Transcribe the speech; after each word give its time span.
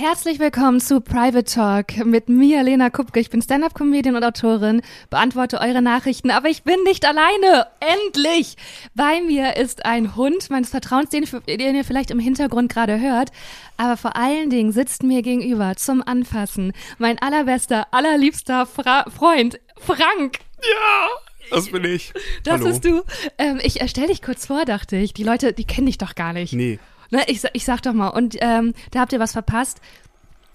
Herzlich 0.00 0.38
willkommen 0.38 0.78
zu 0.78 1.00
Private 1.00 1.42
Talk 1.42 2.06
mit 2.06 2.28
mir, 2.28 2.62
Lena 2.62 2.88
Kupke. 2.88 3.18
Ich 3.18 3.30
bin 3.30 3.42
Stand-Up-Comedian 3.42 4.14
und 4.14 4.22
Autorin, 4.22 4.80
beantworte 5.10 5.58
eure 5.60 5.82
Nachrichten, 5.82 6.30
aber 6.30 6.48
ich 6.48 6.62
bin 6.62 6.80
nicht 6.84 7.04
alleine. 7.04 7.66
Endlich! 7.80 8.54
Bei 8.94 9.20
mir 9.20 9.56
ist 9.56 9.84
ein 9.84 10.14
Hund 10.14 10.50
meines 10.50 10.70
Vertrauens, 10.70 11.10
den, 11.10 11.24
den 11.48 11.74
ihr 11.74 11.84
vielleicht 11.84 12.12
im 12.12 12.20
Hintergrund 12.20 12.72
gerade 12.72 13.00
hört. 13.00 13.30
Aber 13.76 13.96
vor 13.96 14.14
allen 14.14 14.50
Dingen 14.50 14.70
sitzt 14.70 15.02
mir 15.02 15.20
gegenüber 15.22 15.74
zum 15.74 16.00
Anfassen 16.06 16.74
mein 16.98 17.18
allerbester, 17.18 17.88
allerliebster 17.90 18.66
Fra 18.66 19.04
Freund, 19.10 19.58
Frank. 19.80 20.38
Ja! 20.62 21.08
Das 21.50 21.72
bin 21.72 21.82
ich. 21.82 22.12
Das 22.44 22.60
Hallo. 22.60 22.66
bist 22.66 22.84
du. 22.84 23.02
Ähm, 23.36 23.58
ich 23.64 23.80
stell 23.88 24.06
dich 24.06 24.22
kurz 24.22 24.46
vor, 24.46 24.64
dachte 24.64 24.94
ich. 24.94 25.12
Die 25.12 25.24
Leute, 25.24 25.52
die 25.52 25.64
kennen 25.64 25.86
dich 25.86 25.98
doch 25.98 26.14
gar 26.14 26.34
nicht. 26.34 26.52
Nee. 26.52 26.78
Ne, 27.10 27.22
ich, 27.26 27.42
ich 27.52 27.64
sag 27.64 27.82
doch 27.82 27.94
mal, 27.94 28.08
und 28.08 28.36
ähm, 28.40 28.74
da 28.90 29.00
habt 29.00 29.12
ihr 29.12 29.20
was 29.20 29.32
verpasst. 29.32 29.80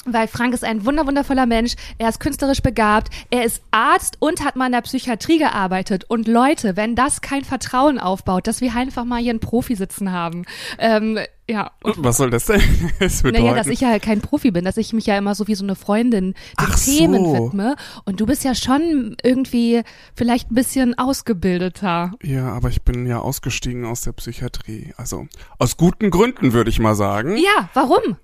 Weil 0.05 0.27
Frank 0.27 0.53
ist 0.53 0.63
ein 0.63 0.85
wunder 0.85 1.07
wundervoller 1.07 1.45
Mensch, 1.45 1.75
er 1.97 2.09
ist 2.09 2.19
künstlerisch 2.19 2.61
begabt, 2.61 3.09
er 3.29 3.43
ist 3.45 3.61
Arzt 3.71 4.17
und 4.19 4.43
hat 4.43 4.55
mal 4.55 4.65
in 4.65 4.71
der 4.73 4.81
Psychiatrie 4.81 5.37
gearbeitet. 5.37 6.03
Und 6.09 6.27
Leute, 6.27 6.75
wenn 6.75 6.95
das 6.95 7.21
kein 7.21 7.43
Vertrauen 7.43 7.99
aufbaut, 7.99 8.47
dass 8.47 8.61
wir 8.61 8.75
einfach 8.75 9.05
mal 9.05 9.21
hier 9.21 9.29
einen 9.31 9.39
Profi 9.39 9.75
sitzen 9.75 10.11
haben, 10.11 10.43
ähm, 10.77 11.19
ja, 11.49 11.71
und 11.83 12.01
Was 12.01 12.17
soll 12.17 12.29
das 12.29 12.45
denn 12.45 12.61
das 12.99 13.21
bedeuten? 13.21 13.43
naja, 13.43 13.55
dass 13.55 13.67
ich 13.67 13.81
ja 13.81 13.89
halt 13.89 14.01
kein 14.01 14.21
Profi 14.21 14.51
bin, 14.51 14.63
dass 14.63 14.77
ich 14.77 14.93
mich 14.93 15.05
ja 15.05 15.17
immer 15.17 15.35
so 15.35 15.47
wie 15.47 15.55
so 15.55 15.63
eine 15.65 15.75
Freundin 15.75 16.33
den 16.33 16.35
Ach 16.55 16.77
so. 16.77 16.89
Themen 16.91 17.33
widme. 17.33 17.75
Und 18.05 18.21
du 18.21 18.25
bist 18.25 18.45
ja 18.45 18.55
schon 18.55 19.17
irgendwie 19.23 19.81
vielleicht 20.15 20.51
ein 20.51 20.55
bisschen 20.55 20.97
ausgebildeter. 20.97 22.11
ja, 22.23 22.47
aber 22.49 22.69
ich 22.69 22.83
bin 22.83 23.05
ja 23.05 23.19
ausgestiegen 23.19 23.85
aus 23.85 24.01
der 24.01 24.13
Psychiatrie. 24.13 24.93
Also 24.95 25.27
aus 25.59 25.75
guten 25.75 26.11
Gründen, 26.11 26.53
würde 26.53 26.69
ich 26.69 26.79
mal 26.79 26.95
sagen. 26.95 27.35
Ja, 27.35 27.69
warum? 27.73 28.17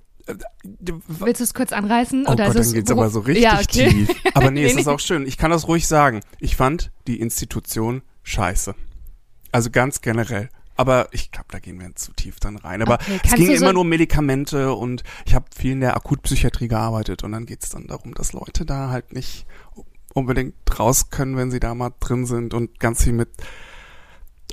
Willst 1.08 1.40
du 1.40 1.44
es 1.44 1.54
kurz 1.54 1.72
anreißen? 1.74 2.26
Oh 2.28 2.32
oder 2.34 2.48
Gott, 2.48 2.56
ist 2.56 2.62
es 2.62 2.68
dann 2.68 2.76
geht's 2.80 2.92
aber 2.92 3.10
so 3.10 3.20
richtig 3.22 3.44
ja, 3.44 3.60
okay. 3.60 3.90
tief. 3.90 4.10
Aber 4.34 4.52
nee, 4.52 4.62
Nee, 4.64 4.72
es 4.72 4.76
ist 4.78 4.88
auch 4.88 5.00
schön. 5.00 5.26
Ich 5.26 5.38
kann 5.38 5.52
das 5.52 5.68
ruhig 5.68 5.88
sagen. 5.88 6.22
Ich 6.40 6.56
fand 6.56 6.92
die 7.08 7.20
Institution 7.20 8.02
scheiße. 8.24 8.76
Also 9.52 9.70
ganz 9.72 10.02
generell. 10.02 10.50
Aber 10.76 11.10
ich 11.12 11.32
glaube, 11.32 11.48
da 11.52 11.60
gehen 11.60 11.80
wir 11.80 11.94
zu 11.96 12.14
tief 12.14 12.40
dann 12.40 12.56
rein. 12.56 12.82
Aber 12.82 12.96
Okay, 12.96 13.20
es 13.26 13.34
ging 13.34 13.48
so- 13.48 13.64
immer 13.64 13.74
nur 13.74 13.82
um 13.82 13.90
Medikamente 13.90 14.74
und 14.74 15.04
ich 15.26 15.34
habe 15.36 15.46
viel 15.58 15.74
in 15.74 15.82
der 15.82 15.96
Akutpsychiatrie 15.98 16.68
gearbeitet 16.70 17.24
und 17.24 17.32
dann 17.34 17.46
geht's 17.46 17.70
dann 17.70 17.88
darum, 17.88 18.14
dass 18.14 18.32
Leute 18.34 18.66
da 18.66 18.90
halt 18.90 19.12
nicht 19.14 19.46
unbedingt 20.14 20.56
raus 20.80 21.10
können, 21.10 21.36
wenn 21.38 21.52
sie 21.52 21.60
da 21.60 21.76
mal 21.76 21.92
drin 22.00 22.26
sind 22.26 22.54
und 22.54 22.80
ganz 22.80 23.04
viel 23.04 23.14
mit 23.14 23.30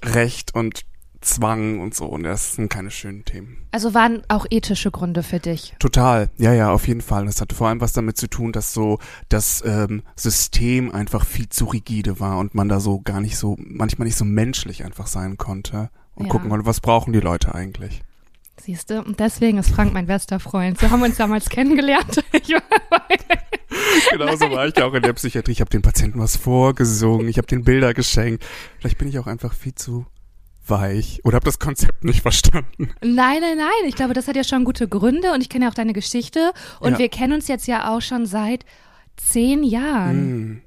Recht 0.04 0.54
und 0.54 0.82
Zwang 1.26 1.80
und 1.80 1.94
so. 1.94 2.06
Und 2.06 2.22
das 2.22 2.54
sind 2.54 2.68
keine 2.70 2.90
schönen 2.90 3.24
Themen. 3.24 3.58
Also 3.72 3.92
waren 3.94 4.22
auch 4.28 4.46
ethische 4.50 4.90
Gründe 4.90 5.22
für 5.22 5.38
dich. 5.40 5.74
Total, 5.78 6.30
ja, 6.38 6.52
ja, 6.54 6.70
auf 6.72 6.86
jeden 6.88 7.00
Fall. 7.02 7.26
Das 7.26 7.40
hatte 7.40 7.54
vor 7.54 7.68
allem 7.68 7.80
was 7.80 7.92
damit 7.92 8.16
zu 8.16 8.28
tun, 8.28 8.52
dass 8.52 8.72
so 8.72 8.98
das 9.28 9.62
ähm, 9.66 10.02
System 10.16 10.90
einfach 10.92 11.26
viel 11.26 11.48
zu 11.48 11.66
rigide 11.66 12.20
war 12.20 12.38
und 12.38 12.54
man 12.54 12.68
da 12.68 12.80
so 12.80 13.00
gar 13.00 13.20
nicht 13.20 13.36
so, 13.36 13.56
manchmal 13.58 14.06
nicht 14.06 14.16
so 14.16 14.24
menschlich 14.24 14.84
einfach 14.84 15.06
sein 15.06 15.36
konnte 15.36 15.90
und 16.14 16.26
Ja. 16.26 16.30
gucken 16.32 16.48
konnte, 16.48 16.64
was 16.66 16.80
brauchen 16.80 17.12
die 17.12 17.20
Leute 17.20 17.54
eigentlich. 17.54 18.02
Siehst 18.58 18.88
du? 18.88 19.02
Und 19.02 19.20
deswegen 19.20 19.58
ist 19.58 19.70
Frank 19.70 19.92
mein 19.92 20.06
bester 20.06 20.40
Freund. 20.40 20.78
So 20.80 20.90
haben 20.90 21.00
wir 21.00 21.06
uns 21.06 21.16
damals 21.18 21.48
kennengelernt. 21.50 22.24
Ich 22.32 22.48
war- 22.52 22.62
Genauso 24.10 24.50
war 24.50 24.66
ich 24.66 24.76
ja 24.76 24.86
auch 24.86 24.94
in 24.94 25.02
der 25.02 25.12
Psychiatrie. 25.12 25.52
Ich 25.52 25.60
habe 25.60 25.70
den 25.70 25.82
Patienten 25.82 26.18
was 26.18 26.36
vorgesungen, 26.36 27.28
ich 27.28 27.38
habe 27.38 27.46
den 27.46 27.64
Bilder 27.64 27.92
geschenkt. 27.94 28.44
Vielleicht 28.78 28.98
bin 28.98 29.08
ich 29.08 29.18
auch 29.18 29.26
einfach 29.26 29.52
viel 29.52 29.74
zu 29.74 30.06
weich 30.68 31.20
oder 31.24 31.36
habe 31.36 31.44
das 31.44 31.58
Konzept 31.58 32.04
nicht 32.04 32.22
verstanden. 32.22 32.90
nein, 33.02 33.40
nein, 33.40 33.56
nein. 33.58 33.86
Ich 33.88 33.94
glaube, 33.96 34.14
das 34.14 34.28
hat 34.28 34.36
ja 34.36 34.44
schon 34.44 34.64
gute 34.64 34.88
Gründe 34.88 35.32
und 35.32 35.40
ich 35.40 35.48
kenne 35.48 35.64
ja 35.66 35.70
auch 35.70 35.74
deine 35.74 35.92
Geschichte. 35.92 36.52
Und 36.80 36.92
Ja. 36.92 36.98
wir 36.98 37.08
kennen 37.08 37.32
uns 37.34 37.48
jetzt 37.48 37.66
ja 37.66 37.94
auch 37.94 38.00
schon 38.02 38.26
seit 38.26 38.64
zehn 39.16 39.62
Jahren. 39.64 40.16
Hm. 40.16 40.62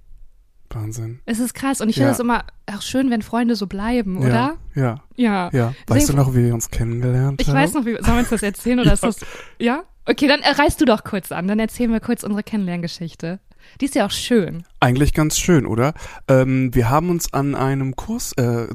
Wahnsinn. 0.71 1.19
Es 1.25 1.39
ist 1.39 1.53
krass. 1.55 1.81
Und 1.81 1.89
ich 1.89 1.95
finde 1.95 2.11
es 2.11 2.19
immer 2.19 2.43
auch 2.71 2.81
schön, 2.83 3.09
wenn 3.09 3.23
Freunde 3.23 3.55
so 3.55 3.65
bleiben, 3.65 4.17
oder? 4.17 4.57
Ja, 4.75 4.75
Ja. 4.75 5.03
ja, 5.15 5.49
ja. 5.51 5.67
Weißt 5.67 5.73
du 5.87 5.93
Deswegen- 6.13 6.17
noch, 6.19 6.33
wie 6.35 6.43
wir 6.45 6.53
uns 6.53 6.69
kennengelernt 6.69 7.41
Ich 7.41 7.47
haben? 7.47 7.55
weiß 7.55 7.73
noch, 7.73 7.85
wie, 7.85 7.93
sollen 7.95 8.05
wir 8.05 8.19
uns 8.19 8.29
das 8.29 8.43
erzählen 8.43 8.79
oder 8.79 8.93
ist 8.93 9.03
das, 9.03 9.17
ja? 9.57 9.83
Okay, 10.05 10.27
dann 10.27 10.41
reißt 10.41 10.79
du 10.79 10.85
doch 10.85 11.03
kurz 11.03 11.31
an, 11.31 11.47
dann 11.47 11.59
erzählen 11.59 11.91
wir 11.91 11.99
kurz 11.99 12.23
unsere 12.23 12.43
Kennenlerngeschichte. 12.43 13.39
Die 13.81 13.85
ist 13.85 13.95
ja 13.95 14.05
auch 14.05 14.11
schön. 14.11 14.63
Eigentlich 14.79 15.13
ganz 15.13 15.37
schön, 15.37 15.65
oder? 15.65 15.93
Ähm, 16.27 16.73
wir 16.73 16.89
haben 16.89 17.09
uns 17.09 17.33
an 17.33 17.55
einem 17.55 17.95
Kurs 17.95 18.33
äh, 18.33 18.67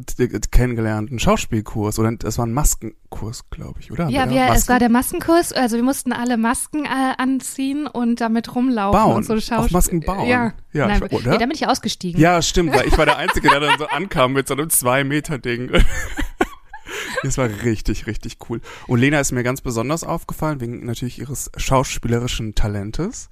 kennengelernt, 0.51 1.11
einen 1.11 1.19
Schauspielkurs 1.19 1.99
oder 1.99 2.13
das 2.13 2.39
war 2.39 2.47
ein 2.47 2.53
Maskenkurs, 2.53 3.51
glaube 3.51 3.81
ich, 3.81 3.93
oder? 3.93 4.09
Ja, 4.09 4.31
wir, 4.31 4.47
da 4.47 4.55
es 4.55 4.69
war 4.69 4.75
Masken 4.75 4.79
der 4.79 4.89
Maskenkurs, 4.89 5.53
also 5.53 5.77
wir 5.77 5.83
mussten 5.83 6.13
alle 6.13 6.37
Masken 6.37 6.85
äh, 6.85 6.89
anziehen 7.19 7.87
und 7.87 8.21
damit 8.21 8.55
rumlaufen 8.55 9.01
bauen, 9.01 9.17
und 9.17 9.27
so 9.27 9.35
auf 9.35 9.41
Schauspiel. 9.41 9.77
Masken 9.77 10.01
bauen. 10.01 10.29
Ja, 10.29 10.53
ja 10.73 10.87
Nein, 10.87 11.03
ich, 11.07 11.13
oder? 11.13 11.33
Nee, 11.33 11.39
da 11.39 11.47
bin 11.47 11.55
ich 11.55 11.67
ausgestiegen. 11.67 12.21
ja, 12.21 12.41
stimmt, 12.43 12.75
weil 12.75 12.87
ich 12.87 12.97
war 12.97 13.07
der 13.07 13.19
Einzige, 13.19 13.49
der 13.49 13.61
dann 13.61 13.79
so 13.79 13.87
ankam 13.87 14.33
mit 14.33 14.49
so 14.49 14.55
einem 14.55 14.71
zwei 14.71 15.05
Meter 15.05 15.39
Ding. 15.39 15.71
Das 17.25 17.39
war 17.39 17.49
richtig, 17.65 18.07
richtig 18.07 18.37
cool. 18.49 18.61
Und 18.87 18.99
Lena 18.99 19.19
ist 19.19 19.33
mir 19.33 19.43
ganz 19.43 19.63
besonders 19.63 20.05
aufgefallen, 20.05 20.61
wegen 20.61 20.85
natürlich 20.85 21.19
ihres 21.19 21.51
schauspielerischen 21.57 22.55
Talentes. 22.55 23.31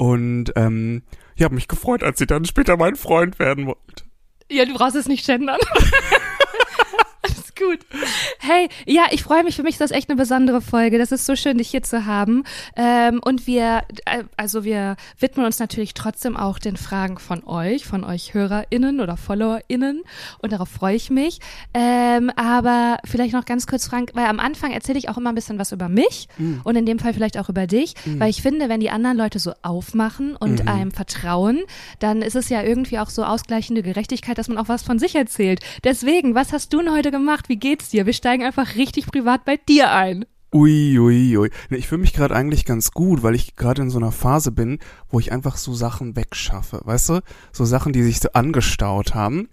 Und 0.00 0.54
ähm, 0.56 1.02
ich 1.36 1.42
habe 1.42 1.54
mich 1.54 1.68
gefreut, 1.68 2.02
als 2.02 2.18
sie 2.18 2.26
dann 2.26 2.46
später 2.46 2.78
mein 2.78 2.96
Freund 2.96 3.38
werden 3.38 3.66
wollte. 3.66 4.04
Ja, 4.50 4.64
du 4.64 4.72
brauchst 4.72 4.96
es 4.96 5.06
nicht 5.06 5.26
gendern. 5.26 5.60
Gut. 7.60 7.80
Hey, 8.38 8.68
ja, 8.86 9.04
ich 9.10 9.22
freue 9.22 9.44
mich. 9.44 9.56
Für 9.56 9.62
mich 9.62 9.74
ist 9.74 9.82
das 9.82 9.90
echt 9.90 10.08
eine 10.08 10.16
besondere 10.16 10.62
Folge. 10.62 10.96
Das 10.96 11.12
ist 11.12 11.26
so 11.26 11.36
schön, 11.36 11.58
dich 11.58 11.68
hier 11.68 11.82
zu 11.82 12.06
haben. 12.06 12.44
Ähm, 12.74 13.20
und 13.22 13.46
wir, 13.46 13.82
äh, 14.06 14.24
also 14.38 14.64
wir 14.64 14.96
widmen 15.18 15.44
uns 15.44 15.58
natürlich 15.58 15.92
trotzdem 15.92 16.38
auch 16.38 16.58
den 16.58 16.78
Fragen 16.78 17.18
von 17.18 17.44
euch, 17.44 17.84
von 17.84 18.02
euch 18.02 18.32
HörerInnen 18.32 19.00
oder 19.00 19.18
FollowerInnen. 19.18 20.02
Und 20.38 20.52
darauf 20.52 20.70
freue 20.70 20.96
ich 20.96 21.10
mich. 21.10 21.40
Ähm, 21.74 22.30
aber 22.34 22.96
vielleicht 23.04 23.34
noch 23.34 23.44
ganz 23.44 23.66
kurz, 23.66 23.86
Frank, 23.86 24.12
weil 24.14 24.26
am 24.26 24.40
Anfang 24.40 24.72
erzähle 24.72 24.98
ich 24.98 25.10
auch 25.10 25.18
immer 25.18 25.30
ein 25.30 25.34
bisschen 25.34 25.58
was 25.58 25.72
über 25.72 25.90
mich 25.90 26.28
und 26.64 26.76
in 26.76 26.86
dem 26.86 26.98
Fall 26.98 27.12
vielleicht 27.12 27.36
auch 27.36 27.48
über 27.48 27.66
dich, 27.66 27.94
weil 28.06 28.30
ich 28.30 28.40
finde, 28.42 28.68
wenn 28.68 28.80
die 28.80 28.90
anderen 28.90 29.16
Leute 29.16 29.38
so 29.38 29.52
aufmachen 29.62 30.36
und 30.36 30.66
einem 30.66 30.92
vertrauen, 30.92 31.60
dann 31.98 32.22
ist 32.22 32.36
es 32.36 32.48
ja 32.48 32.62
irgendwie 32.62 32.98
auch 32.98 33.10
so 33.10 33.24
ausgleichende 33.24 33.82
Gerechtigkeit, 33.82 34.38
dass 34.38 34.48
man 34.48 34.56
auch 34.58 34.68
was 34.68 34.82
von 34.82 34.98
sich 34.98 35.14
erzählt. 35.14 35.60
Deswegen, 35.84 36.34
was 36.34 36.52
hast 36.52 36.72
du 36.72 36.78
denn 36.78 36.92
heute 36.92 37.10
gemacht? 37.10 37.49
Wie 37.50 37.56
geht's 37.56 37.88
dir? 37.88 38.06
Wir 38.06 38.12
steigen 38.12 38.44
einfach 38.44 38.76
richtig 38.76 39.06
privat 39.06 39.44
bei 39.44 39.56
dir 39.56 39.90
ein. 39.90 40.24
Ui, 40.54 40.96
ui, 41.00 41.36
ui. 41.36 41.50
Ich 41.70 41.88
fühle 41.88 42.02
mich 42.02 42.12
gerade 42.12 42.36
eigentlich 42.36 42.64
ganz 42.64 42.92
gut, 42.92 43.24
weil 43.24 43.34
ich 43.34 43.56
gerade 43.56 43.82
in 43.82 43.90
so 43.90 43.98
einer 43.98 44.12
Phase 44.12 44.52
bin, 44.52 44.78
wo 45.08 45.18
ich 45.18 45.32
einfach 45.32 45.56
so 45.56 45.74
Sachen 45.74 46.14
wegschaffe, 46.14 46.80
weißt 46.84 47.08
du? 47.08 47.20
So 47.50 47.64
Sachen, 47.64 47.92
die 47.92 48.04
sich 48.04 48.20
so 48.20 48.28
angestaut 48.34 49.16
haben. 49.16 49.48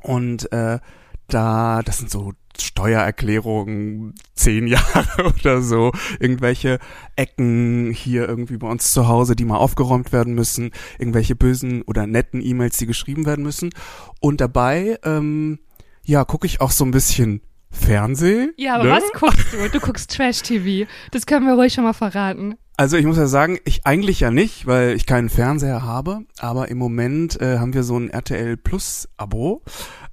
Und 0.00 0.50
äh, 0.50 0.78
da, 1.26 1.82
das 1.82 1.98
sind 1.98 2.10
so 2.10 2.32
Steuererklärungen, 2.58 4.14
zehn 4.34 4.66
Jahre 4.66 5.34
oder 5.38 5.60
so, 5.60 5.92
irgendwelche 6.18 6.78
Ecken 7.16 7.90
hier 7.90 8.26
irgendwie 8.26 8.56
bei 8.56 8.68
uns 8.68 8.94
zu 8.94 9.08
Hause, 9.08 9.36
die 9.36 9.44
mal 9.44 9.58
aufgeräumt 9.58 10.10
werden 10.10 10.34
müssen, 10.34 10.70
irgendwelche 10.98 11.36
bösen 11.36 11.82
oder 11.82 12.06
netten 12.06 12.40
E-Mails, 12.40 12.78
die 12.78 12.86
geschrieben 12.86 13.26
werden 13.26 13.44
müssen. 13.44 13.74
Und 14.20 14.40
dabei, 14.40 14.98
ähm, 15.04 15.58
ja, 16.06 16.24
gucke 16.24 16.46
ich 16.46 16.60
auch 16.60 16.70
so 16.70 16.84
ein 16.84 16.92
bisschen 16.92 17.42
Fernseh. 17.70 18.48
Ja, 18.56 18.76
aber 18.76 18.84
ne? 18.84 18.90
was 18.90 19.12
guckst 19.12 19.52
du? 19.52 19.68
Du 19.68 19.80
guckst 19.80 20.10
Trash-TV. 20.16 20.88
Das 21.10 21.26
können 21.26 21.46
wir 21.46 21.54
ruhig 21.54 21.74
schon 21.74 21.84
mal 21.84 21.92
verraten. 21.92 22.54
Also 22.78 22.96
ich 22.96 23.06
muss 23.06 23.16
ja 23.16 23.26
sagen, 23.26 23.58
ich 23.64 23.86
eigentlich 23.86 24.20
ja 24.20 24.30
nicht, 24.30 24.66
weil 24.66 24.94
ich 24.94 25.06
keinen 25.06 25.30
Fernseher 25.30 25.82
habe, 25.82 26.20
aber 26.38 26.68
im 26.68 26.78
Moment 26.78 27.40
äh, 27.40 27.58
haben 27.58 27.72
wir 27.72 27.82
so 27.82 27.98
ein 27.98 28.10
RTL 28.10 28.56
Plus 28.58 29.08
Abo 29.16 29.62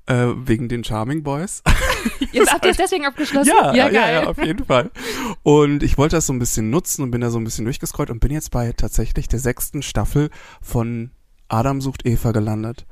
äh, 0.08 0.28
wegen 0.36 0.70
den 0.70 0.84
Charming 0.84 1.24
Boys. 1.24 1.62
Jetzt 2.32 2.54
habt 2.54 2.66
ihr 2.66 2.72
es 2.72 2.78
deswegen 2.78 3.06
abgeschlossen? 3.06 3.50
ja, 3.50 3.76
ja, 3.76 3.90
geil. 3.90 4.24
ja, 4.24 4.28
auf 4.28 4.38
jeden 4.38 4.66
Fall. 4.66 4.92
Und 5.44 5.84
ich 5.84 5.98
wollte 5.98 6.16
das 6.16 6.26
so 6.26 6.34
ein 6.34 6.40
bisschen 6.40 6.70
nutzen 6.70 7.04
und 7.04 7.12
bin 7.12 7.22
da 7.22 7.30
so 7.30 7.38
ein 7.38 7.44
bisschen 7.44 7.66
durchgescrollt 7.66 8.10
und 8.10 8.20
bin 8.20 8.32
jetzt 8.32 8.52
bei 8.52 8.72
tatsächlich 8.72 9.28
der 9.28 9.40
sechsten 9.40 9.82
Staffel 9.82 10.30
von 10.62 11.12
Adam 11.50 11.82
sucht 11.82 12.06
Eva 12.06 12.32
gelandet. 12.32 12.86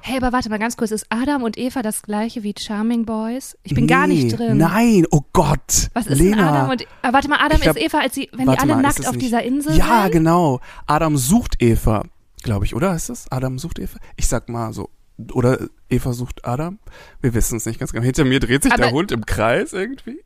Hey, 0.00 0.16
aber 0.16 0.32
warte 0.32 0.48
mal 0.48 0.58
ganz 0.58 0.76
kurz. 0.76 0.90
Ist 0.90 1.06
Adam 1.10 1.42
und 1.42 1.58
Eva 1.58 1.82
das 1.82 2.02
gleiche 2.02 2.42
wie 2.42 2.54
Charming 2.58 3.04
Boys? 3.04 3.56
Ich 3.62 3.74
bin 3.74 3.86
gar 3.86 4.06
Nee, 4.06 4.24
nicht 4.24 4.38
drin. 4.38 4.56
Nein, 4.58 5.06
oh 5.10 5.20
Gott. 5.32 5.90
Was 5.94 6.06
ist 6.06 6.18
Lena. 6.18 6.36
denn 6.36 6.44
Adam 6.44 6.70
und 6.70 6.86
ah, 7.02 7.12
warte 7.12 7.28
mal, 7.28 7.38
Adam 7.44 7.60
glaub- 7.60 7.76
ist 7.76 7.82
Eva, 7.82 7.98
als 8.00 8.14
sie, 8.14 8.28
wenn 8.32 8.46
die 8.50 8.58
alle 8.58 8.74
mal, 8.76 8.82
nackt 8.82 9.06
auf 9.06 9.12
nicht- 9.14 9.22
dieser 9.24 9.42
Insel 9.42 9.76
Ja, 9.76 10.02
sind? 10.04 10.12
genau. 10.12 10.60
Adam 10.86 11.16
sucht 11.16 11.60
Eva, 11.62 12.04
glaube 12.42 12.64
ich, 12.64 12.74
oder 12.74 12.94
ist 12.94 13.10
es? 13.10 13.26
Adam 13.30 13.58
sucht 13.58 13.78
Eva? 13.78 13.98
Ich 14.16 14.26
sag 14.28 14.48
mal 14.48 14.72
so. 14.72 14.88
Oder 15.32 15.68
Eva 15.90 16.12
sucht 16.12 16.44
Adam? 16.44 16.78
Wir 17.20 17.34
wissen 17.34 17.56
es 17.56 17.66
nicht 17.66 17.80
ganz 17.80 17.90
genau. 17.92 18.04
Hinter 18.04 18.24
mir 18.24 18.38
dreht 18.40 18.62
sich 18.62 18.72
der 18.72 18.86
Aber- 18.86 18.96
Hund 18.96 19.10
im 19.12 19.26
Kreis 19.26 19.72
irgendwie. 19.72 20.20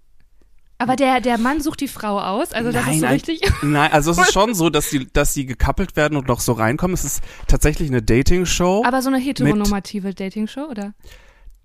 Aber 0.82 0.96
der, 0.96 1.20
der 1.20 1.38
Mann 1.38 1.60
sucht 1.60 1.80
die 1.80 1.88
Frau 1.88 2.18
aus, 2.20 2.52
also 2.52 2.72
das 2.72 2.84
Nein, 2.84 2.94
ist 2.94 3.00
so 3.00 3.06
richtig. 3.06 3.40
Nein, 3.62 3.92
also 3.92 4.10
es 4.10 4.18
ist 4.18 4.32
schon 4.32 4.54
so, 4.54 4.68
dass 4.68 4.90
die, 4.90 5.06
dass 5.12 5.32
die 5.32 5.46
gekappelt 5.46 5.94
werden 5.94 6.16
und 6.18 6.26
noch 6.26 6.40
so 6.40 6.52
reinkommen. 6.52 6.94
Es 6.94 7.04
ist 7.04 7.22
tatsächlich 7.46 7.88
eine 7.88 8.02
Dating-Show. 8.02 8.82
Aber 8.84 9.00
so 9.00 9.08
eine 9.08 9.18
heteronormative 9.18 10.12
Dating-Show, 10.14 10.64
oder? 10.64 10.94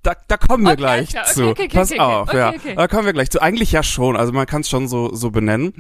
Da, 0.08 0.14
da 0.28 0.38
kommen 0.38 0.64
wir 0.64 0.72
Okay, 0.72 0.78
gleich 0.78 1.10
okay, 1.10 1.34
zu. 1.34 1.48
okay, 1.50 1.68
Pass 1.68 1.92
auf, 2.00 2.34
ja. 2.34 2.54
Da 2.76 2.88
kommen 2.88 3.06
wir 3.06 3.14
gleich 3.14 3.30
zu. 3.30 3.42
Eigentlich 3.42 3.72
ja 3.72 3.84
schon, 3.84 4.16
also 4.16 4.32
man 4.32 4.46
kann 4.46 4.62
es 4.62 4.70
schon 4.70 4.88
so, 4.88 5.14
so 5.14 5.32
benennen. 5.32 5.74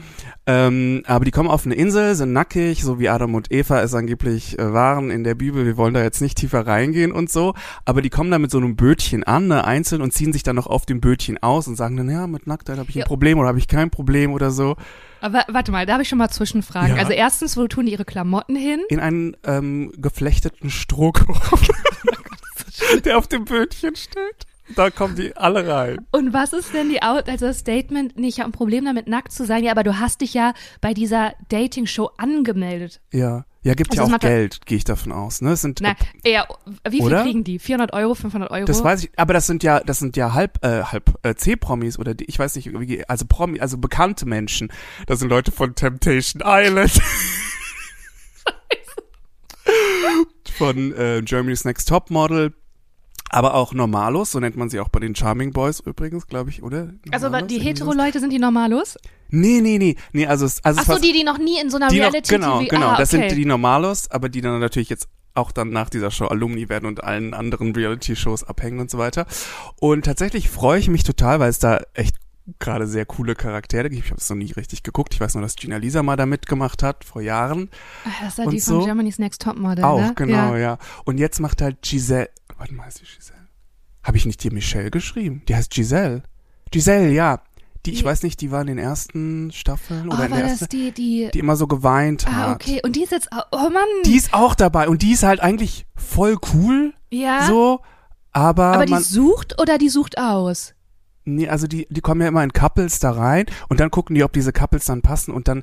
Ähm, 0.45 1.03
aber 1.07 1.25
die 1.25 1.31
kommen 1.31 1.49
auf 1.49 1.65
eine 1.65 1.75
Insel, 1.75 2.13
sind 2.15 2.33
nackig, 2.33 2.83
so 2.83 2.99
wie 2.99 3.09
Adam 3.09 3.35
und 3.35 3.51
Eva 3.51 3.81
es 3.81 3.93
angeblich 3.93 4.59
äh, 4.59 4.73
waren 4.73 5.09
in 5.11 5.23
der 5.23 5.35
Bibel. 5.35 5.65
Wir 5.65 5.77
wollen 5.77 5.93
da 5.93 6.03
jetzt 6.03 6.21
nicht 6.21 6.37
tiefer 6.37 6.67
reingehen 6.67 7.11
und 7.11 7.29
so. 7.29 7.53
Aber 7.85 8.01
die 8.01 8.09
kommen 8.09 8.29
da 8.31 8.39
mit 8.39 8.51
so 8.51 8.57
einem 8.57 8.75
Bötchen 8.75 9.23
an, 9.23 9.47
ne, 9.47 9.63
einzeln 9.65 10.01
und 10.01 10.13
ziehen 10.13 10.33
sich 10.33 10.43
dann 10.43 10.55
noch 10.55 10.67
auf 10.67 10.85
dem 10.85 10.99
Bötchen 11.01 11.41
aus 11.41 11.67
und 11.67 11.75
sagen 11.75 11.95
dann, 11.97 12.09
ja, 12.09 12.27
mit 12.27 12.47
Nacktheit 12.47 12.77
habe 12.77 12.89
ich 12.89 12.95
ein 12.95 12.99
Ja. 12.99 13.05
Problem 13.05 13.39
oder 13.39 13.47
habe 13.49 13.59
ich 13.59 13.67
kein 13.67 13.89
Problem 13.89 14.31
oder 14.33 14.51
so. 14.51 14.75
Aber 15.21 15.43
warte 15.47 15.71
mal, 15.71 15.85
da 15.85 15.93
habe 15.93 16.03
ich 16.03 16.09
schon 16.09 16.17
mal 16.19 16.29
Zwischenfragen. 16.29 16.95
Ja. 16.95 17.01
Also 17.01 17.11
erstens, 17.13 17.57
wo 17.57 17.67
tun 17.67 17.85
die 17.85 17.91
ihre 17.93 18.05
Klamotten 18.05 18.55
hin? 18.55 18.81
In 18.89 18.99
einen 18.99 19.35
ähm, 19.45 19.91
geflechteten 19.97 20.69
Strohkorb, 20.69 21.59
der 23.05 23.17
auf 23.17 23.27
dem 23.27 23.45
Bötchen 23.45 23.95
steht. 23.95 24.45
Da 24.75 24.89
kommen 24.89 25.15
die 25.15 25.35
alle 25.37 25.65
rein. 25.67 26.05
Und 26.11 26.33
was 26.33 26.51
ist 26.51 26.73
denn 26.73 26.89
die 26.89 27.01
Out, 27.01 27.29
also 27.29 27.47
das 27.47 27.59
Statement, 27.59 28.17
nee, 28.17 28.27
ich 28.27 28.39
habe 28.39 28.49
ein 28.49 28.53
Problem 28.53 28.83
damit, 28.83 29.07
nackt 29.07 29.31
zu 29.31 29.45
sein. 29.45 29.63
Ja, 29.63 29.71
aber 29.71 29.83
du 29.83 29.97
hast 29.97 30.19
dich 30.21 30.33
ja 30.33 30.53
bei 30.81 30.93
dieser 30.93 31.33
Dating-Show 31.49 32.09
angemeldet. 32.17 32.99
Ja. 33.11 33.45
Ja, 33.63 33.73
gibt 33.73 33.91
Also 33.91 34.09
ja 34.09 34.15
auch 34.15 34.19
Geld, 34.19 34.65
gehe 34.65 34.77
ich 34.77 34.85
davon 34.85 35.11
aus. 35.11 35.41
Ne? 35.41 35.51
Es 35.51 35.61
sind 35.61 35.81
Na, 35.81 35.93
eher, 36.23 36.47
wie 36.87 36.97
viel 36.97 37.07
Oder? 37.07 37.23
kriegen 37.23 37.43
die? 37.43 37.59
400 37.59 37.91
Euro, 37.93 38.15
500 38.15 38.49
Euro? 38.49 38.65
Das 38.65 38.81
weiß 38.81 39.03
ich, 39.03 39.11
aber 39.17 39.33
das 39.33 39.45
sind 39.45 39.61
ja, 39.61 39.81
das 39.81 39.99
sind 39.99 40.15
ja 40.15 40.33
halb, 40.33 40.63
äh, 40.63 40.83
halb 40.83 41.19
äh, 41.23 41.35
C-Promis 41.35 41.99
oder 41.99 42.13
die, 42.13 42.23
ich 42.25 42.39
weiß 42.39 42.55
nicht, 42.55 42.71
wie, 42.79 43.03
also 43.09 43.25
Promi, 43.27 43.59
also 43.59 43.77
bekannte 43.77 44.25
Menschen. 44.25 44.71
Das 45.05 45.19
sind 45.19 45.27
Leute 45.27 45.51
von 45.51 45.75
Temptation 45.75 46.41
Island. 46.45 46.93
von 50.57 50.93
äh, 50.93 51.21
Germany's 51.25 51.65
Next 51.65 51.89
Top 51.89 52.09
Model. 52.09 52.53
Aber 53.29 53.55
auch 53.55 53.73
Normalos, 53.73 54.31
so 54.31 54.39
nennt 54.39 54.55
man 54.55 54.69
sie 54.69 54.79
auch 54.79 54.89
bei 54.89 54.99
den 54.99 55.15
Charming 55.15 55.51
Boys 55.51 55.79
übrigens, 55.81 56.27
glaube 56.27 56.49
ich, 56.49 56.63
oder? 56.63 56.93
also 57.11 57.25
Normalos, 57.27 57.47
die 57.47 57.55
irgendwie 57.55 57.69
Hetero-Leute 57.69 58.19
sind 58.19 58.31
die 58.31 58.39
Normalos? 58.39 58.97
Nee, 59.29 59.59
nee, 59.61 59.77
nee, 59.77 59.95
nee, 60.13 60.25
also, 60.25 60.45
es- 60.45 60.63
also 60.63 60.79
Ach 60.81 60.85
so, 60.95 61.01
die, 61.01 61.11
die 61.11 61.23
noch 61.25 61.37
nie 61.37 61.59
in 61.59 61.69
so 61.69 61.75
einer 61.77 61.89
die 61.89 61.97
noch, 61.99 62.05
reality 62.05 62.35
genau, 62.35 62.59
TV 62.59 62.69
genau, 62.75 62.87
ah, 62.91 62.97
das 62.97 63.13
okay. 63.13 63.27
sind 63.29 63.37
die 63.37 63.45
Normalos, 63.45 64.09
aber 64.09 64.29
die 64.29 64.39
dann 64.41 64.59
natürlich 64.59 64.89
jetzt 64.89 65.09
auch 65.33 65.51
dann 65.51 65.69
nach 65.69 65.89
dieser 65.89 66.09
Show 66.09 66.25
Alumni 66.27 66.67
werden 66.69 66.85
und 66.87 67.03
allen 67.03 67.33
anderen 67.35 67.75
Reality-Shows 67.75 68.43
abhängen 68.45 68.79
und 68.79 68.89
so 68.89 68.97
weiter. 68.97 69.27
Und 69.79 70.05
tatsächlich 70.05 70.49
freue 70.49 70.79
ich 70.79 70.87
mich 70.89 71.03
total, 71.03 71.39
weil 71.39 71.49
es 71.49 71.59
da 71.59 71.81
echt 71.93 72.15
gerade 72.59 72.87
sehr 72.87 73.05
coole 73.05 73.35
Charaktere 73.35 73.89
gibt. 73.89 74.05
Ich 74.05 74.09
habe 74.11 74.19
es 74.21 74.29
noch 74.29 74.37
nie 74.37 74.51
richtig 74.53 74.81
geguckt. 74.81 75.13
Ich 75.13 75.19
weiß 75.19 75.35
nur, 75.35 75.41
dass 75.43 75.55
Gina 75.57 75.77
Lisa 75.77 76.01
mal 76.01 76.15
da 76.15 76.25
mitgemacht 76.25 76.81
hat 76.81 77.03
vor 77.03 77.21
Jahren. 77.21 77.69
Ah, 78.05 78.09
Das 78.21 78.29
ist 78.29 78.37
ja 78.39 78.43
und 78.45 78.51
die 78.51 78.59
so. 78.59 78.75
von 78.77 78.85
Germany's 78.85 79.19
Next 79.19 79.41
Topmodel, 79.41 79.83
auch, 79.83 79.99
ne? 79.99 80.13
genau, 80.15 80.53
Ja. 80.53 80.57
ja. 80.57 80.77
Und 81.03 81.17
jetzt 81.19 81.39
macht 81.39 81.61
halt 81.61 81.81
Giselle, 81.83 82.29
warte 82.57 82.73
mal, 82.73 82.85
heißt 82.85 83.01
die 83.01 83.05
Giselle? 83.05 83.47
Habe 84.03 84.17
ich 84.17 84.25
nicht 84.25 84.43
dir 84.43 84.53
Michelle 84.53 84.91
geschrieben? 84.91 85.43
Die 85.47 85.55
heißt 85.55 85.71
Giselle. 85.71 86.23
Giselle, 86.71 87.11
ja. 87.11 87.41
Die, 87.85 87.91
ich 87.91 87.99
Die- 87.99 88.05
weiß 88.05 88.23
nicht, 88.23 88.41
die 88.41 88.51
war 88.51 88.61
in 88.61 88.67
den 88.67 88.77
ersten 88.77 89.51
Staffeln 89.51 90.09
Oh, 90.09 90.13
oder 90.13 90.25
in 90.25 90.31
war 90.31 90.37
der 90.39 90.47
das 90.49 90.61
ersten, 90.61 90.77
die, 90.77 90.91
die, 90.91 91.29
die 91.33 91.39
immer 91.39 91.55
so 91.55 91.67
geweint 91.67 92.25
hat. 92.27 92.33
ah, 92.49 92.53
okay. 92.53 92.81
Und 92.83 92.95
die 92.95 93.03
ist 93.03 93.11
jetzt, 93.11 93.31
auch- 93.31 93.45
oh 93.51 93.69
Mann. 93.69 93.83
Die 94.05 94.15
ist 94.15 94.33
auch 94.33 94.55
dabei 94.55 94.89
und 94.89 95.01
die 95.01 95.11
ist 95.11 95.23
halt 95.23 95.39
eigentlich 95.39 95.85
voll 95.95 96.37
cool, 96.53 96.93
ja. 97.11 97.45
so, 97.47 97.79
aber, 98.33 98.73
aber 98.73 98.85
die 98.85 98.93
man, 98.93 99.03
sucht 99.03 99.59
oder 99.61 99.77
die 99.77 99.89
sucht 99.89 100.17
aus? 100.17 100.73
nee, 101.29 101.47
also 101.49 101.67
die, 101.67 101.87
die 101.89 101.99
kommen 102.01 102.21
ja 102.21 102.27
immer 102.29 102.43
in 102.43 102.53
Couples 102.53 102.99
da 102.99 103.11
rein 103.11 103.45
und 103.67 103.79
dann 103.81 103.91
gucken 103.91 104.15
die, 104.15 104.23
ob 104.23 104.31
diese 104.31 104.53
Couples 104.53 104.85
dann 104.85 105.01
passen 105.01 105.33
und 105.33 105.47
dann, 105.49 105.61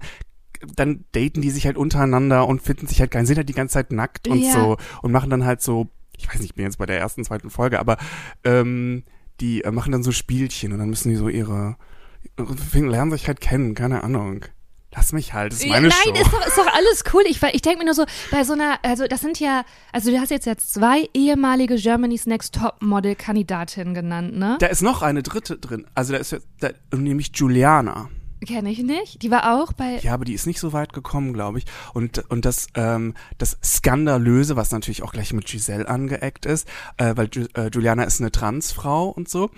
dann 0.76 1.05
daten 1.12 1.41
die 1.41 1.50
sich 1.50 1.64
halt 1.67 1.76
untereinander 1.79 2.46
und 2.46 2.61
finden 2.62 2.87
sich 2.87 3.00
halt 3.00 3.11
geil, 3.11 3.25
sind 3.26 3.37
halt 3.38 3.49
die 3.49 3.55
ganze 3.55 3.73
Zeit 3.75 3.91
nackt 3.93 4.29
und 4.29 4.38
Ja. 4.38 4.52
so 4.52 4.76
und 5.02 5.11
machen 5.12 5.31
dann 5.31 5.44
halt 5.46 5.62
so, 5.62 5.88
ich 6.16 6.28
weiß 6.28 6.40
nicht, 6.40 6.50
ich 6.50 6.55
bin 6.55 6.64
jetzt 6.64 6.78
bei 6.78 6.87
der 6.87 6.99
ersten, 6.99 7.25
zweiten 7.25 7.50
Folge, 7.50 7.78
aber, 7.78 7.96
ähm, 8.44 9.05
die 9.40 9.64
äh, 9.64 9.70
machen 9.70 9.93
dann 9.93 10.02
so 10.02 10.12
Spielchen 10.12 10.72
und 10.72 10.78
dann 10.78 10.90
müssen 10.90 11.11
die 11.11 11.16
so 11.16 11.28
ihre, 11.28 11.76
lernen 12.72 13.11
sich 13.11 13.26
halt 13.26 13.40
kennen, 13.40 13.75
keine 13.75 14.05
Ahnung. 14.05 14.44
Lass 14.96 15.12
mich 15.12 15.34
halt, 15.34 15.52
das 15.52 15.61
ist 15.61 15.69
meine 15.69 15.88
Nein, 15.88 15.96
Show. 16.05 16.22
ist 16.22 16.32
doch, 16.32 16.46
ist 16.46 16.56
doch 16.56 16.72
alles 16.72 17.05
cool. 17.12 17.25
Ich, 17.26 17.43
ich 17.43 17.62
denke 17.62 17.81
mir 17.81 17.84
nur 17.84 17.94
so, 17.94 18.05
bei 18.31 18.44
so 18.44 18.52
einer, 18.52 18.78
also 18.82 19.08
das 19.08 19.20
sind 19.20 19.40
ja, 19.40 19.64
also 19.93 20.12
du 20.12 20.20
hast 20.20 20.31
jetzt 20.31 20.46
ja 20.46 20.56
zwei 20.56 21.08
ehemalige 21.14 21.76
Germany's 21.76 22.26
Next 22.26 22.55
Top 22.55 22.81
Model 22.81 23.17
Kandidatinnen 23.17 23.93
genannt, 23.93 24.37
ne? 24.37 24.56
da 24.60 24.67
ist 24.67 24.82
noch 24.82 25.02
eine 25.02 25.25
dritte 25.25 25.58
drin, 25.58 25.87
also 25.94 26.12
da 26.12 26.20
ist 26.20 26.31
jetzt, 26.31 26.46
da, 26.60 26.70
nämlich 26.96 27.32
Juliana. 27.34 28.08
Kenne 28.46 28.70
ich 28.70 28.82
nicht. 28.82 29.22
Die 29.22 29.31
war 29.31 29.54
auch 29.54 29.72
bei, 29.72 29.98
Ja, 30.00 30.14
aber 30.14 30.25
die 30.25 30.34
ist 30.34 30.46
nicht 30.46 30.60
so 30.60 30.72
weit 30.72 30.92
gekommen, 30.92 31.32
glaube 31.32 31.58
ich. 31.58 31.64
Und, 31.94 32.19
und 32.31 32.44
das, 32.44 32.66
ähm, 32.75 33.14
das 33.38 33.58
Skandalöse, 33.64 34.56
was 34.56 34.70
natürlich 34.70 35.02
auch 35.02 35.12
gleich 35.12 35.32
mit 35.32 35.46
Giselle 35.46 35.88
angeeckt 35.88 36.44
ist, 36.46 36.69
äh, 36.98 37.16
weil 37.16 37.28
Ju 37.32 37.46
äh, 37.54 37.70
Juliana 37.72 38.04
ist 38.04 38.20
eine 38.20 38.32
Transfrau 38.32 39.08
und 39.08 39.28
so. 39.28 39.50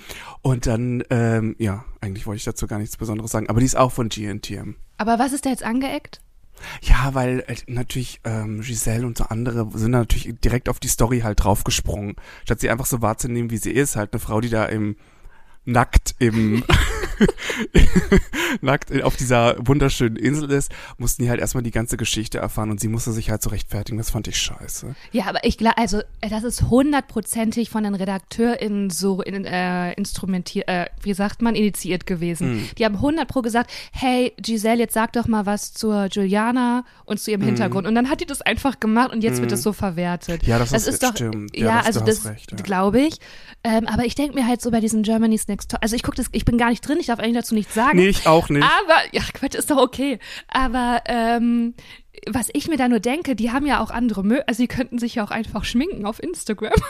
Und 0.42 0.66
dann, 0.66 1.02
ähm, 1.10 1.56
ja, 1.58 1.84
eigentlich 2.00 2.26
wollte 2.26 2.38
ich 2.38 2.44
dazu 2.44 2.66
gar 2.66 2.78
nichts 2.78 2.96
Besonderes 2.96 3.30
sagen, 3.32 3.48
aber 3.48 3.60
die 3.60 3.66
ist 3.66 3.76
auch 3.76 3.92
von 3.92 4.08
GNTM. 4.08 4.74
aber 4.98 5.18
was 5.18 5.32
ist 5.32 5.46
da 5.46 5.50
jetzt 5.50 5.64
angeeckt? 5.64 6.20
Ja, 6.80 7.14
weil 7.14 7.44
äh, 7.48 7.56
natürlich 7.66 8.20
ähm, 8.24 8.60
Giselle 8.62 9.06
und 9.06 9.18
so 9.18 9.24
andere 9.24 9.68
sind 9.74 9.92
da 9.92 9.98
natürlich 9.98 10.34
direkt 10.40 10.68
auf 10.68 10.80
die 10.80 10.88
Story 10.88 11.20
halt 11.20 11.42
draufgesprungen. 11.42 12.16
Statt 12.44 12.60
sie 12.60 12.70
einfach 12.70 12.86
so 12.86 13.02
wahrzunehmen, 13.02 13.50
wie 13.50 13.58
sie 13.58 13.72
ist, 13.72 13.96
halt 13.96 14.12
eine 14.12 14.20
Frau, 14.20 14.40
die 14.40 14.48
da 14.48 14.64
im 14.64 14.96
nackt 15.64 16.14
im 16.18 16.62
nackt 18.60 19.02
auf 19.02 19.16
dieser 19.16 19.56
wunderschönen 19.66 20.16
Insel 20.16 20.50
ist, 20.50 20.70
mussten 20.98 21.22
die 21.22 21.30
halt 21.30 21.40
erstmal 21.40 21.62
die 21.62 21.70
ganze 21.70 21.96
Geschichte 21.96 22.38
erfahren 22.38 22.70
und 22.70 22.80
sie 22.80 22.88
musste 22.88 23.12
sich 23.12 23.30
halt 23.30 23.42
so 23.42 23.50
rechtfertigen. 23.50 23.98
Das 23.98 24.10
fand 24.10 24.28
ich 24.28 24.36
scheiße. 24.38 24.94
Ja, 25.12 25.26
aber 25.26 25.44
ich 25.44 25.58
glaube, 25.58 25.78
also 25.78 26.00
das 26.28 26.44
ist 26.44 26.62
hundertprozentig 26.70 27.70
von 27.70 27.84
den 27.84 27.94
RedakteurInnen 27.94 28.90
so 28.90 29.22
in, 29.22 29.44
äh, 29.44 29.92
instrumentiert, 29.94 30.68
äh, 30.68 30.86
wie 31.02 31.14
sagt 31.14 31.42
man, 31.42 31.54
initiiert 31.54 32.06
gewesen. 32.06 32.56
Mhm. 32.56 32.68
Die 32.78 32.84
haben 32.84 33.00
hundert 33.00 33.28
pro 33.28 33.42
gesagt, 33.42 33.70
hey 33.92 34.32
Giselle, 34.40 34.78
jetzt 34.80 34.94
sag 34.94 35.12
doch 35.12 35.26
mal 35.26 35.46
was 35.46 35.72
zur 35.72 36.06
Juliana 36.10 36.84
und 37.04 37.20
zu 37.20 37.30
ihrem 37.30 37.42
Mhm. 37.42 37.46
Hintergrund. 37.46 37.86
Und 37.86 37.94
dann 37.94 38.08
hat 38.10 38.20
die 38.20 38.26
das 38.26 38.42
einfach 38.42 38.80
gemacht 38.80 39.12
und 39.12 39.22
jetzt 39.22 39.40
wird 39.40 39.52
es 39.52 39.62
so 39.62 39.72
verwertet. 39.72 40.42
Ja, 40.44 40.58
das 40.58 40.72
ist- 40.72 40.86
ist 40.88 41.02
doch, 41.02 41.12
stimmt. 41.14 41.56
Ja, 41.56 41.66
Ja, 41.66 41.76
das- 41.78 41.86
also 41.86 42.00
das 42.00 42.24
ja. 42.24 42.32
glaube 42.62 43.00
ich. 43.00 43.18
Ähm, 43.64 43.86
aber 43.86 44.04
ich 44.04 44.14
denke 44.14 44.34
mir 44.34 44.46
halt 44.46 44.60
so 44.62 44.70
bei 44.70 44.80
diesem 44.80 45.02
Germany's 45.02 45.48
Next 45.48 45.70
Top, 45.70 45.80
also 45.82 45.96
ich 45.96 46.02
gucke 46.02 46.16
das, 46.16 46.26
ich 46.32 46.44
bin 46.44 46.56
gar 46.58 46.70
nicht 46.70 46.86
drin, 46.86 46.98
ich 47.00 47.05
darf 47.06 47.18
eigentlich 47.18 47.36
dazu 47.36 47.54
nichts 47.54 47.74
sagen. 47.74 47.98
Nee, 47.98 48.08
ich 48.08 48.26
auch 48.26 48.48
nicht. 48.48 48.62
Aber, 48.62 49.00
ja, 49.12 49.22
Quatsch, 49.32 49.54
ist 49.54 49.70
doch 49.70 49.78
okay. 49.78 50.18
Aber, 50.48 51.02
ähm, 51.06 51.74
was 52.26 52.48
ich 52.52 52.68
mir 52.68 52.76
da 52.76 52.88
nur 52.88 53.00
denke, 53.00 53.36
die 53.36 53.52
haben 53.52 53.66
ja 53.66 53.80
auch 53.80 53.90
andere 53.90 54.24
Mö 54.24 54.40
also 54.46 54.62
die 54.62 54.68
könnten 54.68 54.98
sich 54.98 55.16
ja 55.16 55.24
auch 55.24 55.30
einfach 55.30 55.64
schminken 55.64 56.06
auf 56.06 56.22
Instagram. 56.22 56.72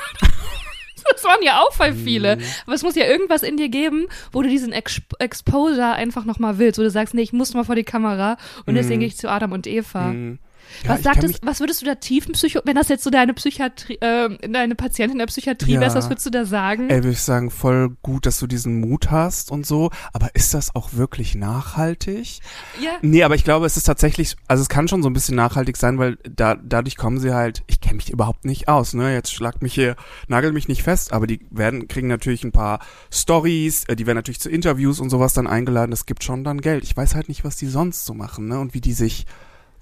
Das 1.09 1.23
waren 1.23 1.43
ja 1.43 1.61
auch 1.63 1.73
voll 1.73 1.93
viele. 1.93 2.37
Mhm. 2.37 2.43
Aber 2.67 2.75
es 2.75 2.83
muss 2.83 2.97
ja 2.97 3.07
irgendwas 3.07 3.45
in 3.45 3.57
dir 3.57 3.69
geben, 3.69 4.07
wo 4.33 4.43
du 4.43 4.49
diesen 4.49 4.73
Ex 4.73 5.01
Exposure 5.21 5.93
einfach 5.93 6.25
nochmal 6.25 6.59
willst, 6.59 6.79
wo 6.79 6.83
du 6.83 6.91
sagst, 6.91 7.15
nee, 7.15 7.23
ich 7.23 7.33
muss 7.33 7.55
mal 7.55 7.65
vor 7.65 7.77
die 7.77 7.85
Kamera 7.85 8.37
und 8.67 8.75
deswegen 8.75 9.01
gehe 9.01 9.09
ich 9.09 9.17
zu 9.17 9.31
Adam 9.31 9.53
und 9.53 9.69
Eva. 9.69 10.09
Mhm. 10.09 10.39
Ja, 10.85 10.91
was 10.91 10.99
ich 10.99 11.05
sagt 11.05 11.21
kann 11.21 11.31
es, 11.31 11.38
was 11.43 11.61
würdest 11.61 11.83
du 11.83 11.87
da 11.87 11.95
Tiefenpsycho, 11.95 12.61
wenn 12.64 12.76
das 12.76 12.88
jetzt 12.88 13.05
so 13.05 13.11
deine 13.11 13.35
Psychiatrie, 13.35 13.99
äh, 14.00 14.29
deine 14.49 14.75
Patientin 14.75 15.12
in 15.14 15.19
der 15.19 15.26
Psychiatrie 15.26 15.75
Ja. 15.75 15.81
wärst, 15.81 15.97
was 15.97 16.09
würdest 16.11 16.26
du 16.26 16.31
da 16.31 16.45
sagen? 16.45 16.90
Ey, 16.90 16.97
würde 17.02 17.11
ich 17.12 17.21
sagen, 17.23 17.50
voll 17.50 17.97
gut, 18.02 18.26
dass 18.26 18.38
du 18.38 18.47
diesen 18.47 18.81
Mut 18.81 19.11
hast 19.11 19.50
und 19.50 19.67
so. 19.67 19.90
Aber 20.12 20.35
ist 20.35 20.55
das 20.55 20.75
auch 20.75 20.93
wirklich 20.93 21.35
nachhaltig? 21.35 22.40
ja. 22.81 22.90
Nee, 23.02 23.23
aber 23.23 23.35
ich 23.35 23.45
glaube, 23.45 23.67
es 23.67 23.76
ist 23.76 23.85
tatsächlich, 23.85 24.37
also 24.49 24.62
es 24.62 24.69
kann 24.69 24.88
schon 24.88 25.02
so 25.02 25.09
ein 25.11 25.12
bisschen 25.12 25.37
nachhaltig 25.37 25.76
sein, 25.76 25.99
weil 25.99 26.19
da, 26.25 26.55
dadurch 26.57 26.97
kommen 26.97 27.19
sie 27.21 27.33
halt, 27.35 27.62
ich 27.67 27.81
kenne 27.81 27.97
mich 27.97 28.11
überhaupt 28.11 28.45
nicht 28.45 28.69
aus, 28.69 28.95
ne? 28.95 29.12
Jetzt 29.12 29.33
schlagt 29.33 29.62
mich 29.62 29.75
hier, 29.75 29.97
nagelt 30.29 30.55
mich 30.55 30.69
nicht 30.69 30.83
fest, 30.83 31.12
aber 31.12 31.26
die 31.26 31.47
werden, 31.50 31.88
kriegen 31.88 32.09
natürlich 32.09 32.45
ein 32.45 32.52
paar 32.52 32.81
Stories, 33.12 33.85
äh, 33.85 33.97
die 33.97 34.07
werden 34.07 34.17
natürlich 34.19 34.40
zu 34.40 34.50
Interviews 34.50 35.00
und 35.00 35.11
sowas 35.11 35.33
dann 35.35 35.47
eingeladen, 35.47 35.90
das 35.90 36.07
gibt 36.07 36.23
schon 36.25 36.45
dann 36.45 36.61
Geld. 36.61 36.85
Ich 36.85 36.97
weiß 36.97 37.14
halt 37.14 37.29
nicht, 37.29 37.45
was 37.45 37.57
die 37.57 37.67
sonst 37.67 38.05
so 38.05 38.14
machen, 38.14 38.49
ne? 38.49 38.59
Und 38.59 38.75
wie 38.75 38.81
die 38.81 38.93
sich 38.93 39.26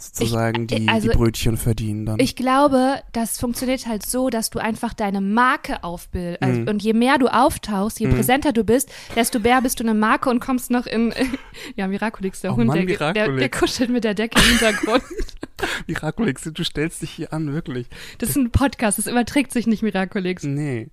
sozusagen 0.06 0.62
Ich- 0.70 0.78
die, 0.78 0.88
also 0.88 1.08
die 1.10 1.16
Brötchen 1.16 1.56
verdienen 1.56 2.06
dann. 2.06 2.18
Ich 2.20 2.36
glaube, 2.36 3.02
das 3.12 3.38
funktioniert 3.38 3.86
halt 3.86 4.04
so, 4.06 4.30
dass 4.30 4.50
du 4.50 4.58
einfach 4.58 4.94
deine 4.94 5.20
Marke 5.20 5.82
aufbildest. 5.84 6.42
Also, 6.42 6.60
Mhm. 6.60 6.68
Und 6.68 6.82
je 6.82 6.92
mehr 6.92 7.18
du 7.18 7.28
auftauchst, 7.28 8.00
je 8.00 8.08
präsenter 8.08 8.52
du 8.52 8.64
bist, 8.64 8.90
desto 9.16 9.38
mehr 9.40 9.60
bist 9.62 9.80
du 9.80 9.84
eine 9.84 9.94
Marke 9.94 10.30
und 10.30 10.40
kommst 10.40 10.70
noch 10.70 10.86
in. 10.86 11.12
ja, 11.76 11.86
Miraculix, 11.88 12.40
der 12.40 12.52
Oh 12.52 12.56
Hund, 12.56 12.66
Mann, 12.68 12.86
der, 12.86 13.12
der, 13.12 13.28
der 13.36 13.48
kuschelt 13.50 13.90
mit 13.90 14.04
der 14.04 14.14
Decke 14.14 14.38
im 14.40 14.46
Hintergrund. 14.58 15.02
Miraculix, 15.86 16.42
du 16.52 16.64
stellst 16.64 17.02
dich 17.02 17.10
hier 17.10 17.32
an, 17.32 17.52
wirklich. 17.52 17.86
Das 18.18 18.30
ist 18.30 18.36
ein 18.36 18.50
Podcast, 18.50 18.98
das 18.98 19.06
überträgt 19.06 19.52
sich 19.52 19.66
nicht 19.66 19.82
Miraculix. 19.82 20.42
Nee. 20.42 20.88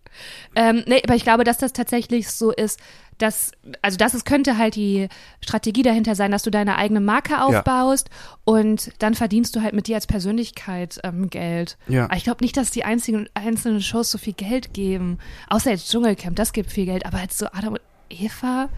Ähm, 0.56 0.84
nee, 0.88 1.02
aber 1.04 1.16
ich 1.16 1.24
glaube, 1.24 1.44
dass 1.44 1.58
das 1.58 1.74
tatsächlich 1.74 2.30
so 2.30 2.52
ist, 2.52 2.80
dass, 3.22 3.52
also 3.82 3.98
das 3.98 4.14
ist, 4.14 4.26
könnte 4.26 4.58
halt 4.58 4.76
die 4.76 5.08
Strategie 5.42 5.84
dahinter 5.84 6.16
sein, 6.16 6.32
dass 6.32 6.44
du 6.44 6.50
deine 6.52 6.78
eigene 6.78 7.00
Marke 7.00 7.42
aufbaust 7.44 8.10
und 8.44 8.92
dann 9.00 9.14
verdienst 9.14 9.56
du 9.56 9.62
halt 9.62 9.74
mit 9.74 9.88
dir 9.88 9.96
als 9.96 10.08
Persönlichkeit 10.08 11.00
ähm, 11.04 11.30
Geld. 11.30 11.78
Ja. 11.88 12.06
Aber 12.06 12.16
ich 12.16 12.24
glaube 12.24 12.44
nicht, 12.44 12.58
dass 12.58 12.72
die 12.72 12.84
einzigen, 12.84 13.28
einzelnen 13.34 13.82
Shows 13.82 14.12
so 14.12 14.18
viel 14.18 14.34
Geld 14.34 14.74
geben. 14.74 15.20
Außer 15.50 15.72
jetzt 15.72 15.92
Dschungelcamp, 15.92 16.36
das 16.36 16.54
gibt 16.54 16.72
viel 16.72 16.86
Geld. 16.86 17.06
Aber 17.06 17.22
jetzt 17.22 17.38
so 17.38 17.48
Adam 17.52 17.74
und 17.74 17.82
Eva, 18.10 18.70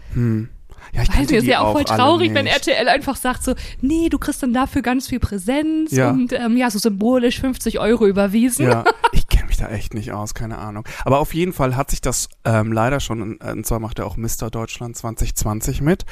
Ja, 0.92 1.02
ich 1.02 1.08
weiß 1.16 1.30
ist 1.30 1.46
ja 1.46 1.60
auch 1.60 1.72
voll 1.72 1.84
traurig, 1.84 2.34
wenn. 2.34 2.46
RTL 2.46 2.88
einfach 2.88 3.16
sagt 3.16 3.42
so, 3.42 3.54
nee, 3.80 4.08
du 4.10 4.18
kriegst 4.18 4.42
dann 4.42 4.52
dafür 4.52 4.82
ganz 4.82 5.08
viel 5.08 5.18
Präsenz 5.18 5.92
Ja. 5.92 6.10
und 6.10 6.32
ähm, 6.32 6.56
ja, 6.56 6.70
so 6.70 6.78
symbolisch 6.78 7.40
50 7.40 7.80
Euro 7.80 8.06
überwiesen. 8.06 8.66
Ja, 8.66 8.84
ich 9.12 9.26
mich 9.54 9.66
da 9.66 9.72
echt 9.72 9.94
nicht 9.94 10.12
aus, 10.12 10.34
keine 10.34 10.58
Ahnung. 10.58 10.84
Aber 11.04 11.20
auf 11.20 11.32
jeden 11.34 11.52
Fall 11.52 11.76
hat 11.76 11.90
sich 11.90 12.00
das 12.00 12.28
ähm, 12.44 12.72
leider 12.72 12.98
schon, 13.00 13.38
äh, 13.40 13.52
und 13.52 13.64
zwar 13.66 13.78
macht 13.78 13.98
er 14.00 14.06
auch 14.06 14.16
Mr. 14.16 14.50
Deutschland 14.50 14.96
2020 14.96 15.80
mit. 15.80 16.04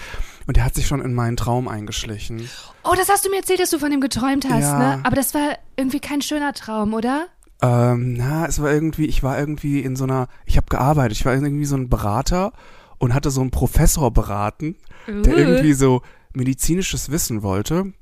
Und 0.47 0.57
er 0.57 0.65
hat 0.65 0.75
sich 0.75 0.87
schon 0.87 1.01
in 1.01 1.13
meinen 1.15 1.37
Traum 1.37 1.67
eingeschlichen. 1.69 2.49
Oh, 2.85 2.95
das 2.97 3.09
hast 3.09 3.25
du 3.25 3.31
mir 3.31 3.39
erzählt, 3.39 3.61
dass 3.61 3.71
du 3.71 3.79
von 3.79 3.91
ihm 3.93 4.01
geträumt 4.01 4.47
hast, 4.49 4.63
Ja. 4.63 4.79
ne? 4.97 5.01
Aber 5.05 5.17
das 5.17 5.35
war 5.35 5.57
irgendwie 5.77 6.01
kein 6.01 6.23
schöner 6.23 6.53
Traum, 6.53 6.95
oder? 6.95 7.27
Ähm, 7.61 8.15
na, 8.15 8.47
es 8.47 8.61
war 8.63 8.71
irgendwie, 8.73 9.07
ich 9.07 9.23
war 9.23 9.39
irgendwie 9.39 9.81
in 9.81 9.97
so 9.97 10.05
einer, 10.05 10.29
ich 10.47 10.57
habe 10.57 10.67
gearbeitet, 10.69 11.17
ich 11.19 11.25
war 11.25 11.35
irgendwie 11.35 11.65
so 11.65 11.77
ein 11.77 11.89
Berater 11.89 12.53
und 12.99 13.15
hatte 13.15 13.31
so 13.31 13.41
einen 13.41 13.51
Professor 13.51 14.11
beraten, 14.13 14.77
der 15.09 15.35
Uh. 15.35 15.37
irgendwie 15.39 15.73
so 15.73 16.03
medizinisches 16.33 17.11
Wissen 17.11 17.43
wollte. 17.43 17.93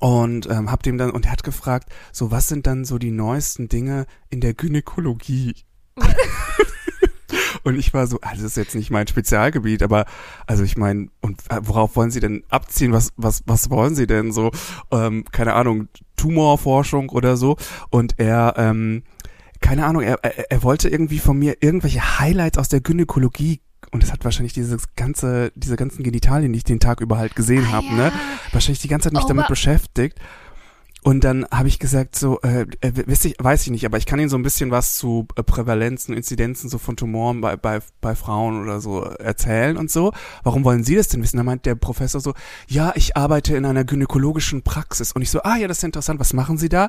Und 0.00 0.48
ähm, 0.50 0.70
hab 0.70 0.82
dem 0.82 0.98
dann, 0.98 1.10
und 1.10 1.26
er 1.26 1.32
hat 1.32 1.44
gefragt, 1.44 1.88
so 2.12 2.30
was 2.30 2.48
sind 2.48 2.66
dann 2.66 2.84
so 2.84 2.98
die 2.98 3.10
neuesten 3.10 3.68
Dinge 3.68 4.06
in 4.30 4.40
der 4.40 4.54
Gynäkologie? 4.54 5.54
und 7.64 7.78
ich 7.78 7.92
war 7.94 8.06
so, 8.06 8.18
ah, 8.22 8.32
das 8.32 8.42
ist 8.42 8.56
jetzt 8.56 8.74
nicht 8.74 8.90
mein 8.90 9.06
Spezialgebiet, 9.06 9.82
aber 9.82 10.06
also 10.46 10.64
ich 10.64 10.76
meine, 10.76 11.08
und 11.20 11.40
äh, 11.50 11.60
worauf 11.62 11.96
wollen 11.96 12.10
Sie 12.10 12.20
denn 12.20 12.44
abziehen? 12.48 12.92
Was, 12.92 13.12
was, 13.16 13.42
was 13.46 13.70
wollen 13.70 13.94
Sie 13.94 14.06
denn 14.06 14.32
so? 14.32 14.50
Ähm, 14.90 15.24
keine 15.32 15.54
Ahnung, 15.54 15.88
Tumorforschung 16.16 17.10
oder 17.10 17.36
so. 17.36 17.56
Und 17.90 18.18
er, 18.18 18.54
ähm, 18.56 19.04
keine 19.60 19.86
Ahnung, 19.86 20.02
er, 20.02 20.22
er, 20.24 20.50
er 20.50 20.62
wollte 20.62 20.88
irgendwie 20.88 21.18
von 21.18 21.38
mir 21.38 21.58
irgendwelche 21.60 22.18
Highlights 22.18 22.58
aus 22.58 22.68
der 22.68 22.80
Gynäkologie 22.80 23.60
und 23.92 24.02
es 24.02 24.12
hat 24.12 24.24
wahrscheinlich 24.24 24.52
dieses 24.52 24.94
ganze, 24.96 25.52
diese 25.54 25.76
ganzen 25.76 26.02
Genitalien, 26.02 26.52
die 26.52 26.58
ich 26.58 26.64
den 26.64 26.80
Tag 26.80 27.00
über 27.00 27.18
halt 27.18 27.36
gesehen 27.36 27.64
Ah, 27.68 27.72
habe, 27.72 27.86
ja. 27.86 27.92
ne? 27.94 28.12
Wahrscheinlich 28.52 28.80
die 28.80 28.88
ganze 28.88 29.04
Zeit 29.08 29.14
mich 29.14 29.24
Oh, 29.24 29.28
damit 29.28 29.48
beschäftigt. 29.48 30.18
Und 31.06 31.22
dann 31.22 31.44
habe 31.50 31.68
ich 31.68 31.78
gesagt, 31.78 32.16
so, 32.16 32.40
äh, 32.40 32.64
äh, 32.80 33.06
weiß, 33.06 33.26
ich, 33.26 33.34
weiß 33.38 33.64
ich 33.64 33.70
nicht, 33.70 33.84
aber 33.84 33.98
ich 33.98 34.06
kann 34.06 34.18
Ihnen 34.18 34.30
so 34.30 34.38
ein 34.38 34.42
bisschen 34.42 34.70
was 34.70 34.94
zu 34.94 35.28
äh, 35.36 35.42
Prävalenzen, 35.42 36.16
Inzidenzen 36.16 36.70
so 36.70 36.78
von 36.78 36.96
Tumoren 36.96 37.42
bei, 37.42 37.56
bei, 37.58 37.80
bei 38.00 38.14
Frauen 38.14 38.62
oder 38.62 38.80
so 38.80 39.02
erzählen 39.02 39.76
und 39.76 39.90
so. 39.90 40.12
Warum 40.44 40.64
wollen 40.64 40.82
Sie 40.82 40.96
das 40.96 41.08
denn 41.08 41.22
wissen? 41.22 41.36
Da 41.36 41.42
meint 41.42 41.66
der 41.66 41.74
Professor 41.74 42.22
so, 42.22 42.32
ja, 42.68 42.92
ich 42.96 43.18
arbeite 43.18 43.54
in 43.54 43.66
einer 43.66 43.84
gynäkologischen 43.84 44.62
Praxis. 44.62 45.12
Und 45.12 45.20
ich 45.20 45.30
so, 45.30 45.42
ah 45.42 45.56
ja, 45.58 45.68
das 45.68 45.76
ist 45.78 45.84
interessant, 45.84 46.20
was 46.20 46.32
machen 46.32 46.56
Sie 46.56 46.70
da? 46.70 46.88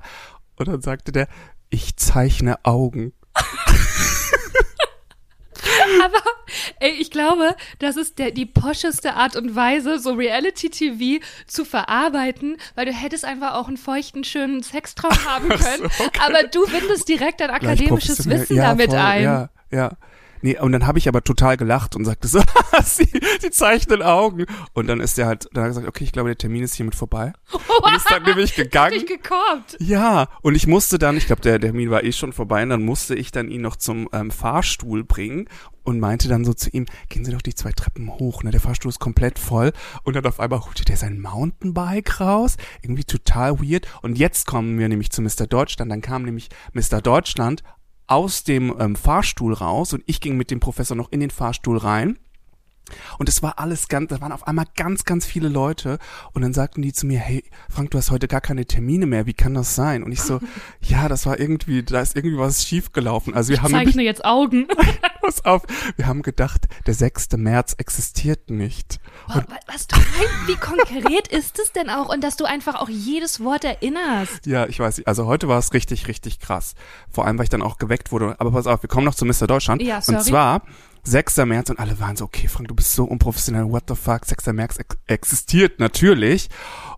Und 0.55 0.69
dann 0.69 0.81
sagte 0.81 1.11
der, 1.11 1.27
ich 1.69 1.97
zeichne 1.97 2.63
Augen. 2.63 3.11
Aber 6.03 6.21
ey, 6.79 6.91
ich 6.91 7.11
glaube, 7.11 7.55
das 7.79 7.97
ist 7.97 8.19
der, 8.19 8.31
die 8.31 8.45
poscheste 8.45 9.15
Art 9.15 9.35
und 9.35 9.55
Weise, 9.55 9.99
so 9.99 10.13
Reality-TV 10.13 11.23
zu 11.47 11.65
verarbeiten, 11.65 12.57
weil 12.75 12.85
du 12.85 12.91
hättest 12.91 13.25
einfach 13.25 13.55
auch 13.55 13.67
einen 13.67 13.77
feuchten, 13.77 14.23
schönen 14.23 14.63
Sextraum 14.63 15.11
haben 15.25 15.49
können. 15.49 15.89
Aber 16.25 16.43
du 16.43 16.65
bindest 16.67 17.07
direkt 17.07 17.41
dein 17.41 17.49
akademisches. 17.49 18.29
Wissen 18.29 18.57
ja, 18.57 18.69
damit 18.69 18.91
voll, 18.91 18.99
ein. 18.99 19.23
Ja, 19.23 19.49
ja. 19.71 19.91
Nee, 20.45 20.59
und 20.59 20.73
dann 20.73 20.85
habe 20.85 20.99
ich 20.99 21.07
aber 21.07 21.23
total 21.23 21.57
gelacht 21.57 21.95
und 21.95 22.05
sagte 22.05 22.27
so, 22.27 22.39
sie, 22.83 23.09
sie 23.41 23.49
zeichnen 23.49 24.03
Augen. 24.03 24.45
Und 24.73 24.85
dann 24.85 24.99
ist 24.99 25.17
der 25.17 25.25
halt, 25.25 25.49
dann 25.53 25.63
hat 25.63 25.69
er 25.69 25.69
gesagt, 25.69 25.87
okay, 25.87 26.03
ich 26.03 26.11
glaube, 26.11 26.29
der 26.29 26.37
Termin 26.37 26.61
ist 26.61 26.75
hiermit 26.75 26.93
vorbei. 26.93 27.33
Und 27.51 27.95
ist 27.95 28.11
dann 28.11 28.21
nämlich 28.21 28.53
gegangen. 28.55 28.93
Dich 28.93 29.07
gekorbt. 29.07 29.75
Ja, 29.79 30.27
und 30.43 30.53
ich 30.53 30.67
musste 30.67 30.99
dann, 30.99 31.17
ich 31.17 31.25
glaube, 31.25 31.41
der 31.41 31.59
Termin 31.59 31.89
war 31.89 32.03
eh 32.03 32.11
schon 32.11 32.31
vorbei, 32.31 32.61
und 32.61 32.69
dann 32.69 32.83
musste 32.83 33.15
ich 33.15 33.31
dann 33.31 33.49
ihn 33.49 33.61
noch 33.61 33.75
zum 33.75 34.07
ähm, 34.13 34.29
Fahrstuhl 34.29 35.03
bringen 35.03 35.49
und 35.81 35.99
meinte 35.99 36.27
dann 36.27 36.45
so 36.45 36.53
zu 36.53 36.69
ihm, 36.69 36.85
gehen 37.09 37.25
Sie 37.25 37.31
doch 37.31 37.41
die 37.41 37.55
zwei 37.55 37.71
Treppen 37.71 38.07
hoch, 38.19 38.43
ne? 38.43 38.51
Der 38.51 38.61
Fahrstuhl 38.61 38.89
ist 38.89 38.99
komplett 38.99 39.39
voll. 39.39 39.71
Und 40.03 40.15
dann 40.15 40.27
auf 40.27 40.39
einmal 40.39 40.63
holte 40.63 40.85
der 40.85 40.97
sein 40.97 41.19
Mountainbike 41.19 42.21
raus. 42.21 42.57
Irgendwie 42.83 43.03
total 43.03 43.59
weird. 43.61 43.87
Und 44.03 44.19
jetzt 44.19 44.45
kommen 44.45 44.77
wir 44.77 44.89
nämlich 44.89 45.09
zu 45.09 45.23
Mr. 45.23 45.47
Deutschland. 45.47 45.91
Dann 45.91 46.01
kam 46.01 46.21
nämlich 46.21 46.49
Mr. 46.73 47.01
Deutschland 47.01 47.63
aus 48.07 48.43
dem 48.43 48.75
ähm, 48.79 48.95
Fahrstuhl 48.95 49.53
raus 49.53 49.93
und 49.93 50.03
ich 50.05 50.21
ging 50.21 50.38
mit 50.38 50.51
dem 50.51 50.59
Professor 50.59 50.95
noch 50.95 51.12
in 51.12 51.19
den 51.19 51.31
Fahrstuhl 51.31 51.77
rein. 51.77 52.19
Und 53.17 53.29
es 53.29 53.41
war 53.43 53.59
alles 53.59 53.87
ganz, 53.87 54.09
da 54.09 54.21
waren 54.21 54.31
auf 54.31 54.47
einmal 54.47 54.65
ganz, 54.75 55.03
ganz 55.05 55.25
viele 55.25 55.49
Leute. 55.49 55.97
Und 56.33 56.41
dann 56.41 56.53
sagten 56.53 56.81
die 56.81 56.93
zu 56.93 57.05
mir, 57.05 57.19
hey, 57.19 57.43
Frank, 57.69 57.91
du 57.91 57.97
hast 57.97 58.11
heute 58.11 58.27
gar 58.27 58.41
keine 58.41 58.65
Termine 58.65 59.05
mehr. 59.05 59.25
Wie 59.25 59.33
kann 59.33 59.53
das 59.53 59.75
sein? 59.75 60.03
Und 60.03 60.11
ich 60.11 60.21
so, 60.21 60.39
ja, 60.81 61.07
das 61.07 61.25
war 61.25 61.39
irgendwie, 61.39 61.83
da 61.83 62.01
ist 62.01 62.15
irgendwie 62.15 62.37
was 62.37 62.65
schiefgelaufen. 62.65 63.33
Also 63.33 63.49
wir 63.51 63.61
haben 63.61 63.71
nämlich, 63.71 63.89
Zeichne 63.89 64.03
jetzt 64.03 64.25
Augen. 64.25 64.67
pass 65.21 65.43
auf, 65.45 65.63
wir 65.95 66.05
haben 66.07 66.21
gedacht, 66.21 66.67
der 66.85 66.93
6. 66.93 67.29
März 67.37 67.73
existiert 67.77 68.49
nicht. 68.49 68.99
Wa- 69.27 69.43
was 69.67 69.87
du 69.87 69.95
meinst, 69.97 70.47
wie 70.47 70.55
konkret 70.55 71.27
ist 71.29 71.59
es 71.59 71.71
denn 71.71 71.89
auch? 71.89 72.09
Und 72.13 72.23
dass 72.23 72.37
du 72.37 72.45
einfach 72.45 72.75
auch 72.75 72.89
jedes 72.89 73.43
Wort 73.43 73.63
erinnerst. 73.63 74.45
Ja, 74.45 74.67
ich 74.67 74.79
weiß 74.79 74.97
nicht. 74.97 75.07
Also 75.07 75.25
heute 75.25 75.47
war 75.47 75.57
es 75.59 75.73
richtig, 75.73 76.07
richtig 76.07 76.39
krass. 76.39 76.75
Vor 77.11 77.25
allem, 77.25 77.37
weil 77.37 77.43
ich 77.45 77.49
dann 77.49 77.61
auch 77.61 77.77
geweckt 77.77 78.11
wurde. 78.11 78.35
Aber 78.39 78.51
pass 78.51 78.67
auf, 78.67 78.83
wir 78.83 78.87
kommen 78.89 79.05
noch 79.05 79.15
zu 79.15 79.25
Mr. 79.25 79.47
Deutschland. 79.47 79.81
Ja, 79.81 80.01
sorry. 80.01 80.17
Und 80.19 80.23
zwar 80.23 80.61
6. 81.07 81.38
März 81.38 81.69
und 81.69 81.79
alle 81.79 82.00
waren 82.00 82.15
so, 82.15 82.25
okay, 82.25 82.47
Frank, 82.47 82.67
du 82.67 82.75
bist 82.75 82.93
so 82.93 83.05
unprofessionell. 83.05 83.69
What 83.69 83.83
the 83.88 83.95
fuck? 83.95 84.25
6. 84.25 84.47
März 84.47 84.77
ex 84.79 84.97
existiert 85.07 85.79
natürlich. 85.79 86.50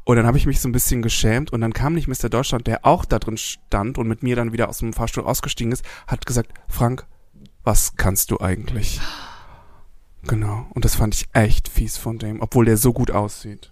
Und 0.06 0.16
dann 0.16 0.26
habe 0.26 0.38
ich 0.38 0.46
mich 0.46 0.62
so 0.62 0.70
ein 0.70 0.72
bisschen 0.72 1.02
geschämt 1.02 1.52
und 1.52 1.60
dann 1.60 1.74
kam 1.74 1.94
nicht 1.94 2.08
Mr. 2.08 2.30
Deutschland, 2.30 2.68
der 2.68 2.86
auch 2.86 3.04
da 3.04 3.20
drin 3.20 3.38
stand 3.38 3.98
und 3.98 4.08
mit 4.08 4.24
mir 4.24 4.38
dann 4.38 4.54
wieder 4.54 4.70
aus 4.70 4.78
dem 4.78 4.94
Fahrstuhl 4.94 5.26
ausgestiegen 5.26 5.74
ist, 5.74 5.84
hat 6.08 6.26
gesagt, 6.26 6.54
Frank, 6.70 7.06
was 7.64 7.98
kannst 7.98 8.32
du 8.32 8.40
eigentlich? 8.40 9.02
Genau. 10.24 10.66
Und 10.74 10.86
das 10.86 10.96
fand 10.96 11.14
ich 11.14 11.28
echt 11.34 11.68
fies 11.68 11.98
von 11.98 12.18
dem, 12.18 12.42
obwohl 12.42 12.66
der 12.66 12.78
so 12.78 12.94
gut 12.94 13.12
aussieht. 13.12 13.72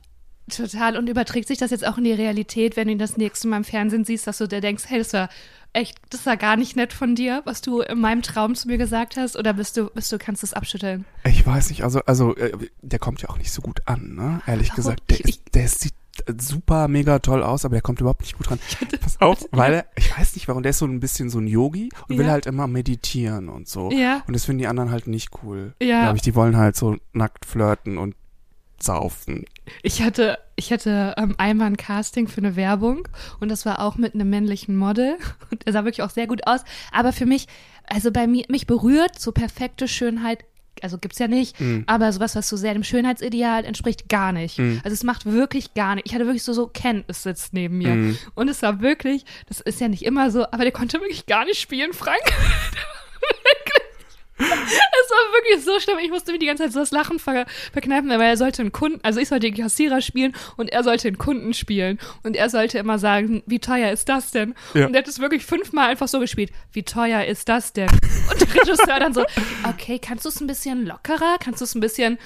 Total. 0.49 0.95
Und 0.97 1.09
überträgt 1.09 1.47
sich 1.47 1.57
das 1.57 1.71
jetzt 1.71 1.85
auch 1.87 1.97
in 1.97 2.03
die 2.03 2.13
Realität, 2.13 2.75
wenn 2.77 2.87
du 2.87 2.93
ihn 2.93 2.99
das 2.99 3.17
nächste 3.17 3.47
Mal 3.47 3.57
im 3.57 3.63
Fernsehen 3.63 4.05
siehst, 4.05 4.27
dass 4.27 4.37
du 4.37 4.47
dir 4.47 4.61
denkst, 4.61 4.83
hey, 4.87 4.99
das 4.99 5.11
war 5.13 5.29
echt, 5.73 5.97
das 6.11 6.25
war 6.25 6.37
gar 6.37 6.55
nicht 6.55 6.75
nett 6.75 6.93
von 6.93 7.15
dir, 7.15 7.41
was 7.45 7.61
du 7.61 7.81
in 7.81 7.99
meinem 7.99 8.21
Traum 8.21 8.55
zu 8.55 8.67
mir 8.67 8.77
gesagt 8.77 9.17
hast? 9.17 9.35
Oder 9.35 9.53
bist 9.53 9.75
du, 9.75 9.89
bist 9.89 10.11
du, 10.11 10.17
kannst 10.17 10.43
du 10.43 10.45
es 10.47 10.53
abschütteln? 10.53 11.03
Ich 11.25 11.45
weiß 11.45 11.69
nicht, 11.69 11.83
also, 11.83 11.99
also, 12.05 12.35
äh, 12.35 12.51
der 12.81 12.99
kommt 12.99 13.21
ja 13.21 13.29
auch 13.29 13.37
nicht 13.37 13.51
so 13.51 13.61
gut 13.61 13.81
an, 13.85 14.15
ne? 14.15 14.41
Ehrlich 14.47 14.69
Warum? 14.69 14.75
gesagt. 14.77 15.01
Der, 15.09 15.19
Ich- 15.21 15.25
ist, 15.25 15.41
der 15.55 15.67
sieht 15.67 15.93
äh, 16.27 16.33
super 16.39 16.87
mega 16.87 17.19
toll 17.19 17.43
aus, 17.43 17.65
aber 17.65 17.73
der 17.75 17.81
kommt 17.81 17.99
überhaupt 17.99 18.21
nicht 18.21 18.37
gut 18.37 18.49
ran. 18.51 18.59
Pass 19.01 19.19
auf, 19.19 19.45
weil 19.51 19.73
er, 19.73 19.85
ich 19.97 20.17
weiß 20.17 20.35
nicht 20.35 20.47
warum, 20.47 20.63
der 20.63 20.69
ist 20.69 20.77
so 20.77 20.85
ein 20.85 20.99
bisschen 21.01 21.29
so 21.29 21.39
ein 21.39 21.47
Yogi 21.47 21.89
und 22.07 22.17
will 22.17 22.25
Ja. 22.27 22.31
halt 22.31 22.45
immer 22.45 22.67
meditieren 22.67 23.49
und 23.49 23.67
so. 23.67 23.91
Ja. 23.91 24.23
Und 24.27 24.33
das 24.33 24.45
finden 24.45 24.59
die 24.59 24.67
anderen 24.67 24.91
halt 24.91 25.07
nicht 25.07 25.31
cool. 25.43 25.73
Ja. 25.81 26.03
Glaube 26.03 26.17
ich, 26.17 26.21
die 26.21 26.35
wollen 26.35 26.55
halt 26.55 26.77
so 26.77 26.95
nackt 27.11 27.45
flirten 27.45 27.97
und 27.97 28.15
saufen. 28.85 29.45
Ich 29.81 30.01
hatte, 30.01 30.37
ich 30.55 30.71
hatte 30.71 31.15
ähm, 31.17 31.35
einmal 31.37 31.67
ein 31.67 31.77
Casting 31.77 32.27
für 32.27 32.37
eine 32.37 32.55
Werbung 32.55 33.07
und 33.39 33.49
das 33.49 33.65
war 33.65 33.79
auch 33.79 33.95
mit 33.95 34.13
einem 34.13 34.29
männlichen 34.29 34.77
Model 34.77 35.17
und 35.51 35.65
er 35.65 35.73
sah 35.73 35.83
wirklich 35.83 36.03
auch 36.03 36.09
sehr 36.09 36.27
gut 36.27 36.47
aus. 36.47 36.61
Aber 36.91 37.11
für 37.11 37.25
mich, 37.25 37.47
also 37.87 38.11
bei 38.11 38.27
mir, 38.27 38.45
mich 38.49 38.67
berührt 38.67 39.19
so 39.19 39.31
perfekte 39.31 39.87
Schönheit, 39.87 40.45
also 40.81 40.97
gibt's 40.97 41.19
ja 41.19 41.27
nicht, 41.29 41.55
aber 41.87 42.11
sowas, 42.11 42.35
was 42.35 42.49
so 42.49 42.57
sehr 42.57 42.73
dem 42.73 42.83
Schönheitsideal 42.83 43.63
entspricht, 43.63 44.09
gar 44.09 44.33
nicht. 44.33 44.59
Also 44.59 44.93
es 44.93 45.03
macht 45.03 45.25
wirklich 45.25 45.73
gar 45.73 45.95
nicht. 45.95 46.05
Ich 46.05 46.13
hatte 46.13 46.25
wirklich 46.25 46.43
so, 46.43 46.51
so 46.51 46.67
Ken 46.67 47.05
es 47.07 47.23
sitzt 47.23 47.53
neben 47.53 47.77
mir 47.77 48.17
und 48.35 48.49
es 48.49 48.61
war 48.61 48.81
wirklich, 48.81 49.23
das 49.47 49.61
ist 49.61 49.79
ja 49.79 49.87
nicht 49.87 50.03
immer 50.03 50.31
so, 50.31 50.43
aber 50.43 50.63
der 50.63 50.73
konnte 50.73 50.99
wirklich 50.99 51.27
gar 51.27 51.45
nicht 51.45 51.61
spielen, 51.61 51.93
Frank. 51.93 52.19
Es 54.37 55.11
war 55.11 55.33
wirklich 55.33 55.63
so 55.63 55.79
schlimm. 55.79 55.99
Ich 56.03 56.09
musste 56.09 56.31
mir 56.31 56.39
die 56.39 56.45
ganze 56.45 56.63
Zeit 56.63 56.73
so 56.73 56.79
das 56.79 56.91
Lachen 56.91 57.19
ver 57.19 57.45
verkneifen, 57.71 58.09
weil 58.09 58.21
er 58.21 58.37
sollte 58.37 58.61
einen 58.61 58.71
Kunden, 58.71 58.99
also 59.03 59.19
ich 59.19 59.29
sollte 59.29 59.47
den 59.47 59.55
Kassierer 59.55 60.01
spielen 60.01 60.35
und 60.57 60.69
er 60.71 60.83
sollte 60.83 61.09
den 61.09 61.17
Kunden 61.17 61.53
spielen. 61.53 61.99
Und 62.23 62.35
er 62.35 62.49
sollte 62.49 62.77
immer 62.77 62.99
sagen, 62.99 63.43
wie 63.45 63.59
teuer 63.59 63.91
ist 63.91 64.09
das 64.09 64.31
denn? 64.31 64.55
Ja. 64.73 64.87
Und 64.87 64.93
er 64.93 64.99
hat 64.99 65.07
es 65.07 65.19
wirklich 65.19 65.45
fünfmal 65.45 65.89
einfach 65.89 66.07
so 66.07 66.19
gespielt. 66.19 66.51
Wie 66.71 66.83
teuer 66.83 67.23
ist 67.25 67.47
das 67.49 67.73
denn? 67.73 67.89
Und 67.89 68.41
der 68.41 68.61
Regisseur 68.61 68.99
dann 68.99 69.13
so, 69.13 69.23
okay, 69.69 69.99
kannst 69.99 70.25
du 70.25 70.29
es 70.29 70.41
ein 70.41 70.47
bisschen 70.47 70.85
lockerer? 70.85 71.37
Kannst 71.39 71.61
du 71.61 71.65
es 71.65 71.75
ein 71.75 71.81
bisschen, 71.81 72.17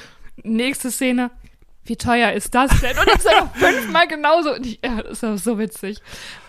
nächste 0.43 0.91
Szene, 0.91 1.31
wie 1.85 1.97
teuer 1.97 2.31
ist 2.31 2.53
das 2.55 2.71
denn? 2.81 2.97
Und 2.97 3.25
war 3.25 3.45
noch 3.45 3.55
fünfmal 3.55 4.07
genauso. 4.07 4.53
Und 4.53 4.65
ich, 4.65 4.79
ja, 4.83 5.01
das 5.01 5.23
war 5.23 5.37
so 5.37 5.57
witzig. 5.59 5.97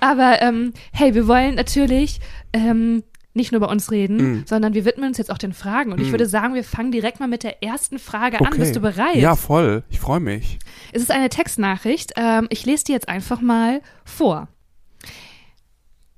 Aber 0.01 0.41
ähm, 0.43 0.73
hey, 0.93 1.15
wir 1.15 1.27
wollen 1.27 1.55
natürlich 1.55 2.21
ähm, 2.53 3.03
nicht 3.33 3.53
nur 3.53 3.61
bei 3.61 3.69
uns 3.69 3.91
reden, 3.93 4.41
Mm. 4.41 4.45
sondern 4.47 4.75
wir 4.75 4.85
widmen 4.85 5.09
uns 5.09 5.19
jetzt 5.19 5.31
auch 5.31 5.39
den 5.39 5.53
Fragen. 5.53 5.93
Und 5.93 6.01
ich 6.01 6.11
würde 6.11 6.27
sagen, 6.27 6.55
wir 6.55 6.65
fangen 6.65 6.91
direkt 6.91 7.21
mal 7.21 7.29
mit 7.29 7.43
der 7.45 7.63
ersten 7.63 7.99
Frage 8.01 8.41
an. 8.41 8.47
Okay. 8.49 8.59
Bist 8.59 8.75
du 8.77 8.81
bereit? 8.81 9.17
Ja, 9.17 9.37
voll. 9.37 9.85
Ich 9.89 10.01
freue 10.01 10.21
mich. 10.21 10.59
Es 10.93 11.03
ist 11.03 11.11
eine 11.13 11.29
Textnachricht. 11.29 12.13
Ähm, 12.17 12.47
ich 12.51 12.67
lese 12.67 12.85
die 12.85 12.93
jetzt 12.93 13.09
einfach 13.09 13.41
mal 13.41 13.83
vor. 14.05 14.49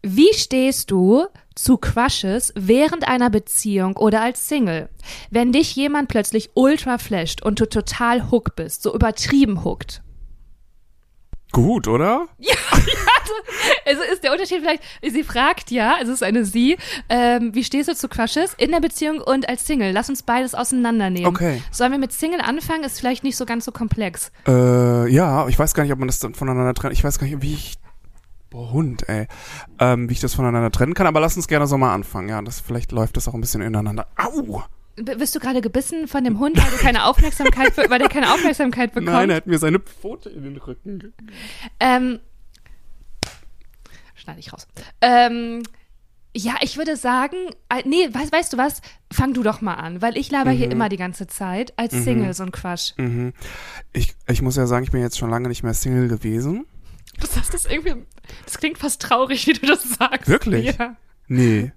Wie 0.03 0.33
stehst 0.35 0.91
du 0.91 1.27
zu 1.55 1.77
Crushes 1.77 2.53
während 2.57 3.07
einer 3.07 3.31
Beziehung 3.31 3.97
oder 3.97 4.21
als 4.23 4.49
Single? 4.49 4.89
Wenn 5.31 5.53
dich 5.53 5.77
jemand 5.77 6.09
plötzlich 6.09 6.51
ultra 6.55 6.99
flasht 6.99 7.43
und 7.43 7.61
du 7.61 7.69
total 7.69 8.31
hooked 8.31 8.57
bist, 8.57 8.83
so 8.83 8.95
übertrieben 8.95 9.65
hooked. 9.65 10.03
Gut, 11.53 11.87
oder? 11.87 12.27
Also 13.85 14.03
ist 14.13 14.23
der 14.23 14.33
Unterschied 14.33 14.61
vielleicht, 14.61 14.83
sie 15.03 15.25
fragt 15.25 15.71
ja, 15.71 15.95
also 15.97 16.13
es 16.13 16.19
ist 16.21 16.23
eine 16.23 16.45
sie, 16.45 16.77
ähm, 17.09 17.55
wie 17.55 17.65
stehst 17.65 17.89
du 17.89 17.97
zu 17.97 18.09
Crushes 18.09 18.55
in 18.57 18.71
der 18.71 18.81
Beziehung 18.81 19.21
und 19.21 19.49
als 19.49 19.67
Single? 19.67 19.93
Lass 19.93 20.09
uns 20.09 20.23
beides 20.23 20.55
auseinandernehmen. 20.55 21.27
Okay. 21.27 21.63
Sollen 21.71 21.93
wir 21.93 21.99
mit 21.99 22.13
Single 22.13 22.41
anfangen? 22.41 22.85
Ist 22.85 23.01
vielleicht 23.01 23.25
nicht 23.25 23.37
so 23.37 23.45
ganz 23.45 23.65
so 23.65 23.73
komplex. 23.73 24.31
Äh, 24.47 25.11
ja, 25.13 25.49
ich 25.49 25.59
weiß 25.59 25.75
gar 25.75 25.83
nicht, 25.83 25.93
ob 25.93 25.99
man 25.99 26.09
das 26.09 26.21
dann 26.21 26.35
voneinander 26.35 26.75
trennt. 26.75 26.93
Ich 26.93 27.05
weiß 27.05 27.19
gar 27.19 27.27
nicht, 27.27 27.43
wie 27.43 27.55
ich 27.55 27.79
Boah, 28.53 28.71
Hund, 28.71 29.09
ey. 29.09 29.29
Ähm, 29.79 30.11
wie 30.11 30.13
ich 30.13 30.21
das 30.21 30.35
voneinander 30.35 30.71
trennen 30.71 30.93
kann, 30.93 31.07
aber 31.07 31.21
lass 31.21 31.37
uns 31.37 31.49
gerne 31.49 31.67
so 31.67 31.79
mal 31.79 31.95
anfangen. 31.95 32.29
Ja, 32.29 32.43
das, 32.43 32.61
vielleicht 32.61 32.93
läuft 32.93 33.17
das 33.17 33.27
auch 33.27 33.33
ein 33.33 33.41
bisschen 33.41 33.63
ineinander. 33.63 34.09
Au! 34.17 34.63
B 34.97 35.15
bist 35.15 35.35
du 35.35 35.41
gerade 35.41 35.63
gebissen 35.63 36.07
von 36.07 36.23
dem 36.23 36.39
Hund, 36.39 36.59
weil 36.59 36.71
du 36.71 36.77
keine 36.77 37.07
Aufmerksamkeit, 37.07 37.75
weil 37.79 37.99
der 37.99 38.11
keine 38.11 38.31
Aufmerksamkeit 38.35 38.93
bekommt? 38.93 39.07
Nein, 39.13 39.31
er 39.31 39.37
hat 39.37 39.47
mir 39.47 39.59
seine 39.59 39.79
Pfote 39.79 40.29
in 40.29 40.43
den 40.43 40.59
Rücken. 40.59 41.15
Ähm, 41.81 42.21
schneide 44.23 44.41
ich 44.41 44.53
raus. 44.53 44.67
Ähm, 45.01 45.63
ja, 46.35 46.55
ich 46.63 46.79
würde 46.79 46.97
sagen, 46.97 47.37
äh, 47.69 47.83
nee, 47.87 48.09
weißt, 48.11 48.33
weißt 48.33 48.53
du 48.55 48.57
was? 48.57 48.81
Fang 49.13 49.35
du 49.35 49.43
doch 49.43 49.61
mal 49.61 49.75
an, 49.75 50.01
weil 50.01 50.17
ich 50.17 50.31
laber 50.31 50.51
hier 50.51 50.71
immer 50.71 50.89
die 50.89 50.97
ganze 50.97 51.27
Zeit 51.27 51.75
als 51.79 51.93
Single 51.93 52.33
so 52.33 52.43
ein 52.45 52.53
Quatsch. 52.53 52.93
Mhm. 52.97 53.35
Ich, 53.93 54.15
ich 54.27 54.41
muss 54.41 54.57
ja 54.57 54.67
sagen, 54.67 54.85
ich 54.85 54.91
bin 54.91 55.03
jetzt 55.03 55.19
schon 55.19 55.29
lange 55.31 55.49
nicht 55.49 55.63
mehr 55.63 55.75
Single 55.75 56.09
gewesen. 56.09 56.65
Das, 57.21 57.33
das, 57.33 57.51
das 57.51 57.67
irgendwie, 57.67 57.95
das 58.47 58.57
klingt 58.57 58.79
fast 58.79 59.03
traurig, 59.03 59.47
wie 59.47 59.53
du 59.53 59.67
das 59.67 59.83
sagst. 59.83 60.29
Wirklich? 60.29 60.75
Ja. 60.79 60.97
Nee. 61.29 61.73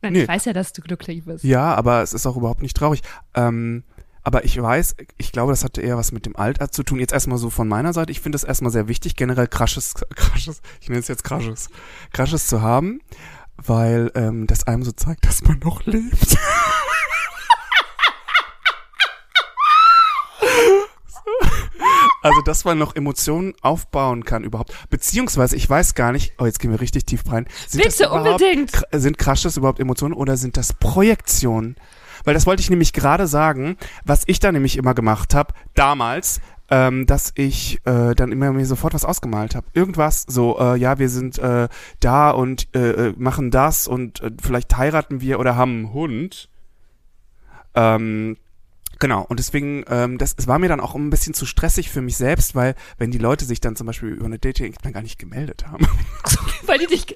Nein, 0.00 0.12
Nee. 0.14 0.22
ich 0.22 0.28
weiß 0.28 0.46
ja, 0.46 0.52
dass 0.54 0.72
du 0.72 0.80
glücklich 0.82 1.24
bist. 1.24 1.44
Ja, 1.44 1.74
aber 1.74 2.02
es 2.02 2.14
ist 2.14 2.26
auch 2.26 2.36
überhaupt 2.36 2.62
nicht 2.62 2.76
traurig. 2.76 3.02
Ähm, 3.34 3.84
aber 4.26 4.44
ich 4.44 4.60
weiß, 4.60 4.96
ich 5.18 5.30
glaube, 5.30 5.52
das 5.52 5.62
hatte 5.62 5.80
eher 5.80 5.96
was 5.96 6.10
mit 6.10 6.26
dem 6.26 6.34
Alter 6.34 6.72
zu 6.72 6.82
tun. 6.82 6.98
Jetzt 6.98 7.12
erstmal 7.12 7.38
so 7.38 7.48
von 7.48 7.68
meiner 7.68 7.92
Seite. 7.92 8.10
Ich 8.10 8.20
finde 8.20 8.34
es 8.34 8.42
erstmal 8.42 8.72
sehr 8.72 8.88
wichtig, 8.88 9.14
generell 9.14 9.46
Crushes, 9.46 9.94
Crushes, 10.16 10.62
ich 10.80 10.88
nenne 10.88 10.98
es 10.98 11.06
jetzt 11.06 11.22
Crushes, 11.22 11.70
Crushes 12.12 12.48
zu 12.48 12.60
haben, 12.60 13.00
weil 13.56 14.10
ähm, 14.16 14.48
das 14.48 14.66
einem 14.66 14.82
so 14.82 14.90
zeigt, 14.90 15.24
dass 15.26 15.42
man 15.44 15.60
noch 15.60 15.86
lebt. 15.86 16.36
Also, 22.22 22.40
dass 22.40 22.64
man 22.64 22.76
noch 22.76 22.96
Emotionen 22.96 23.54
aufbauen 23.62 24.24
kann 24.24 24.42
überhaupt. 24.42 24.74
Beziehungsweise, 24.90 25.54
ich 25.54 25.70
weiß 25.70 25.94
gar 25.94 26.10
nicht, 26.10 26.32
oh, 26.38 26.44
jetzt 26.44 26.58
gehen 26.58 26.72
wir 26.72 26.80
richtig 26.80 27.06
tief 27.06 27.22
rein. 27.30 27.46
Sind 27.68 27.84
Bitte, 27.84 28.02
das 28.02 28.10
unbedingt. 28.10 28.82
Sind 28.90 29.16
Crushes 29.16 29.56
überhaupt 29.56 29.78
Emotionen 29.78 30.12
oder 30.12 30.36
sind 30.36 30.56
das 30.56 30.72
Projektionen? 30.72 31.76
Weil 32.26 32.34
das 32.34 32.44
wollte 32.44 32.60
ich 32.60 32.70
nämlich 32.70 32.92
gerade 32.92 33.26
sagen, 33.28 33.76
was 34.04 34.24
ich 34.26 34.40
da 34.40 34.50
nämlich 34.50 34.76
immer 34.76 34.94
gemacht 34.94 35.32
habe, 35.32 35.54
damals, 35.74 36.40
ähm, 36.68 37.06
dass 37.06 37.32
ich 37.36 37.80
äh, 37.84 38.16
dann 38.16 38.32
immer 38.32 38.52
mir 38.52 38.66
sofort 38.66 38.94
was 38.94 39.04
ausgemalt 39.04 39.54
habe. 39.54 39.68
Irgendwas, 39.74 40.24
so, 40.28 40.58
äh, 40.58 40.76
ja, 40.76 40.98
wir 40.98 41.08
sind 41.08 41.38
äh, 41.38 41.68
da 42.00 42.30
und 42.30 42.74
äh, 42.74 43.08
äh, 43.10 43.14
machen 43.16 43.52
das 43.52 43.86
und 43.86 44.20
äh, 44.22 44.32
vielleicht 44.42 44.76
heiraten 44.76 45.20
wir 45.20 45.38
oder 45.38 45.54
haben 45.54 45.76
einen 45.76 45.92
Hund. 45.92 46.48
Ähm, 47.74 48.36
Genau, 48.98 49.22
und 49.28 49.38
deswegen, 49.38 49.84
ähm, 49.88 50.16
das, 50.16 50.34
es 50.38 50.46
war 50.46 50.58
mir 50.58 50.68
dann 50.68 50.80
auch 50.80 50.94
ein 50.94 51.10
bisschen 51.10 51.34
zu 51.34 51.44
stressig 51.44 51.90
für 51.90 52.00
mich 52.00 52.16
selbst, 52.16 52.54
weil 52.54 52.74
wenn 52.96 53.10
die 53.10 53.18
Leute 53.18 53.44
sich 53.44 53.60
dann 53.60 53.76
zum 53.76 53.86
Beispiel 53.86 54.08
über 54.08 54.24
eine 54.24 54.38
Dating 54.38 54.74
dann 54.82 54.92
gar 54.94 55.02
nicht 55.02 55.18
gemeldet 55.18 55.66
haben, 55.66 55.86
Weil 56.66 56.78
die 56.78 56.86
dich. 56.86 57.06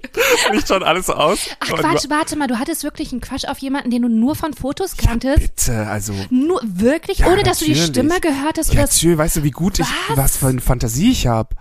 nicht 0.52 0.68
schon 0.68 0.82
alles 0.82 1.06
so 1.06 1.14
aus. 1.14 1.48
Ach 1.60 1.68
Quatsch, 1.68 2.04
warte 2.08 2.36
mal, 2.36 2.46
du 2.48 2.58
hattest 2.58 2.84
wirklich 2.84 3.12
einen 3.12 3.20
Quatsch 3.20 3.46
auf 3.46 3.58
jemanden, 3.58 3.90
den 3.90 4.02
du 4.02 4.08
nur 4.08 4.36
von 4.36 4.52
Fotos 4.52 4.96
kanntest? 4.96 5.40
Bitte, 5.40 5.86
also. 5.86 6.12
Nur 6.30 6.60
wirklich, 6.64 7.18
Ja, 7.18 7.28
ohne 7.28 7.42
dass 7.42 7.60
du 7.60 7.64
die 7.64 7.70
natürlich. 7.72 7.88
Stimme 7.90 8.20
gehört 8.20 8.58
hast? 8.58 8.72
Ja, 8.74 8.80
oder 8.80 8.88
tschö, 8.90 9.16
weißt 9.16 9.36
du, 9.36 9.42
wie 9.42 9.50
gut 9.50 9.78
ich, 9.78 9.86
Was? 10.08 10.16
was 10.16 10.36
für 10.36 10.48
eine 10.48 10.60
Fantasie 10.60 11.10
ich 11.12 11.26
habe. 11.26 11.56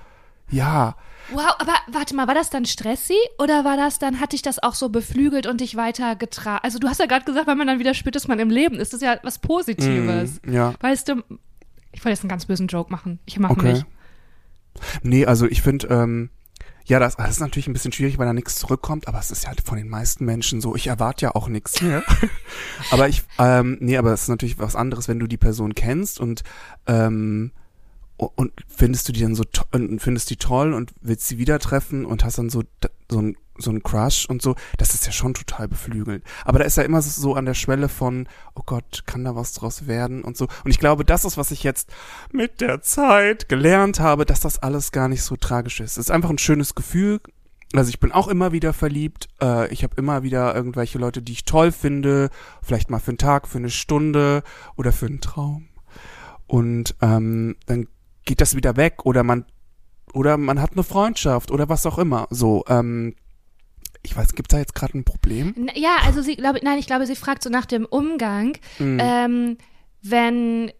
Ja, 0.51 0.95
Wow, 1.31 1.55
aber 1.59 1.73
warte 1.87 2.15
mal, 2.15 2.27
war 2.27 2.35
das 2.35 2.49
dann 2.49 2.65
stressy 2.65 3.17
oder 3.37 3.63
war 3.63 3.77
das 3.77 3.99
dann, 3.99 4.19
hat 4.19 4.33
dich 4.33 4.41
das 4.41 4.61
auch 4.61 4.73
so 4.73 4.89
beflügelt 4.89 5.47
und 5.47 5.61
dich 5.61 5.75
weiter 5.75 6.15
getragen? 6.15 6.61
Also 6.63 6.79
du 6.79 6.87
hast 6.87 6.99
ja 6.99 7.05
gerade 7.05 7.25
gesagt, 7.25 7.47
wenn 7.47 7.57
man 7.57 7.67
dann 7.67 7.79
wieder 7.79 7.93
spürt, 7.93 8.15
dass 8.15 8.27
man 8.27 8.39
im 8.39 8.49
Leben 8.49 8.75
ist, 8.75 8.93
das 8.93 9.01
ist 9.01 9.05
ja 9.05 9.19
was 9.23 9.39
Positives. 9.39 10.41
mm, 10.43 10.51
ja, 10.51 10.73
Weißt 10.79 11.07
du, 11.09 11.23
ich 11.91 12.03
wollte 12.03 12.09
jetzt 12.09 12.21
einen 12.21 12.29
ganz 12.29 12.45
bösen 12.45 12.67
Joke 12.67 12.91
machen. 12.91 13.19
Ich 13.25 13.39
mache 13.39 13.53
okay. 13.53 13.73
nicht. 13.73 13.85
Nee, 15.03 15.25
also 15.25 15.45
ich 15.45 15.61
finde, 15.61 15.87
ähm, 15.87 16.29
ja, 16.85 16.99
das, 16.99 17.17
das 17.17 17.29
ist 17.29 17.39
natürlich 17.39 17.67
ein 17.67 17.73
bisschen 17.73 17.91
schwierig, 17.91 18.17
weil 18.17 18.25
da 18.25 18.33
nichts 18.33 18.55
zurückkommt, 18.55 19.07
aber 19.07 19.19
es 19.19 19.29
ist 19.29 19.43
ja 19.43 19.49
halt 19.49 19.61
von 19.61 19.77
den 19.77 19.89
meisten 19.89 20.25
Menschen 20.25 20.59
so. 20.61 20.75
Ich 20.75 20.87
erwarte 20.87 21.25
ja 21.25 21.35
auch 21.35 21.47
nichts 21.47 21.81
mehr. 21.83 22.03
aber 22.91 23.07
ich, 23.07 23.23
ähm, 23.37 23.77
nee, 23.79 23.97
aber 23.97 24.13
es 24.13 24.23
ist 24.23 24.29
natürlich 24.29 24.57
was 24.57 24.75
anderes, 24.75 25.07
wenn 25.07 25.19
du 25.19 25.27
die 25.27 25.37
Person 25.37 25.75
kennst 25.75 26.19
und 26.19 26.43
ähm, 26.87 27.51
und 28.27 28.51
findest 28.67 29.07
du 29.07 29.13
die 29.13 29.21
dann 29.21 29.35
so 29.35 29.43
und 29.71 30.01
findest 30.01 30.29
die 30.29 30.35
toll 30.35 30.73
und 30.73 30.91
willst 31.01 31.27
sie 31.27 31.37
wieder 31.37 31.57
treffen 31.59 32.05
und 32.05 32.23
hast 32.23 32.37
dann 32.37 32.49
so 32.49 32.63
so 33.09 33.21
ein 33.21 33.37
so 33.61 33.71
ein 33.71 33.83
Crush 33.83 34.25
und 34.25 34.41
so, 34.41 34.55
das 34.77 34.93
ist 34.93 35.05
ja 35.05 35.11
schon 35.11 35.33
total 35.33 35.67
beflügelt. 35.67 36.23
Aber 36.45 36.59
da 36.59 36.65
ist 36.65 36.77
ja 36.77 36.83
immer 36.83 37.01
so 37.01 37.35
an 37.35 37.45
der 37.45 37.53
Schwelle 37.53 37.89
von, 37.89 38.27
oh 38.55 38.61
Gott, 38.65 39.03
kann 39.05 39.25
da 39.25 39.35
was 39.35 39.53
draus 39.53 39.85
werden 39.85 40.23
und 40.23 40.37
so. 40.37 40.47
Und 40.63 40.71
ich 40.71 40.79
glaube, 40.79 41.03
das 41.03 41.25
ist, 41.25 41.37
was 41.37 41.51
ich 41.51 41.63
jetzt 41.63 41.89
mit 42.31 42.61
der 42.61 42.81
Zeit 42.81 43.49
gelernt 43.49 43.99
habe, 43.99 44.25
dass 44.25 44.39
das 44.39 44.59
alles 44.59 44.93
gar 44.93 45.09
nicht 45.09 45.23
so 45.23 45.35
tragisch 45.35 45.81
ist. 45.81 45.91
Es 45.91 45.97
ist 45.97 46.11
einfach 46.11 46.29
ein 46.29 46.37
schönes 46.37 46.73
Gefühl. 46.73 47.19
Also 47.73 47.89
ich 47.89 47.99
bin 47.99 48.11
auch 48.11 48.27
immer 48.27 48.51
wieder 48.51 48.73
verliebt. 48.73 49.27
Äh, 49.41 49.71
ich 49.73 49.83
habe 49.83 49.95
immer 49.97 50.23
wieder 50.23 50.55
irgendwelche 50.55 50.97
Leute, 50.97 51.21
die 51.21 51.33
ich 51.33 51.45
toll 51.45 51.71
finde. 51.71 52.29
Vielleicht 52.63 52.89
mal 52.89 52.99
für 52.99 53.11
einen 53.11 53.17
Tag, 53.17 53.47
für 53.47 53.59
eine 53.59 53.69
Stunde 53.69 54.41
oder 54.75 54.91
für 54.91 55.05
einen 55.05 55.21
Traum. 55.21 55.67
Und 56.47 56.95
ähm, 57.01 57.57
dann 57.67 57.87
geht 58.29 58.41
das 58.41 58.55
wieder 58.55 58.77
weg 58.77 59.05
oder 59.05 59.23
man 59.23 59.43
oder 60.13 60.37
man 60.37 60.61
hat 60.61 60.73
eine 60.73 60.83
Freundschaft 60.83 61.49
oder 61.51 61.67
was 61.67 61.85
auch 61.87 61.97
immer. 61.97 62.27
So, 62.29 62.63
ähm, 62.67 63.15
ich 64.03 64.15
weiß, 64.15 64.33
gibt 64.33 64.53
da 64.53 64.59
jetzt 64.59 64.75
gerade 64.75 64.97
ein 64.97 65.03
Problem? 65.03 65.67
Ja, 65.73 65.97
also 66.05 66.21
sie 66.21 66.35
glaube, 66.35 66.59
nein, 66.63 66.77
ich 66.77 66.85
glaube, 66.87 67.07
sie 67.07 67.15
fragt 67.15 67.41
so 67.43 67.49
nach 67.49 67.65
dem 67.65 67.85
Umgang, 67.85 68.55
Mhm. 68.77 68.99
ähm, 69.01 69.57
wenn, 70.03 70.71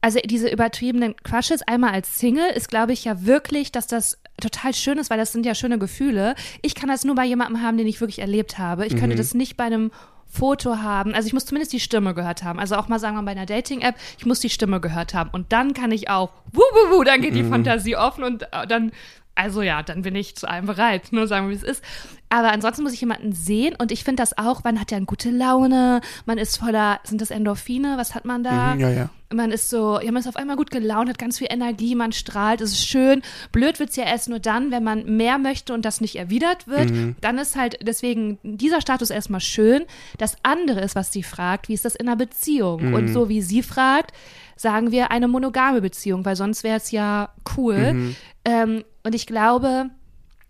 also 0.00 0.18
diese 0.24 0.48
übertriebenen 0.48 1.14
Crushes 1.22 1.60
einmal 1.62 1.92
als 1.92 2.18
Single 2.18 2.50
ist, 2.54 2.68
glaube 2.68 2.92
ich, 2.94 3.04
ja 3.04 3.24
wirklich, 3.26 3.72
dass 3.72 3.86
das 3.86 4.18
total 4.40 4.72
schön 4.74 4.96
ist, 4.98 5.10
weil 5.10 5.18
das 5.18 5.32
sind 5.32 5.44
ja 5.46 5.54
schöne 5.54 5.78
Gefühle. 5.78 6.34
Ich 6.62 6.74
kann 6.74 6.88
das 6.88 7.04
nur 7.04 7.14
bei 7.14 7.24
jemandem 7.26 7.62
haben, 7.62 7.76
den 7.78 7.86
ich 7.86 8.00
wirklich 8.00 8.18
erlebt 8.20 8.56
habe. 8.58 8.86
Ich 8.86 8.96
könnte 8.96 9.14
Mhm. 9.16 9.18
das 9.18 9.34
nicht 9.34 9.56
bei 9.58 9.64
einem 9.64 9.90
Foto 10.38 10.78
haben. 10.78 11.14
Also 11.14 11.26
ich 11.26 11.32
muss 11.32 11.46
zumindest 11.46 11.72
die 11.72 11.80
Stimme 11.80 12.14
gehört 12.14 12.42
haben. 12.42 12.58
Also 12.58 12.76
auch 12.76 12.88
mal 12.88 12.98
sagen 12.98 13.16
wir 13.16 13.22
bei 13.22 13.30
einer 13.32 13.46
Dating-App, 13.46 13.94
ich 14.18 14.26
muss 14.26 14.40
die 14.40 14.50
Stimme 14.50 14.80
gehört 14.80 15.14
haben. 15.14 15.30
Und 15.32 15.52
dann 15.52 15.72
kann 15.74 15.90
ich 15.92 16.08
auch, 16.10 16.30
wuh, 16.52 16.60
wuh, 16.60 16.96
wuh, 16.98 17.04
dann 17.04 17.20
geht 17.20 17.34
die 17.34 17.42
Mhm. 17.42 17.50
Fantasie 17.50 17.96
offen 17.96 18.24
und 18.24 18.42
äh, 18.52 18.66
dann, 18.66 18.92
also 19.36 19.62
ja, 19.62 19.82
dann 19.82 20.02
bin 20.02 20.16
ich 20.16 20.34
zu 20.34 20.48
allem 20.48 20.66
bereit. 20.66 21.12
Nur 21.12 21.26
sagen 21.28 21.46
wir, 21.46 21.52
wie 21.52 21.58
es 21.58 21.62
ist. 21.62 21.84
Aber 22.28 22.50
ansonsten 22.52 22.82
muss 22.82 22.92
ich 22.92 23.00
jemanden 23.00 23.32
sehen 23.32 23.76
und 23.78 23.92
ich 23.92 24.02
finde 24.02 24.20
das 24.20 24.36
auch, 24.36 24.64
man 24.64 24.80
hat 24.80 24.90
ja 24.90 24.96
eine 24.96 25.06
gute 25.06 25.30
Laune, 25.30 26.00
man 26.24 26.38
ist 26.38 26.56
voller, 26.56 26.98
sind 27.04 27.20
das 27.20 27.30
Endorphine, 27.30 27.94
was 27.98 28.16
hat 28.16 28.24
man 28.24 28.42
da? 28.42 28.74
Mhm, 28.74 28.80
ja, 28.80 28.90
ja. 28.90 29.10
Man 29.32 29.52
ist 29.52 29.70
so, 29.70 30.00
ja, 30.00 30.10
man 30.10 30.20
ist 30.20 30.26
auf 30.26 30.36
einmal 30.36 30.56
gut 30.56 30.70
gelaunt, 30.70 31.08
hat 31.08 31.18
ganz 31.18 31.38
viel 31.38 31.48
Energie, 31.50 31.94
man 31.94 32.12
strahlt, 32.12 32.60
es 32.60 32.72
ist 32.72 32.86
schön. 32.86 33.22
Blöd 33.52 33.78
wird's 33.78 33.94
ja 33.94 34.04
erst 34.04 34.28
nur 34.28 34.40
dann, 34.40 34.72
wenn 34.72 34.82
man 34.82 35.04
mehr 35.16 35.38
möchte 35.38 35.72
und 35.72 35.84
das 35.84 36.00
nicht 36.00 36.16
erwidert 36.16 36.66
wird. 36.66 36.90
Dann 37.20 37.38
ist 37.38 37.54
halt 37.56 37.78
deswegen 37.82 38.38
dieser 38.42 38.80
Status 38.80 39.10
erstmal 39.10 39.40
schön. 39.40 39.84
Das 40.18 40.36
andere 40.42 40.80
ist, 40.80 40.96
was 40.96 41.12
sie 41.12 41.22
fragt, 41.22 41.68
wie 41.68 41.74
ist 41.74 41.84
das 41.84 41.94
in 41.94 42.08
einer 42.08 42.16
Beziehung? 42.16 42.94
Und 42.94 43.08
so 43.12 43.28
wie 43.28 43.42
sie 43.42 43.62
fragt, 43.62 44.12
sagen 44.56 44.90
wir 44.90 45.10
eine 45.10 45.28
monogame 45.28 45.80
Beziehung, 45.80 46.24
weil 46.24 46.36
sonst 46.36 46.64
wäre 46.64 46.76
es 46.76 46.90
ja 46.90 47.30
cool. 47.56 48.14
Ähm, 48.44 48.84
und 49.06 49.14
ich 49.14 49.26
glaube, 49.26 49.90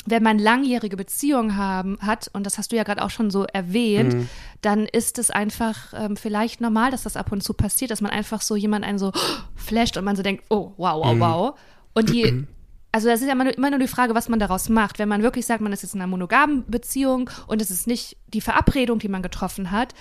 wenn 0.08 0.22
man 0.22 0.38
langjährige 0.38 0.96
Beziehungen 0.96 1.56
haben 1.56 1.98
hat, 2.00 2.30
und 2.32 2.44
das 2.46 2.58
hast 2.58 2.70
du 2.72 2.76
ja 2.76 2.84
gerade 2.84 3.02
auch 3.02 3.10
schon 3.10 3.30
so 3.30 3.44
erwähnt, 3.44 4.14
Mhm. 4.14 4.28
dann 4.62 4.86
ist 4.86 5.18
es 5.18 5.30
einfach 5.30 5.92
ähm, 5.96 6.16
vielleicht 6.16 6.60
normal, 6.60 6.90
dass 6.92 7.02
das 7.02 7.16
ab 7.16 7.32
und 7.32 7.42
zu 7.42 7.54
passiert, 7.54 7.90
dass 7.90 8.00
man 8.00 8.12
einfach 8.12 8.40
so 8.40 8.54
jemand 8.56 8.84
einen 8.84 8.98
so 8.98 9.12
flasht 9.56 9.96
und 9.96 10.04
man 10.04 10.14
so 10.16 10.22
denkt, 10.22 10.44
oh, 10.48 10.72
wow, 10.76 11.04
Mhm. 11.12 11.20
wow, 11.20 11.50
wow. 11.50 11.58
Und 11.92 12.10
die, 12.10 12.46
also 12.92 13.08
das 13.08 13.20
ist 13.20 13.26
ja 13.26 13.32
immer 13.32 13.44
nur, 13.44 13.56
immer 13.58 13.70
nur 13.70 13.80
die 13.80 13.88
Frage, 13.88 14.14
was 14.14 14.28
man 14.28 14.38
daraus 14.38 14.68
macht. 14.68 14.98
Wenn 15.00 15.08
man 15.08 15.22
wirklich 15.22 15.44
sagt, 15.44 15.60
man 15.60 15.72
ist 15.72 15.82
jetzt 15.82 15.94
in 15.94 16.00
einer 16.00 16.06
monogamen 16.08 16.64
Beziehung 16.68 17.28
und 17.48 17.60
es 17.60 17.70
ist 17.72 17.86
nicht 17.88 18.16
die 18.28 18.40
Verabredung, 18.40 19.00
die 19.00 19.08
man 19.08 19.22
getroffen 19.22 19.70
hat, 19.72 19.92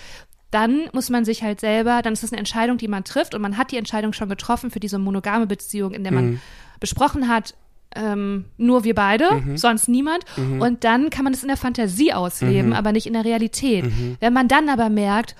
dann 0.52 0.88
muss 0.94 1.10
man 1.10 1.26
sich 1.26 1.42
halt 1.44 1.60
selber, 1.60 2.02
dann 2.04 2.14
ist 2.14 2.22
das 2.24 2.32
eine 2.32 2.40
Entscheidung, 2.40 2.78
die 2.78 2.88
man 2.88 3.04
trifft 3.04 3.34
und 3.34 3.42
man 3.42 3.58
hat 3.58 3.72
die 3.72 3.78
Entscheidung 3.78 4.14
schon 4.14 4.30
getroffen 4.30 4.70
für 4.72 4.80
diese 4.80 5.00
monogame 5.00 5.48
Beziehung, 5.48 5.94
in 5.94 6.04
der 6.04 6.14
man 6.14 6.40
besprochen 6.80 7.28
hat, 7.28 7.56
ähm, 7.96 8.46
nur 8.58 8.84
wir 8.84 8.96
beide, 8.96 9.42
sonst 9.56 9.88
niemand. 9.88 10.26
Und 10.60 10.84
dann 10.84 11.10
kann 11.10 11.24
man 11.24 11.34
das 11.34 11.42
in 11.44 11.48
der 11.48 11.58
Fantasie 11.58 12.14
ausleben, 12.14 12.74
aber 12.74 12.92
nicht 12.92 13.08
in 13.08 13.14
der 13.14 13.26
Realität. 13.26 13.86
Wenn 14.20 14.34
man 14.34 14.48
dann 14.48 14.70
aber 14.70 14.90
merkt, 14.90 15.36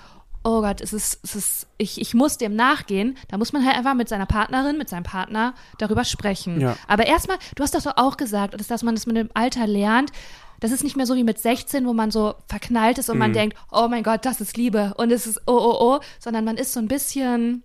oh 0.46 0.62
Gott, 0.62 0.80
es 0.80 0.94
ist, 0.94 1.20
es 1.24 1.36
ist, 1.36 1.68
ich, 1.78 2.00
ich 2.00 2.14
muss 2.14 2.38
dem 2.38 2.56
nachgehen, 2.56 3.18
da 3.30 3.38
muss 3.38 3.52
man 3.52 3.66
halt 3.66 3.76
einfach 3.76 3.96
mit 3.96 4.08
seiner 4.08 4.28
Partnerin, 4.28 4.78
mit 4.78 4.88
seinem 4.88 5.04
Partner 5.04 5.56
darüber 5.80 6.06
sprechen. 6.06 6.62
Ja. 6.62 6.78
Aber 6.88 7.08
erstmal, 7.08 7.38
du 7.56 7.64
hast 7.64 7.74
doch 7.74 7.82
so 7.82 7.90
auch 7.96 8.16
gesagt, 8.16 8.54
dass 8.54 8.68
dass 8.68 8.84
man 8.84 8.94
das 8.94 9.08
mit 9.08 9.18
dem 9.18 9.30
Alter 9.34 9.66
lernt. 9.66 10.12
Das 10.60 10.72
ist 10.72 10.84
nicht 10.84 10.96
mehr 10.96 11.06
so 11.06 11.16
wie 11.16 11.24
mit 11.24 11.40
16, 11.40 11.86
wo 11.86 11.94
man 11.94 12.12
so 12.12 12.36
verknallt 12.48 12.98
ist 13.00 13.10
und 13.10 13.18
man 13.18 13.34
denkt, 13.34 13.58
oh 13.72 13.88
mein 13.90 14.04
Gott, 14.04 14.26
das 14.26 14.40
ist 14.40 14.56
Liebe 14.56 14.94
und 14.98 15.12
es 15.12 15.28
ist 15.28 15.42
oh, 15.48 15.52
oh, 15.54 15.78
oh, 15.80 16.00
sondern 16.20 16.46
man 16.46 16.58
ist 16.58 16.74
so 16.74 16.80
ein 16.80 16.88
bisschen, 16.88 17.64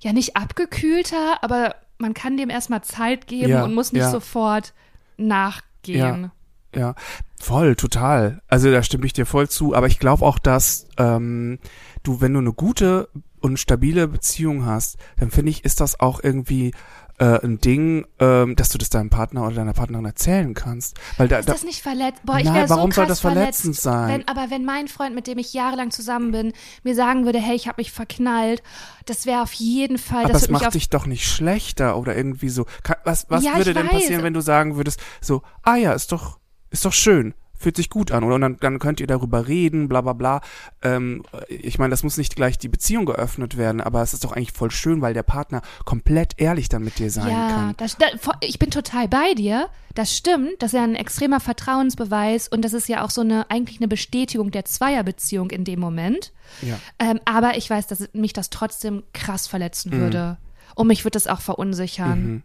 ja, 0.00 0.12
nicht 0.12 0.36
abgekühlter, 0.36 1.42
aber 1.42 1.74
man 2.00 2.14
kann 2.14 2.36
dem 2.36 2.50
erstmal 2.50 2.82
Zeit 2.82 3.26
geben 3.26 3.50
Ja, 3.50 3.64
und 3.64 3.74
muss 3.74 3.92
nicht 3.92 4.02
ja. 4.02 4.10
sofort 4.10 4.72
nachgehen. 5.16 6.32
Ja, 6.74 6.94
voll, 7.40 7.74
total. 7.74 8.42
Also 8.46 8.70
da 8.70 8.82
stimme 8.82 9.04
ich 9.06 9.12
dir 9.12 9.26
voll 9.26 9.48
zu. 9.48 9.74
Aber 9.74 9.86
ich 9.86 9.98
glaube 9.98 10.24
auch, 10.24 10.38
dass 10.38 10.86
ähm, 10.98 11.58
du, 12.02 12.20
wenn 12.20 12.32
du 12.32 12.38
eine 12.40 12.52
gute 12.52 13.08
und 13.40 13.58
stabile 13.58 14.06
Beziehung 14.06 14.66
hast, 14.66 14.98
dann 15.18 15.30
finde 15.30 15.50
ich, 15.50 15.64
ist 15.64 15.80
das 15.80 15.98
auch 15.98 16.22
irgendwie 16.22 16.72
äh, 17.20 17.44
ein 17.44 17.60
Ding, 17.60 18.06
ähm, 18.18 18.56
dass 18.56 18.70
du 18.70 18.78
das 18.78 18.88
deinem 18.88 19.10
Partner 19.10 19.44
oder 19.46 19.56
deiner 19.56 19.74
Partnerin 19.74 20.06
erzählen 20.06 20.54
kannst. 20.54 20.98
Weil 21.18 21.28
da, 21.28 21.38
Ist 21.38 21.48
da 21.48 21.52
das 21.52 21.64
nicht 21.64 21.82
verletzt? 21.82 22.22
Boah, 22.24 22.38
ich 22.38 22.46
Nein, 22.46 22.54
wäre 22.54 22.68
so 22.68 22.76
warum 22.76 22.90
krass 22.90 22.96
soll 22.96 23.06
das 23.06 23.20
verletzt, 23.20 23.60
verletzend 23.60 23.76
sein? 23.76 24.08
Wenn, 24.08 24.28
aber 24.28 24.50
wenn 24.50 24.64
mein 24.64 24.88
Freund, 24.88 25.14
mit 25.14 25.26
dem 25.26 25.36
ich 25.36 25.52
jahrelang 25.52 25.90
zusammen 25.90 26.32
bin, 26.32 26.52
mir 26.82 26.94
sagen 26.94 27.26
würde, 27.26 27.38
hey, 27.38 27.54
ich 27.54 27.68
habe 27.68 27.78
mich 27.78 27.92
verknallt, 27.92 28.62
das 29.04 29.26
wäre 29.26 29.42
auf 29.42 29.52
jeden 29.52 29.98
Fall, 29.98 30.24
aber 30.24 30.32
das 30.32 30.48
mich 30.48 30.62
macht 30.62 30.74
dich 30.74 30.88
doch 30.88 31.04
nicht 31.04 31.28
schlechter 31.28 31.98
oder 31.98 32.16
irgendwie 32.16 32.48
so. 32.48 32.64
Was, 33.04 33.26
was 33.28 33.44
Ja, 33.44 33.56
würde 33.56 33.74
denn 33.74 33.86
weiß. 33.86 33.92
passieren, 33.92 34.22
wenn 34.22 34.34
du 34.34 34.40
sagen 34.40 34.76
würdest, 34.76 35.00
so, 35.20 35.42
ah 35.62 35.76
ja, 35.76 35.92
ist 35.92 36.12
doch, 36.12 36.38
ist 36.70 36.86
doch 36.86 36.92
schön, 36.94 37.34
fühlt 37.60 37.76
sich 37.76 37.90
gut 37.90 38.10
an, 38.10 38.24
oder? 38.24 38.36
Und 38.36 38.40
dann, 38.40 38.56
dann 38.58 38.78
könnt 38.78 39.00
ihr 39.00 39.06
darüber 39.06 39.46
reden, 39.46 39.88
bla 39.88 40.00
bla 40.00 40.14
bla. 40.14 40.40
Ähm, 40.82 41.22
ich 41.48 41.78
meine, 41.78 41.90
das 41.90 42.02
muss 42.02 42.16
nicht 42.16 42.34
gleich 42.34 42.56
die 42.58 42.68
Beziehung 42.68 43.04
geöffnet 43.04 43.56
werden, 43.58 43.80
aber 43.82 44.00
es 44.02 44.14
ist 44.14 44.24
doch 44.24 44.32
eigentlich 44.32 44.52
voll 44.52 44.70
schön, 44.70 45.02
weil 45.02 45.12
der 45.12 45.22
Partner 45.22 45.60
komplett 45.84 46.34
ehrlich 46.38 46.70
dann 46.70 46.82
mit 46.82 46.98
dir 46.98 47.10
sein 47.10 47.28
ja, 47.30 47.48
kann. 47.50 47.74
das, 47.76 47.96
da, 47.98 48.06
vo- 48.16 48.34
ich 48.40 48.58
bin 48.58 48.70
total 48.70 49.06
bei 49.08 49.34
dir. 49.34 49.68
Das 49.94 50.16
stimmt. 50.16 50.50
Das 50.60 50.72
ist 50.72 50.78
ja 50.78 50.84
ein 50.84 50.94
extremer 50.94 51.40
Vertrauensbeweis 51.40 52.48
und 52.48 52.64
das 52.64 52.72
ist 52.72 52.88
ja 52.88 53.04
auch 53.04 53.10
so 53.10 53.20
eine 53.20 53.50
eigentlich 53.50 53.78
eine 53.80 53.88
Bestätigung 53.88 54.50
der 54.50 54.64
Zweierbeziehung 54.64 55.50
in 55.50 55.64
dem 55.64 55.80
Moment. 55.80 56.32
Ja. 56.62 56.78
Ähm, 56.98 57.20
aber 57.26 57.56
ich 57.58 57.68
weiß, 57.68 57.86
dass 57.88 58.08
mich 58.14 58.32
das 58.32 58.50
trotzdem 58.50 59.02
krass 59.12 59.46
verletzen 59.46 59.90
Mhm. 59.94 60.00
würde. 60.00 60.38
Und 60.76 60.86
mich 60.86 61.04
würde 61.04 61.14
das 61.16 61.26
auch 61.26 61.40
verunsichern. 61.40 62.22
Mhm. 62.22 62.42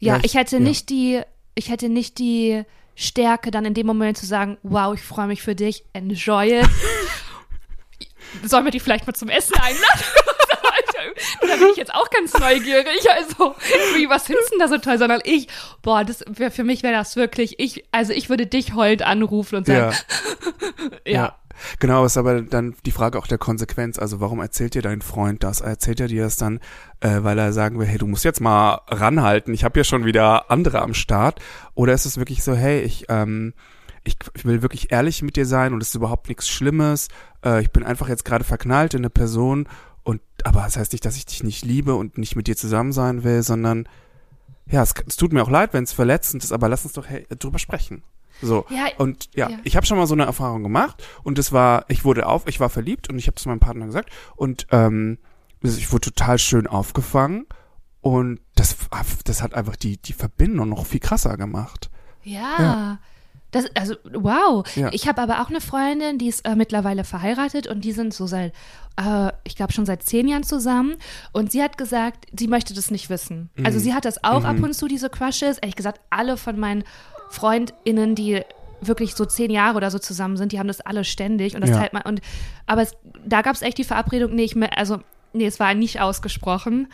Ja, 0.00 0.18
ich- 0.18 0.24
ich 0.26 0.34
hätte 0.34 0.56
ja. 0.56 0.60
nicht 0.62 0.90
die, 0.90 1.20
ich 1.54 1.70
hätte 1.70 1.88
nicht 1.88 2.18
die 2.18 2.62
Stärke, 3.00 3.52
dann 3.52 3.64
in 3.64 3.74
dem 3.74 3.86
Moment 3.86 4.18
zu 4.18 4.26
sagen, 4.26 4.58
wow, 4.64 4.92
ich 4.92 5.02
freue 5.02 5.28
mich 5.28 5.40
für 5.40 5.54
dich, 5.54 5.84
enjoy 5.92 6.60
it. 6.60 6.68
Sollen 8.44 8.64
wir 8.64 8.72
die 8.72 8.80
vielleicht 8.80 9.06
mal 9.06 9.14
zum 9.14 9.28
Essen 9.28 9.54
einladen? 9.54 10.02
da 11.40 11.56
bin 11.56 11.68
ich 11.70 11.76
jetzt 11.76 11.94
auch 11.94 12.10
ganz 12.10 12.34
neugierig. 12.34 13.08
Also, 13.10 13.54
wie, 13.94 14.08
was 14.08 14.26
findest 14.26 14.48
du 14.48 14.58
denn 14.58 14.58
da 14.58 14.68
so 14.68 14.78
toll? 14.78 14.98
Sondern 14.98 15.20
ich, 15.24 15.46
boah, 15.82 16.04
das 16.04 16.24
wär, 16.26 16.50
für 16.50 16.64
mich 16.64 16.82
wäre 16.82 16.94
das 16.94 17.14
wirklich, 17.14 17.60
ich, 17.60 17.84
also 17.92 18.12
ich 18.12 18.28
würde 18.28 18.46
dich 18.46 18.74
heulend 18.74 19.02
anrufen 19.02 19.56
und 19.56 19.66
sagen, 19.66 19.94
Ja. 21.06 21.10
ja. 21.12 21.38
Genau, 21.78 22.04
ist 22.04 22.16
aber 22.16 22.42
dann 22.42 22.74
die 22.86 22.92
Frage 22.92 23.18
auch 23.18 23.26
der 23.26 23.38
Konsequenz. 23.38 23.98
Also 23.98 24.20
warum 24.20 24.40
erzählt 24.40 24.74
dir 24.74 24.82
dein 24.82 25.02
Freund 25.02 25.42
das? 25.42 25.60
Erzählt 25.60 26.00
er 26.00 26.08
dir 26.08 26.24
das 26.24 26.36
dann, 26.36 26.60
äh, 27.00 27.22
weil 27.22 27.38
er 27.38 27.52
sagen 27.52 27.78
will, 27.78 27.86
hey, 27.86 27.98
du 27.98 28.06
musst 28.06 28.24
jetzt 28.24 28.40
mal 28.40 28.80
ranhalten, 28.88 29.54
ich 29.54 29.64
habe 29.64 29.74
hier 29.74 29.84
schon 29.84 30.04
wieder 30.04 30.50
andere 30.50 30.82
am 30.82 30.94
Start? 30.94 31.40
Oder 31.74 31.94
ist 31.94 32.06
es 32.06 32.18
wirklich 32.18 32.42
so, 32.42 32.54
hey, 32.54 32.80
ich, 32.80 33.06
ähm, 33.08 33.54
ich, 34.04 34.16
ich 34.34 34.44
will 34.44 34.62
wirklich 34.62 34.92
ehrlich 34.92 35.22
mit 35.22 35.36
dir 35.36 35.46
sein 35.46 35.72
und 35.72 35.82
es 35.82 35.88
ist 35.88 35.94
überhaupt 35.94 36.28
nichts 36.28 36.48
Schlimmes. 36.48 37.08
Äh, 37.44 37.62
ich 37.62 37.70
bin 37.70 37.84
einfach 37.84 38.08
jetzt 38.08 38.24
gerade 38.24 38.44
verknallt 38.44 38.94
in 38.94 39.00
eine 39.00 39.10
Person 39.10 39.68
und 40.02 40.20
aber 40.44 40.62
das 40.62 40.76
heißt 40.76 40.92
nicht, 40.92 41.04
dass 41.04 41.16
ich 41.16 41.26
dich 41.26 41.42
nicht 41.42 41.64
liebe 41.64 41.94
und 41.94 42.16
nicht 42.16 42.36
mit 42.36 42.46
dir 42.46 42.56
zusammen 42.56 42.92
sein 42.92 43.24
will, 43.24 43.42
sondern 43.42 43.88
ja, 44.70 44.82
es, 44.82 44.94
es 45.06 45.16
tut 45.16 45.32
mir 45.32 45.42
auch 45.42 45.50
leid, 45.50 45.72
wenn 45.72 45.84
es 45.84 45.92
verletzend 45.92 46.44
ist, 46.44 46.52
aber 46.52 46.68
lass 46.68 46.84
uns 46.84 46.94
doch 46.94 47.06
hey, 47.06 47.26
drüber 47.38 47.58
sprechen. 47.58 48.02
So. 48.42 48.66
Ja, 48.70 48.86
und 48.98 49.28
ja, 49.34 49.50
ja. 49.50 49.58
ich 49.64 49.76
habe 49.76 49.86
schon 49.86 49.98
mal 49.98 50.06
so 50.06 50.14
eine 50.14 50.24
Erfahrung 50.24 50.62
gemacht 50.62 51.02
und 51.22 51.38
es 51.38 51.52
war, 51.52 51.84
ich 51.88 52.04
wurde 52.04 52.26
auf, 52.26 52.46
ich 52.46 52.60
war 52.60 52.68
verliebt 52.68 53.08
und 53.10 53.18
ich 53.18 53.26
habe 53.26 53.36
zu 53.36 53.48
meinem 53.48 53.60
Partner 53.60 53.86
gesagt 53.86 54.10
und 54.36 54.66
ähm, 54.70 55.18
ich 55.62 55.90
wurde 55.92 56.12
total 56.12 56.38
schön 56.38 56.66
aufgefangen 56.66 57.46
und 58.00 58.40
das, 58.54 58.76
das 59.24 59.42
hat 59.42 59.54
einfach 59.54 59.76
die, 59.76 59.96
die 59.96 60.12
Verbindung 60.12 60.68
noch 60.68 60.86
viel 60.86 61.00
krasser 61.00 61.36
gemacht. 61.36 61.90
Ja. 62.22 62.56
Ja. 62.58 62.98
Das, 63.50 63.64
also, 63.74 63.94
wow. 64.12 64.66
Ja. 64.76 64.90
Ich 64.92 65.08
habe 65.08 65.22
aber 65.22 65.40
auch 65.40 65.48
eine 65.48 65.62
Freundin, 65.62 66.18
die 66.18 66.28
ist 66.28 66.44
äh, 66.44 66.54
mittlerweile 66.54 67.02
verheiratet 67.02 67.66
und 67.66 67.82
die 67.82 67.92
sind 67.92 68.12
so 68.12 68.26
seit, 68.26 68.52
äh, 68.96 69.32
ich 69.44 69.56
glaube 69.56 69.72
schon 69.72 69.86
seit 69.86 70.02
zehn 70.02 70.28
Jahren 70.28 70.42
zusammen. 70.42 70.96
Und 71.32 71.50
sie 71.50 71.62
hat 71.62 71.78
gesagt, 71.78 72.26
sie 72.38 72.46
möchte 72.46 72.74
das 72.74 72.90
nicht 72.90 73.08
wissen. 73.08 73.48
Also 73.64 73.78
sie 73.78 73.94
hat 73.94 74.04
das 74.04 74.22
auch 74.22 74.44
ab 74.44 74.60
und 74.60 74.74
zu, 74.74 74.86
diese 74.86 75.08
Crushes. 75.08 75.56
Ehrlich 75.58 75.76
gesagt, 75.76 76.02
alle 76.10 76.36
von 76.36 76.58
meinen 76.58 76.84
FreundInnen, 77.30 78.14
die 78.14 78.42
wirklich 78.80 79.14
so 79.14 79.24
zehn 79.24 79.50
Jahre 79.50 79.76
oder 79.76 79.90
so 79.90 79.98
zusammen 79.98 80.36
sind, 80.36 80.52
die 80.52 80.58
haben 80.58 80.68
das 80.68 80.80
alle 80.80 81.04
ständig 81.04 81.54
und 81.54 81.62
das 81.62 81.70
Ja. 81.70 81.78
teilt 81.80 81.92
man. 81.92 82.02
Und 82.02 82.20
aber 82.66 82.82
es, 82.82 82.96
da 83.26 83.42
gab 83.42 83.54
es 83.54 83.62
echt 83.62 83.78
die 83.78 83.84
Verabredung, 83.84 84.34
nee, 84.34 84.44
ich, 84.44 84.56
also 84.76 84.98
nee, 85.32 85.46
es 85.46 85.60
war 85.60 85.74
nicht 85.74 86.00
ausgesprochen. 86.00 86.88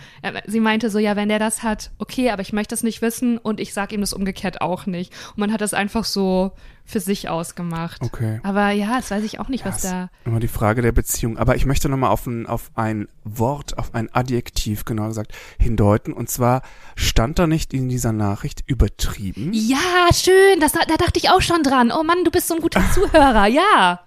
Sie 0.47 0.61
meinte 0.61 0.91
so, 0.91 0.99
ja, 0.99 1.17
wenn 1.17 1.29
der 1.29 1.39
das 1.39 1.63
hat, 1.63 1.91
okay, 1.99 2.31
aber 2.31 2.43
ich 2.43 2.53
möchte 2.53 2.73
das 2.75 2.83
nicht 2.83 3.03
wissen 3.03 3.39
und 3.39 3.61
ich 3.61 3.73
sag 3.75 3.93
ihm 3.93 4.01
das 4.01 4.13
umgekehrt 4.13 4.61
auch 4.61 4.87
nicht. 4.87 5.13
Und 5.31 5.39
man 5.39 5.53
hat 5.53 5.61
das 5.61 5.75
einfach 5.75 6.05
so 6.05 6.53
für 6.87 7.01
sich 7.01 7.29
ausgemacht. 7.31 8.03
Okay. 8.03 8.41
Aber 8.43 8.71
ja, 8.71 8.97
das 8.97 9.11
weiß 9.11 9.25
ich 9.25 9.41
auch 9.41 9.49
nicht, 9.49 9.65
was 9.65 9.77
Das 9.77 9.85
ist 9.85 9.91
da. 9.93 10.11
immer 10.27 10.39
die 10.41 10.49
Frage 10.49 10.83
der 10.83 10.93
Beziehung. 10.93 11.39
Aber 11.39 11.57
ich 11.57 11.65
möchte 11.65 11.89
nochmal 11.89 12.11
auf 12.11 12.27
ein, 12.27 12.47
auf 12.47 12.71
ein 12.75 13.09
Wort, 13.25 13.79
auf 13.79 13.95
ein 13.95 14.15
Adjektiv, 14.15 14.85
genau 14.85 15.07
gesagt, 15.09 15.33
hindeuten. 15.59 16.13
Und 16.13 16.29
zwar 16.29 16.61
stand 16.95 17.39
da 17.39 17.47
nicht 17.47 17.73
in 17.73 17.89
dieser 17.89 18.13
Nachricht 18.13 18.63
übertrieben. 18.67 19.51
Ja, 19.55 20.09
schön, 20.13 20.61
das, 20.61 20.73
da 20.73 20.81
dachte 20.85 21.19
ich 21.19 21.31
auch 21.31 21.41
schon 21.41 21.63
dran. 21.63 21.91
Oh 21.91 22.03
Mann, 22.03 22.23
du 22.25 22.31
bist 22.31 22.49
so 22.49 22.55
ein 22.55 22.61
guter 22.61 22.83
Zuhörer, 22.93 23.47
ja. 23.47 24.01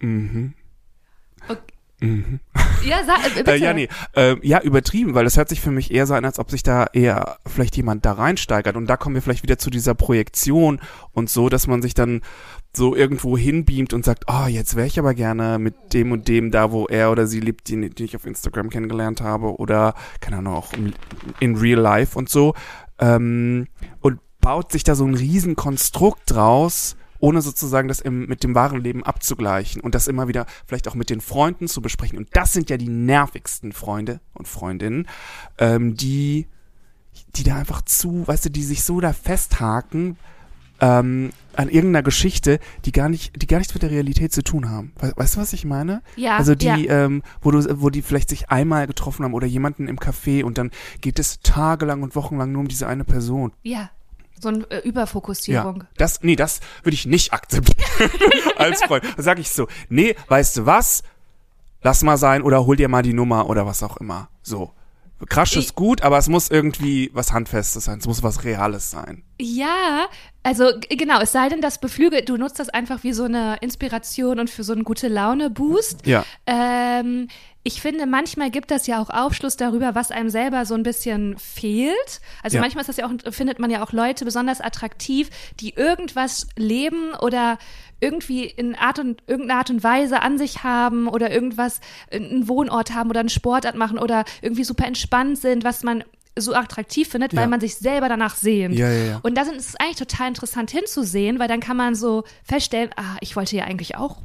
Mhm. 0.00 0.54
Okay. 1.48 1.60
Mhm. 2.00 2.40
Ja, 2.88 3.04
sag, 3.04 3.36
äh. 3.36 3.50
Äh, 3.50 3.56
ja, 3.56 3.72
nee. 3.72 3.88
Äh, 4.14 4.36
ja, 4.42 4.60
übertrieben, 4.60 5.14
weil 5.14 5.24
das 5.24 5.36
hört 5.36 5.48
sich 5.48 5.60
für 5.60 5.70
mich 5.70 5.92
eher 5.92 6.06
so 6.06 6.14
an, 6.14 6.24
als 6.24 6.38
ob 6.38 6.50
sich 6.50 6.62
da 6.62 6.86
eher 6.92 7.38
vielleicht 7.46 7.76
jemand 7.76 8.04
da 8.04 8.12
reinsteigert. 8.12 8.76
Und 8.76 8.86
da 8.86 8.96
kommen 8.96 9.14
wir 9.14 9.22
vielleicht 9.22 9.42
wieder 9.42 9.58
zu 9.58 9.70
dieser 9.70 9.94
Projektion 9.94 10.80
und 11.12 11.30
so, 11.30 11.48
dass 11.48 11.66
man 11.66 11.82
sich 11.82 11.94
dann 11.94 12.22
so 12.74 12.94
irgendwo 12.94 13.36
hinbeamt 13.36 13.92
und 13.92 14.04
sagt, 14.04 14.24
oh, 14.28 14.46
jetzt 14.46 14.76
wäre 14.76 14.86
ich 14.86 14.98
aber 14.98 15.14
gerne 15.14 15.58
mit 15.58 15.92
dem 15.94 16.12
und 16.12 16.28
dem 16.28 16.50
da, 16.50 16.70
wo 16.70 16.86
er 16.86 17.10
oder 17.10 17.26
sie 17.26 17.40
lebt, 17.40 17.68
den, 17.68 17.82
den 17.82 18.04
ich 18.04 18.16
auf 18.16 18.26
Instagram 18.26 18.70
kennengelernt 18.70 19.20
habe 19.20 19.58
oder, 19.58 19.94
keine 20.20 20.38
Ahnung, 20.38 20.54
auch 20.54 20.72
in, 20.72 20.94
in 21.40 21.56
real 21.56 21.80
life 21.80 22.16
und 22.18 22.28
so. 22.28 22.54
Ähm, 22.98 23.68
und 24.00 24.20
baut 24.40 24.72
sich 24.72 24.84
da 24.84 24.94
so 24.94 25.04
ein 25.04 25.14
Riesenkonstrukt 25.14 26.22
draus, 26.26 26.96
ohne 27.20 27.42
sozusagen 27.42 27.88
das 27.88 28.00
im, 28.00 28.26
mit 28.26 28.44
dem 28.44 28.54
wahren 28.54 28.80
Leben 28.80 29.04
abzugleichen 29.04 29.80
und 29.80 29.94
das 29.94 30.08
immer 30.08 30.28
wieder 30.28 30.46
vielleicht 30.66 30.88
auch 30.88 30.94
mit 30.94 31.10
den 31.10 31.20
Freunden 31.20 31.68
zu 31.68 31.82
besprechen. 31.82 32.18
Und 32.18 32.28
das 32.32 32.52
sind 32.52 32.70
ja 32.70 32.76
die 32.76 32.88
nervigsten 32.88 33.72
Freunde 33.72 34.20
und 34.34 34.48
Freundinnen, 34.48 35.08
ähm, 35.58 35.94
die, 35.96 36.46
die 37.36 37.44
da 37.44 37.56
einfach 37.56 37.82
zu, 37.82 38.26
weißt 38.26 38.46
du, 38.46 38.50
die 38.50 38.62
sich 38.62 38.82
so 38.82 39.00
da 39.00 39.12
festhaken 39.12 40.16
ähm, 40.80 41.30
an 41.54 41.68
irgendeiner 41.68 42.02
Geschichte, 42.02 42.60
die 42.84 42.92
gar 42.92 43.08
nicht, 43.08 43.40
die 43.40 43.46
gar 43.46 43.58
nichts 43.58 43.74
mit 43.74 43.82
der 43.82 43.90
Realität 43.90 44.32
zu 44.32 44.42
tun 44.42 44.70
haben. 44.70 44.92
We 45.00 45.12
weißt 45.16 45.36
du, 45.36 45.40
was 45.40 45.52
ich 45.52 45.64
meine? 45.64 46.02
Ja, 46.16 46.36
Also 46.36 46.54
die, 46.54 46.66
ja. 46.66 46.76
ähm, 46.76 47.22
wo 47.40 47.50
du, 47.50 47.80
wo 47.80 47.90
die 47.90 48.02
vielleicht 48.02 48.28
sich 48.28 48.50
einmal 48.50 48.86
getroffen 48.86 49.24
haben 49.24 49.34
oder 49.34 49.46
jemanden 49.46 49.88
im 49.88 49.98
Café 49.98 50.44
und 50.44 50.56
dann 50.56 50.70
geht 51.00 51.18
es 51.18 51.40
tagelang 51.40 52.02
und 52.02 52.14
wochenlang 52.14 52.52
nur 52.52 52.60
um 52.60 52.68
diese 52.68 52.86
eine 52.86 53.04
Person. 53.04 53.52
Ja, 53.62 53.90
so 54.40 54.48
eine 54.48 54.70
äh, 54.70 54.78
Überfokussierung. 54.86 55.82
Ja, 55.82 55.88
das, 55.96 56.22
nee, 56.22 56.36
das 56.36 56.60
würde 56.82 56.94
ich 56.94 57.06
nicht 57.06 57.32
akzeptieren 57.32 58.10
als 58.56 58.82
Freund. 58.82 59.04
Da 59.16 59.22
sage 59.22 59.40
ich 59.40 59.50
so, 59.50 59.68
nee, 59.88 60.14
weißt 60.28 60.58
du 60.58 60.66
was? 60.66 61.02
Lass 61.82 62.02
mal 62.02 62.16
sein 62.16 62.42
oder 62.42 62.66
hol 62.66 62.76
dir 62.76 62.88
mal 62.88 63.02
die 63.02 63.12
Nummer 63.14 63.48
oder 63.48 63.64
was 63.66 63.82
auch 63.82 63.96
immer. 63.98 64.28
So. 64.42 64.72
Crush 65.28 65.56
Ich- 65.56 65.66
ist 65.66 65.74
gut, 65.74 66.02
aber 66.02 66.16
es 66.18 66.28
muss 66.28 66.48
irgendwie 66.48 67.10
was 67.12 67.32
Handfestes 67.32 67.84
sein. 67.84 67.98
Es 67.98 68.06
muss 68.06 68.22
was 68.22 68.44
Reales 68.44 68.90
sein. 68.92 69.24
Ja, 69.40 70.06
also 70.44 70.70
genau, 70.90 71.20
es 71.20 71.32
sei 71.32 71.48
denn, 71.48 71.60
das 71.60 71.80
beflügelt, 71.80 72.28
du 72.28 72.36
nutzt 72.36 72.60
das 72.60 72.68
einfach 72.68 73.02
wie 73.02 73.12
so 73.12 73.24
eine 73.24 73.56
Inspiration 73.60 74.38
und 74.38 74.48
für 74.48 74.62
so 74.62 74.72
einen 74.72 74.84
gute 74.84 75.08
Laune-Boost. 75.08 76.06
Ja. 76.06 76.24
Ähm, 76.46 77.26
ich 77.64 77.80
finde, 77.82 78.06
manchmal 78.06 78.50
gibt 78.50 78.70
das 78.70 78.86
ja 78.86 79.00
auch 79.02 79.10
Aufschluss 79.10 79.56
darüber, 79.56 79.94
was 79.94 80.10
einem 80.10 80.30
selber 80.30 80.64
so 80.64 80.74
ein 80.74 80.82
bisschen 80.82 81.36
fehlt. 81.38 82.20
Also 82.42 82.56
Ja. 82.56 82.60
manchmal 82.62 82.82
ist 82.82 82.88
das 82.88 82.96
ja 82.96 83.06
auch, 83.06 83.32
findet 83.32 83.58
man 83.58 83.70
ja 83.70 83.82
auch 83.82 83.92
Leute 83.92 84.24
besonders 84.24 84.60
attraktiv, 84.60 85.28
die 85.60 85.74
irgendwas 85.74 86.46
leben 86.56 87.12
oder 87.20 87.58
irgendwie 88.00 88.44
in 88.44 88.74
Art 88.76 89.00
und 89.00 89.22
irgendeine 89.26 89.58
Art 89.58 89.70
und 89.70 89.82
Weise 89.82 90.22
an 90.22 90.38
sich 90.38 90.62
haben 90.62 91.08
oder 91.08 91.30
irgendwas, 91.30 91.80
einen 92.12 92.48
Wohnort 92.48 92.94
haben 92.94 93.10
oder 93.10 93.20
einen 93.20 93.28
Sportart 93.28 93.74
machen 93.74 93.98
oder 93.98 94.24
irgendwie 94.40 94.64
super 94.64 94.86
entspannt 94.86 95.38
sind, 95.38 95.64
was 95.64 95.82
man 95.82 96.04
so 96.38 96.54
attraktiv 96.54 97.08
findet, 97.08 97.32
Ja. 97.32 97.40
weil 97.40 97.48
man 97.48 97.60
sich 97.60 97.74
selber 97.74 98.08
danach 98.08 98.36
sehnt. 98.36 98.76
Ja, 98.78 98.88
ja, 98.90 99.04
ja. 99.04 99.20
Und 99.24 99.34
da 99.36 99.42
ist 99.42 99.50
es 99.56 99.76
eigentlich 99.76 99.96
total 99.96 100.28
interessant 100.28 100.70
hinzusehen, 100.70 101.40
weil 101.40 101.48
dann 101.48 101.58
kann 101.58 101.76
man 101.76 101.96
so 101.96 102.22
feststellen, 102.44 102.90
ah, 102.96 103.16
ich 103.20 103.34
wollte 103.34 103.56
ja 103.56 103.64
eigentlich 103.64 103.96
auch 103.96 104.18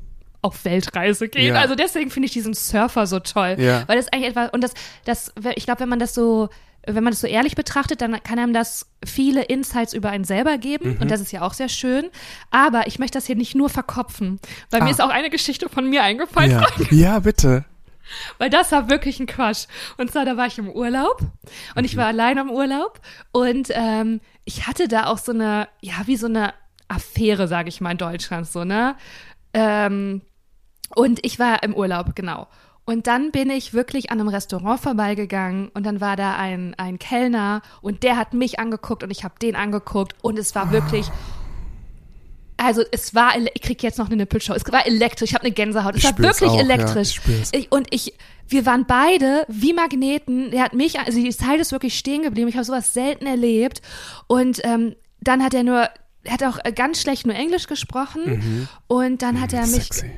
auf 0.44 0.64
Weltreise 0.66 1.28
gehen. 1.30 1.56
Ja. 1.56 1.62
Also 1.62 1.74
deswegen 1.76 2.12
finde 2.12 2.28
ich 2.28 2.34
diesen 2.34 2.54
Surfer 2.54 3.08
so 3.08 3.20
toll. 3.20 3.56
Ja. 3.58 3.84
Weil 3.88 3.98
das 3.98 4.08
eigentlich 4.14 4.30
etwas, 4.30 4.52
und 4.54 4.64
das, 4.64 4.74
das, 5.06 5.34
ich 5.56 5.66
glaube, 5.66 5.80
wenn 5.82 5.90
man 5.90 5.98
das 6.00 6.14
so, 6.14 6.50
wenn 6.86 7.04
man 7.04 7.12
das 7.12 7.22
so 7.22 7.28
ehrlich 7.28 7.56
betrachtet, 7.56 8.02
dann 8.02 8.22
kann 8.24 8.38
einem 8.40 8.54
das 8.54 8.86
viele 9.06 9.42
Insights 9.44 9.94
über 9.94 10.10
einen 10.10 10.26
selber 10.26 10.58
geben. 10.58 10.96
Mhm. 10.96 11.02
Und 11.02 11.10
das 11.12 11.22
ist 11.22 11.32
ja 11.32 11.42
auch 11.42 11.54
sehr 11.54 11.70
schön. 11.70 12.10
Aber 12.52 12.88
ich 12.88 13.00
möchte 13.00 13.18
das 13.18 13.26
hier 13.26 13.38
nicht 13.38 13.56
nur 13.56 13.70
verkopfen. 13.70 14.40
Weil 14.70 14.82
Ah. 14.82 14.84
mir 14.84 14.92
ist 14.92 15.02
auch 15.02 15.10
eine 15.10 15.30
Geschichte 15.30 15.70
von 15.70 15.90
mir 15.90 16.04
eingefallen, 16.04 16.52
Ja, 16.52 16.68
ja 16.92 17.20
bitte. 17.20 17.64
weil 18.38 18.50
das 18.50 18.74
war 18.74 18.90
wirklich 18.90 19.22
ein 19.22 19.28
Quatsch. 19.28 19.68
Und 19.98 20.12
zwar, 20.12 20.26
da 20.26 20.36
war 20.36 20.46
ich 20.48 20.58
im 20.58 20.70
Urlaub 20.70 21.20
und 21.76 21.86
ich 21.86 21.96
war 21.96 22.08
allein 22.08 22.38
am 22.38 22.50
Urlaub 22.52 23.00
und 23.32 23.70
ähm, 23.72 24.20
ich 24.44 24.68
hatte 24.68 24.90
da 24.90 25.06
auch 25.06 25.20
so 25.20 25.32
eine, 25.32 25.70
ja, 25.80 25.94
wie 26.06 26.18
so 26.18 26.28
eine 26.28 26.54
Affäre, 26.90 27.48
sage 27.48 27.70
ich 27.70 27.80
mal 27.80 27.92
in 27.92 27.98
Deutschland, 27.98 28.46
so, 28.46 28.66
ne? 28.66 28.98
Ähm, 29.54 30.22
und 30.96 31.26
ich 31.26 31.40
war 31.40 31.64
im 31.64 31.74
Urlaub, 31.76 32.16
genau. 32.16 32.48
Und 32.86 33.08
dann 33.08 33.32
bin 33.32 33.50
ich 33.50 33.74
wirklich 33.74 34.12
an 34.12 34.20
einem 34.20 34.28
Restaurant 34.28 34.80
vorbeigegangen 34.80 35.70
und 35.70 35.86
dann 35.86 36.02
war 36.02 36.18
da 36.18 36.36
ein, 36.36 36.76
ein 36.76 37.00
Kellner 37.00 37.62
und 37.82 38.04
der 38.04 38.18
hat 38.18 38.34
mich 38.34 38.60
angeguckt 38.60 39.04
und 39.04 39.12
ich 39.12 39.24
habe 39.24 39.36
den 39.42 39.56
angeguckt 39.56 40.16
und 40.22 40.38
es 40.38 40.54
war 40.54 40.72
wirklich. 40.72 41.08
Also 42.58 42.84
es 42.92 43.16
war, 43.16 43.32
ich 43.38 43.62
krieg 43.62 43.82
jetzt 43.84 43.98
noch 43.98 44.08
eine 44.08 44.18
Nippelshow. 44.18 44.54
Es 44.54 44.64
war 44.72 44.86
elektrisch, 44.86 45.32
ich 45.32 45.36
habe 45.36 45.46
eine 45.46 45.54
Gänsehaut. 45.54 45.96
Es 45.96 46.04
Ich 46.04 46.12
war 46.12 46.18
wirklich 46.20 46.50
auch, 46.50 46.56
ja, 46.56 46.62
elektrisch. 46.62 47.10
ich 47.10 47.16
spür's. 47.16 47.50
Ich, 47.54 47.72
und 47.72 47.88
ich, 47.90 48.14
wir 48.48 48.66
waren 48.66 48.86
beide 48.86 49.46
wie 49.48 49.74
Magneten. 49.74 50.52
Der 50.52 50.64
hat 50.64 50.74
mich, 50.74 51.00
also 51.00 51.18
die 51.20 51.30
Zeit 51.36 51.60
ist 51.60 51.72
wirklich 51.72 51.98
stehen 51.98 52.22
geblieben. 52.22 52.48
Ich 52.48 52.56
habe 52.56 52.66
sowas 52.66 52.94
selten 52.94 53.26
erlebt. 53.26 53.82
Und 54.28 54.62
ähm, 54.64 54.96
dann 55.20 55.44
hat 55.44 55.54
er 55.54 55.64
nur, 55.64 55.90
er 56.24 56.34
hat 56.34 56.44
auch 56.44 56.58
äh, 56.64 56.72
ganz 56.72 57.02
schlecht 57.02 57.26
nur 57.26 57.36
Englisch 57.36 57.68
gesprochen. 57.68 58.68
Und 58.88 59.22
dann 59.22 59.42
hat 59.42 59.52
er 59.54 59.62
mich, 59.68 59.72
Mhm. 59.72 59.82
sexy. 59.82 60.12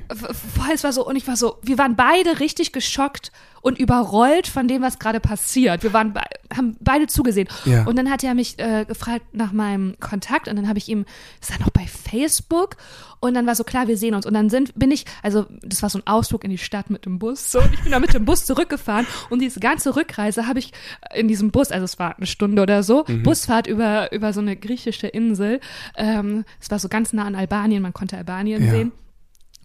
voll, 0.56 0.72
es 0.74 0.84
war 0.84 0.94
so, 0.94 1.06
und 1.06 1.16
ich 1.16 1.28
war 1.28 1.36
so, 1.36 1.58
wir 1.64 1.78
waren 1.78 1.96
beide 1.96 2.40
richtig 2.40 2.72
geschockt 2.74 3.32
und 3.66 3.80
überrollt 3.80 4.46
von 4.46 4.68
dem, 4.68 4.84
was 4.84 5.00
gerade 5.00 5.20
passiert. 5.20 5.82
Wir 5.82 5.92
waren, 5.92 6.14
be 6.14 6.22
haben 6.56 6.78
beide 6.82 7.08
zugesehen. 7.08 7.48
Ja. 7.66 7.84
Und 7.86 7.96
dann 7.98 8.12
hat 8.12 8.24
er 8.24 8.36
mich 8.36 8.60
äh, 8.60 8.86
gefragt 8.86 9.26
nach 9.34 9.52
meinem 9.54 9.96
Kontakt 10.00 10.48
und 10.48 10.56
dann 10.56 10.68
habe 10.70 10.78
ich 10.78 10.88
ihm, 10.88 11.04
ist 11.42 11.50
er 11.50 11.60
noch 11.60 11.72
bei 11.72 11.88
Facebook? 11.88 12.78
Und 13.22 13.34
dann 13.34 13.48
war 13.48 13.56
so 13.56 13.64
klar, 13.64 13.88
wir 13.88 13.98
sehen 13.98 14.14
uns. 14.14 14.28
Und 14.28 14.36
dann 14.36 14.52
sind, 14.52 14.78
bin 14.78 14.92
ich, 14.92 15.06
also 15.24 15.48
das 15.64 15.82
war 15.82 15.90
so 15.90 15.98
ein 15.98 16.06
Ausflug 16.06 16.44
in 16.44 16.52
die 16.52 16.60
Stadt 16.60 16.92
mit 16.92 17.08
dem 17.08 17.18
Bus. 17.18 17.52
So, 17.52 17.60
und 17.60 17.74
ich 17.74 17.82
bin 17.82 17.92
da 17.92 18.00
mit 18.00 18.14
dem 18.14 18.24
Bus 18.24 18.46
zurückgefahren 18.46 19.08
und 19.32 19.40
diese 19.42 19.60
ganze 19.60 19.96
Rückreise 19.96 20.46
habe 20.46 20.60
ich 20.60 20.72
in 21.16 21.28
diesem 21.28 21.50
Bus, 21.50 21.72
also 21.72 21.86
es 21.86 21.98
war 21.98 22.16
eine 22.18 22.28
Stunde 22.28 22.62
oder 22.62 22.84
so, 22.84 23.04
Busfahrt 23.24 23.66
über, 23.66 24.12
über 24.12 24.32
so 24.32 24.42
eine 24.42 24.56
griechische 24.56 25.08
Insel. 25.08 25.60
Ähm, 25.98 26.46
es 26.62 26.70
war 26.70 26.78
so 26.78 26.88
ganz 26.88 27.14
nah 27.14 27.26
an 27.26 27.34
Albanien, 27.34 27.82
man 27.82 27.94
konnte 27.94 28.16
Albanien 28.16 28.64
Ja. 28.64 28.70
sehen 28.70 28.92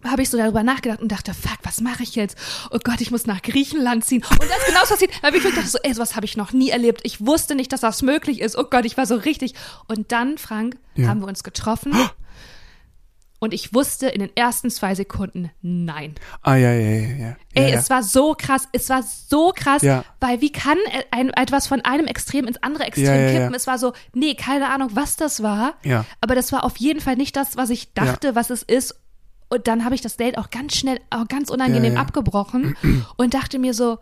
habe 0.05 0.21
ich 0.21 0.29
so 0.29 0.37
darüber 0.37 0.63
nachgedacht 0.63 1.01
und 1.01 1.11
dachte, 1.11 1.33
fuck, 1.33 1.57
was 1.63 1.81
mache 1.81 2.03
ich 2.03 2.15
jetzt? 2.15 2.37
Oh 2.71 2.79
Gott, 2.83 3.01
ich 3.01 3.11
muss 3.11 3.25
nach 3.25 3.41
Griechenland 3.41 4.05
ziehen. 4.05 4.23
Und 4.29 4.41
das 4.41 4.57
ist 4.57 4.67
genau 4.67 4.81
so 4.85 4.93
passiert. 4.95 5.21
Habe 5.23 5.37
ich 5.37 5.43
gedacht, 5.43 5.67
so, 5.67 5.77
ey, 5.83 5.93
sowas 5.93 6.15
habe 6.15 6.25
ich 6.25 6.37
noch 6.37 6.53
nie 6.53 6.69
erlebt. 6.69 7.01
Ich 7.03 7.25
wusste 7.25 7.55
nicht, 7.55 7.71
dass 7.73 7.81
das 7.81 8.01
möglich 8.01 8.41
ist. 8.41 8.57
Oh 8.57 8.63
Gott, 8.63 8.85
ich 8.85 8.97
war 8.97 9.05
so 9.05 9.15
richtig. 9.15 9.53
Und 9.87 10.11
dann, 10.11 10.37
Frank, 10.37 10.77
Ja. 10.95 11.07
haben 11.07 11.19
wir 11.21 11.27
uns 11.27 11.43
getroffen. 11.43 11.93
Und 13.43 13.55
ich 13.55 13.73
wusste 13.73 14.07
in 14.07 14.19
den 14.19 14.29
ersten 14.37 14.69
zwei 14.69 14.93
Sekunden, 14.93 15.49
nein. 15.63 16.13
Ah, 16.43 16.57
ja, 16.57 16.73
ja, 16.73 16.89
ja, 16.91 17.15
ja. 17.17 17.35
Ey, 17.55 17.71
ja, 17.71 17.79
es 17.79 17.89
war 17.89 18.03
so 18.03 18.35
krass, 18.37 18.67
es 18.71 18.87
war 18.89 19.01
so 19.01 19.51
krass, 19.55 19.81
Ja. 19.81 20.03
weil 20.19 20.41
wie 20.41 20.51
kann 20.51 20.77
ein, 21.09 21.31
etwas 21.31 21.65
von 21.65 21.81
einem 21.81 22.05
Extrem 22.05 22.45
ins 22.45 22.61
andere 22.61 22.83
Extrem 22.83 23.31
kippen? 23.33 23.55
Es 23.55 23.65
war 23.65 23.79
so, 23.79 23.93
nee, 24.13 24.35
keine 24.35 24.69
Ahnung, 24.69 24.89
was 24.93 25.15
das 25.15 25.41
war, 25.41 25.73
Ja. 25.83 26.05
aber 26.21 26.35
das 26.35 26.51
war 26.51 26.63
auf 26.63 26.77
jeden 26.77 27.01
Fall 27.01 27.15
nicht 27.15 27.35
das, 27.35 27.57
was 27.57 27.71
ich 27.71 27.93
dachte, 27.95 28.35
was 28.35 28.51
es 28.51 28.61
ist. 28.61 28.99
Und 29.51 29.67
dann 29.67 29.83
habe 29.83 29.93
ich 29.95 30.01
das 30.01 30.15
Date 30.17 30.37
auch 30.37 30.49
ganz 30.49 30.75
schnell, 30.75 30.99
auch 31.09 31.27
ganz 31.27 31.49
unangenehm 31.49 31.93
Ja, 31.93 31.99
ja. 31.99 32.01
abgebrochen 32.01 32.75
und 33.17 33.33
dachte 33.33 33.59
mir 33.59 33.73
so, 33.73 33.99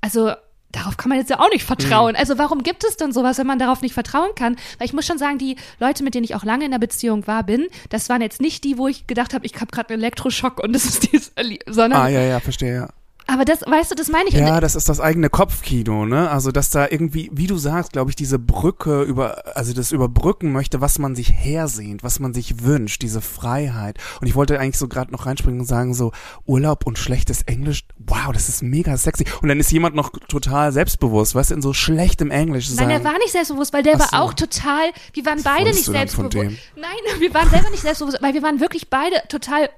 also 0.00 0.32
darauf 0.72 0.96
kann 0.96 1.10
man 1.10 1.18
jetzt 1.18 1.28
ja 1.30 1.38
auch 1.38 1.50
nicht 1.50 1.64
vertrauen. 1.64 2.12
Mhm. 2.12 2.18
Also 2.18 2.38
warum 2.38 2.62
gibt 2.62 2.82
es 2.82 2.96
denn 2.96 3.12
sowas, 3.12 3.36
wenn 3.38 3.46
man 3.46 3.58
darauf 3.58 3.82
nicht 3.82 3.92
vertrauen 3.94 4.30
kann? 4.34 4.56
Weil 4.78 4.86
ich 4.86 4.94
muss 4.94 5.06
schon 5.06 5.18
sagen, 5.18 5.36
die 5.38 5.56
Leute, 5.80 6.02
mit 6.02 6.14
denen 6.14 6.24
ich 6.24 6.34
auch 6.34 6.44
lange 6.44 6.64
in 6.64 6.70
der 6.70 6.78
Beziehung 6.78 7.26
war, 7.26 7.42
bin, 7.44 7.66
das 7.90 8.08
waren 8.08 8.22
jetzt 8.22 8.40
nicht 8.40 8.64
die, 8.64 8.78
wo 8.78 8.88
ich 8.88 9.06
gedacht 9.06 9.34
habe, 9.34 9.44
ich 9.44 9.54
habe 9.56 9.66
gerade 9.66 9.90
einen 9.92 10.02
Elektroschock 10.02 10.62
und 10.62 10.72
das 10.72 10.84
ist 10.86 11.12
dies, 11.12 11.32
sondern 11.66 12.00
Ah, 12.00 12.08
ja, 12.08 12.22
ja, 12.22 12.40
verstehe, 12.40 12.74
ja. 12.74 12.88
Aber 13.26 13.44
das, 13.44 13.62
weißt 13.62 13.90
du, 13.90 13.94
das 13.94 14.08
meine 14.08 14.28
ich. 14.28 14.34
Ja, 14.34 14.60
das 14.60 14.76
ist 14.76 14.88
das 14.88 15.00
eigene 15.00 15.30
Kopfkino, 15.30 16.06
ne? 16.06 16.30
Also, 16.30 16.52
dass 16.52 16.70
da 16.70 16.86
irgendwie, 16.88 17.30
wie 17.32 17.46
du 17.46 17.56
sagst, 17.56 17.92
glaube 17.92 18.10
ich, 18.10 18.16
diese 18.16 18.38
Brücke 18.38 19.02
über, 19.02 19.56
also 19.56 19.72
das 19.72 19.90
überbrücken 19.90 20.52
möchte, 20.52 20.80
was 20.80 20.98
man 20.98 21.16
sich 21.16 21.32
hersehnt, 21.32 22.04
was 22.04 22.20
man 22.20 22.34
sich 22.34 22.62
wünscht, 22.62 23.02
diese 23.02 23.20
Freiheit. 23.20 23.98
Und 24.20 24.28
ich 24.28 24.34
wollte 24.34 24.60
eigentlich 24.60 24.78
so 24.78 24.86
gerade 24.86 25.10
noch 25.10 25.26
reinspringen 25.26 25.60
und 25.60 25.66
sagen, 25.66 25.92
so 25.92 26.12
Urlaub 26.46 26.86
und 26.86 26.98
schlechtes 26.98 27.42
Englisch, 27.42 27.84
wow, 27.98 28.32
das 28.32 28.48
ist 28.48 28.62
mega 28.62 28.96
sexy. 28.96 29.24
Und 29.42 29.48
dann 29.48 29.58
ist 29.58 29.72
jemand 29.72 29.96
noch 29.96 30.10
total 30.28 30.72
selbstbewusst, 30.72 31.34
weißt 31.34 31.50
du, 31.50 31.54
in 31.54 31.62
so 31.62 31.72
schlechtem 31.72 32.30
Englisch 32.30 32.68
Nein, 32.68 32.76
sagen. 32.76 32.88
der 32.90 33.04
war 33.04 33.18
nicht 33.18 33.32
selbstbewusst, 33.32 33.72
weil 33.72 33.82
der 33.82 33.94
Ach 33.96 34.00
war 34.00 34.08
so. 34.08 34.16
auch 34.16 34.34
total, 34.34 34.90
wir 35.14 35.26
waren 35.26 35.42
beide 35.42 35.70
nicht 35.70 35.84
selbstbewusst. 35.84 36.36
Nein, 36.36 37.20
wir 37.20 37.34
waren 37.34 37.50
selber 37.50 37.70
nicht 37.70 37.82
selbstbewusst, 37.82 38.18
weil 38.22 38.34
wir 38.34 38.42
waren 38.42 38.60
wirklich 38.60 38.88
beide 38.88 39.16
total, 39.28 39.68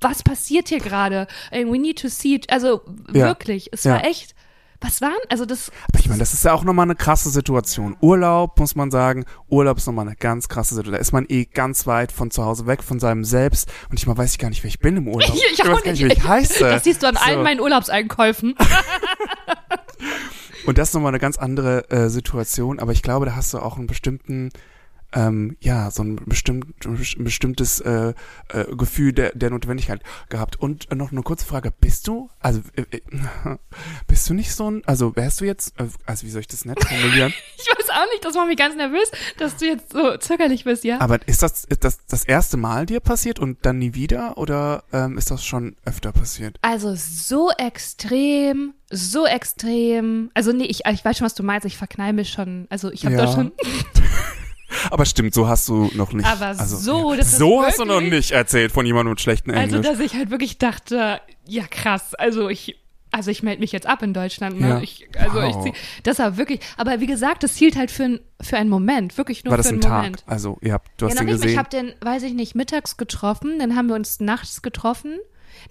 was 0.00 0.22
passiert 0.22 0.68
hier 0.68 0.80
gerade? 0.80 1.26
We 1.50 1.78
need 1.78 1.98
to 2.00 2.08
see, 2.08 2.34
it. 2.34 2.50
also 2.50 2.82
Ja. 3.12 3.26
wirklich, 3.26 3.68
es 3.72 3.84
Ja. 3.84 3.94
war 3.94 4.04
echt, 4.04 4.34
was 4.80 5.00
waren, 5.00 5.12
also 5.28 5.44
das, 5.44 5.72
Aber 5.90 5.98
ich 5.98 6.08
meine, 6.08 6.20
das 6.20 6.34
ist 6.34 6.44
ja 6.44 6.52
auch 6.52 6.62
nochmal 6.62 6.84
eine 6.84 6.94
krasse 6.94 7.30
Situation. 7.30 7.96
Urlaub, 8.00 8.60
muss 8.60 8.76
man 8.76 8.90
sagen, 8.92 9.24
Urlaub 9.48 9.78
ist 9.78 9.86
nochmal 9.86 10.06
eine 10.06 10.14
ganz 10.16 10.48
krasse 10.48 10.74
Situation. 10.76 10.94
Da 10.94 11.00
ist 11.00 11.12
man 11.12 11.26
eh 11.28 11.46
ganz 11.46 11.86
weit 11.88 12.12
von 12.12 12.30
zu 12.30 12.44
Hause 12.44 12.66
weg, 12.66 12.84
von 12.84 13.00
seinem 13.00 13.24
Selbst. 13.24 13.68
Und 13.90 13.98
ich 13.98 14.06
mal 14.06 14.16
weiß 14.16 14.30
ich 14.32 14.38
gar 14.38 14.50
nicht, 14.50 14.62
wer 14.62 14.68
ich 14.68 14.78
bin 14.78 14.96
im 14.96 15.08
Urlaub. 15.08 15.34
ich, 15.52 15.58
weiß 15.58 15.82
gar 15.82 15.90
nicht, 15.92 16.04
wie 16.04 16.12
ich 16.12 16.22
heiße. 16.22 16.60
Das 16.60 16.84
siehst 16.84 17.02
du 17.02 17.08
an 17.08 17.16
allen 17.16 17.38
So. 17.38 17.42
meinen 17.42 17.60
Urlaubseinkäufen. 17.60 18.54
Und 20.66 20.78
das 20.78 20.88
ist 20.88 20.94
nochmal 20.94 21.10
eine 21.10 21.18
ganz 21.18 21.38
andere 21.38 21.90
äh, 21.90 22.08
Situation, 22.08 22.78
aber 22.78 22.92
ich 22.92 23.02
glaube, 23.02 23.26
da 23.26 23.34
hast 23.36 23.54
du 23.54 23.58
auch 23.58 23.76
einen 23.78 23.86
bestimmten, 23.86 24.50
ähm, 25.12 25.56
ja, 25.60 25.90
so 25.90 26.02
ein, 26.02 26.16
bestimmt, 26.26 26.84
ein 26.84 26.98
bestimmtes 27.24 27.80
äh, 27.80 28.12
äh, 28.48 28.64
Gefühl 28.76 29.12
der, 29.12 29.34
der 29.34 29.50
Notwendigkeit 29.50 30.02
gehabt. 30.28 30.56
Und 30.56 30.90
äh, 30.90 30.94
noch 30.94 31.12
eine 31.12 31.22
kurze 31.22 31.46
Frage, 31.46 31.70
bist 31.70 32.06
du, 32.08 32.28
also 32.40 32.60
äh, 32.76 32.82
äh, 32.96 33.00
bist 34.06 34.28
du 34.28 34.34
nicht 34.34 34.54
so 34.54 34.70
ein, 34.70 34.82
also 34.86 35.16
wärst 35.16 35.40
du 35.40 35.44
jetzt, 35.46 35.78
äh, 35.80 35.86
also 36.06 36.26
wie 36.26 36.30
soll 36.30 36.40
ich 36.42 36.46
das 36.48 36.64
nett 36.64 36.82
formulieren? 36.84 37.32
Ich 37.60 37.66
weiß 37.76 37.90
auch 37.90 38.10
nicht, 38.12 38.24
das 38.24 38.34
macht 38.34 38.46
mich 38.48 38.56
ganz 38.56 38.76
nervös, 38.76 39.10
dass 39.38 39.56
du 39.56 39.66
jetzt 39.66 39.92
so 39.92 40.16
zögerlich 40.18 40.64
bist, 40.64 40.84
ja? 40.84 41.00
aber 41.00 41.26
ist 41.26 41.42
das, 41.42 41.64
ist 41.64 41.84
das 41.84 41.98
das 42.06 42.24
erste 42.24 42.56
Mal 42.56 42.86
dir 42.86 43.00
passiert 43.00 43.38
und 43.38 43.58
dann 43.66 43.78
nie 43.78 43.94
wieder 43.94 44.38
oder 44.38 44.84
ähm, 44.92 45.18
ist 45.18 45.30
das 45.30 45.44
schon 45.44 45.74
öfter 45.84 46.12
passiert? 46.12 46.56
Also 46.62 46.94
so 46.96 47.50
extrem, 47.58 48.74
so 48.90 49.26
extrem. 49.26 50.30
Also 50.34 50.52
nee, 50.52 50.64
ich, 50.66 50.82
ich 50.86 51.04
weiß 51.04 51.18
schon, 51.18 51.24
was 51.24 51.34
du 51.34 51.42
meinst. 51.42 51.66
Ich 51.66 51.76
verknall 51.76 52.12
mich 52.12 52.30
schon. 52.30 52.66
Also 52.70 52.92
ich 52.92 53.04
habe 53.04 53.16
Ja. 53.16 53.26
da 53.26 53.32
schon. 53.32 53.52
Aber 54.90 55.04
stimmt, 55.04 55.34
so 55.34 55.48
hast 55.48 55.68
du 55.68 55.90
noch 55.94 56.12
nicht. 56.12 56.26
Aber 56.26 56.46
also, 56.46 56.76
so, 56.76 57.10
ja. 57.12 57.18
das 57.18 57.28
ist 57.32 57.38
so 57.38 57.62
hast 57.62 57.78
du 57.78 57.84
noch 57.84 58.00
nicht 58.00 58.30
erzählt 58.30 58.72
von 58.72 58.84
jemandem 58.86 59.10
mit 59.12 59.20
schlechtem 59.20 59.54
Also 59.54 59.76
Englisch. 59.76 59.90
dass 59.90 60.00
ich 60.00 60.14
halt 60.14 60.30
wirklich 60.30 60.58
dachte, 60.58 61.20
ja 61.46 61.64
krass. 61.66 62.14
Also 62.14 62.48
ich, 62.48 62.76
also 63.10 63.30
ich 63.30 63.42
melde 63.42 63.60
mich 63.60 63.72
jetzt 63.72 63.86
ab 63.86 64.02
in 64.02 64.12
Deutschland. 64.12 64.60
Ne? 64.60 64.68
Ja. 64.68 64.80
Ich, 64.80 65.08
also 65.18 65.36
Wow. 65.40 65.66
ich 65.66 65.72
zieh, 65.72 65.78
das 66.02 66.18
war 66.18 66.36
wirklich. 66.36 66.60
Aber 66.76 67.00
wie 67.00 67.06
gesagt, 67.06 67.42
das 67.42 67.56
hielt 67.56 67.76
halt 67.76 67.90
für, 67.90 68.04
ein, 68.04 68.20
für 68.40 68.56
einen 68.58 68.68
Moment, 68.70 69.16
wirklich 69.16 69.44
nur 69.44 69.52
War 69.52 69.56
das 69.58 69.68
für 69.68 69.72
ein 69.72 69.76
einen 69.76 69.82
Tag? 69.82 69.96
Moment. 70.02 70.24
Also, 70.26 70.58
ihr 70.60 70.72
habt, 70.74 70.88
du 71.00 71.06
hast 71.06 71.14
ja, 71.14 71.20
ihn 71.20 71.26
nicht. 71.26 71.32
mal. 71.32 71.36
Ich 71.38 71.42
gesehen. 71.42 71.58
habe 71.58 71.70
den, 71.70 71.94
weiß 72.00 72.22
ich 72.24 72.34
nicht, 72.34 72.54
mittags 72.54 72.96
getroffen. 72.96 73.58
Dann 73.58 73.76
haben 73.76 73.88
wir 73.88 73.94
uns 73.94 74.20
nachts 74.20 74.60
getroffen. 74.62 75.18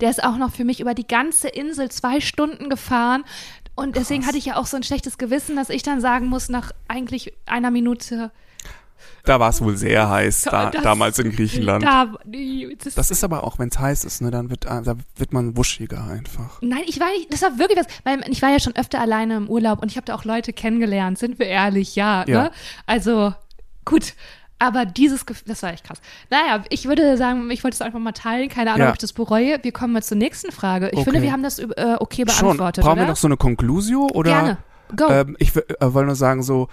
Der 0.01 0.09
ist 0.09 0.23
auch 0.23 0.37
noch 0.37 0.51
für 0.51 0.63
mich 0.65 0.79
über 0.79 0.93
die 0.93 1.07
ganze 1.07 1.47
Insel 1.47 1.89
zwei 1.89 2.19
Stunden 2.21 2.69
gefahren. 2.69 3.23
Und 3.75 3.95
deswegen 3.95 4.25
hatte 4.25 4.39
ich 4.39 4.45
ja 4.45 4.55
auch 4.57 4.65
so 4.65 4.75
ein 4.75 4.81
schlechtes 4.83 5.19
Gewissen, 5.19 5.55
dass 5.55 5.69
ich 5.69 5.83
dann 5.83 6.01
sagen 6.01 6.25
muss, 6.25 6.49
nach 6.49 6.71
eigentlich 6.87 7.33
einer 7.45 7.69
Minute. 7.69 8.31
Da 9.23 9.39
war 9.39 9.49
es 9.49 9.61
wohl 9.61 9.77
sehr 9.77 10.09
heiß, 10.09 10.41
da, 10.43 10.69
das- 10.69 10.83
damals 10.83 11.19
in 11.19 11.31
Griechenland. 11.31 11.83
Da, 11.83 12.13
das, 12.83 12.95
das 12.95 13.11
ist 13.11 13.23
aber 13.23 13.43
auch, 13.43 13.59
wenn 13.59 13.69
es 13.69 13.77
heiß 13.79 14.03
ist, 14.05 14.21
ne, 14.21 14.31
dann 14.31 14.49
wird, 14.49 14.65
äh, 14.65 14.81
da 14.81 14.95
wird 15.15 15.33
man 15.33 15.57
wuschiger 15.57 16.05
einfach. 16.07 16.61
Nein, 16.61 16.83
ich 16.87 16.99
war 16.99 17.07
nicht, 17.09 17.31
das 17.33 17.41
war 17.41 17.57
wirklich 17.59 17.77
was, 17.79 17.87
weil 18.03 18.21
ich 18.29 18.41
war 18.41 18.49
ja 18.49 18.59
schon 18.59 18.75
öfter 18.75 18.99
alleine 19.01 19.35
im 19.37 19.49
Urlaub 19.49 19.81
und 19.81 19.91
ich 19.91 19.97
habe 19.97 20.05
da 20.05 20.15
auch 20.15 20.23
Leute 20.25 20.53
kennengelernt, 20.53 21.17
sind 21.17 21.39
wir 21.39 21.47
ehrlich, 21.47 21.95
ja, 21.95 22.23
Ja. 22.27 22.43
ne? 22.43 22.51
Also, 22.85 23.33
gut. 23.85 24.13
Aber 24.59 24.85
dieses 24.85 25.27
Gefühl, 25.27 25.43
das 25.49 25.61
war 25.61 25.71
echt 25.71 25.83
krass. 25.83 25.99
Naja, 26.31 26.63
ich 26.69 26.85
würde 26.87 27.15
sagen, 27.15 27.51
ich 27.51 27.63
wollte 27.63 27.75
es 27.75 27.81
einfach 27.83 27.99
mal 27.99 28.11
teilen. 28.11 28.49
Keine 28.49 28.71
Ahnung, 28.71 28.85
Ja. 28.85 28.89
ob 28.89 28.95
ich 28.95 28.99
das 29.01 29.13
bereue. 29.13 29.59
Wir 29.63 29.71
kommen 29.71 29.93
mal 29.93 30.01
zur 30.01 30.17
nächsten 30.17 30.51
Frage. 30.51 30.87
Ich 30.87 30.93
Okay. 30.97 31.03
finde, 31.03 31.21
wir 31.21 31.31
haben 31.31 31.43
das 31.43 31.59
äh, 31.59 31.67
okay 31.99 32.25
Schon. 32.27 32.47
beantwortet, 32.47 32.83
Brauchen 32.83 32.93
oder? 32.97 33.01
wir 33.03 33.07
noch 33.09 33.17
so 33.17 33.27
eine 33.27 33.37
Conclusio 33.37 34.07
oder? 34.15 34.31
Gerne. 34.31 34.57
Go. 34.95 35.07
Ähm, 35.09 35.35
ich 35.37 35.55
äh, 35.55 35.61
wollte 35.81 36.07
nur 36.07 36.15
sagen, 36.15 36.41
so, 36.41 36.69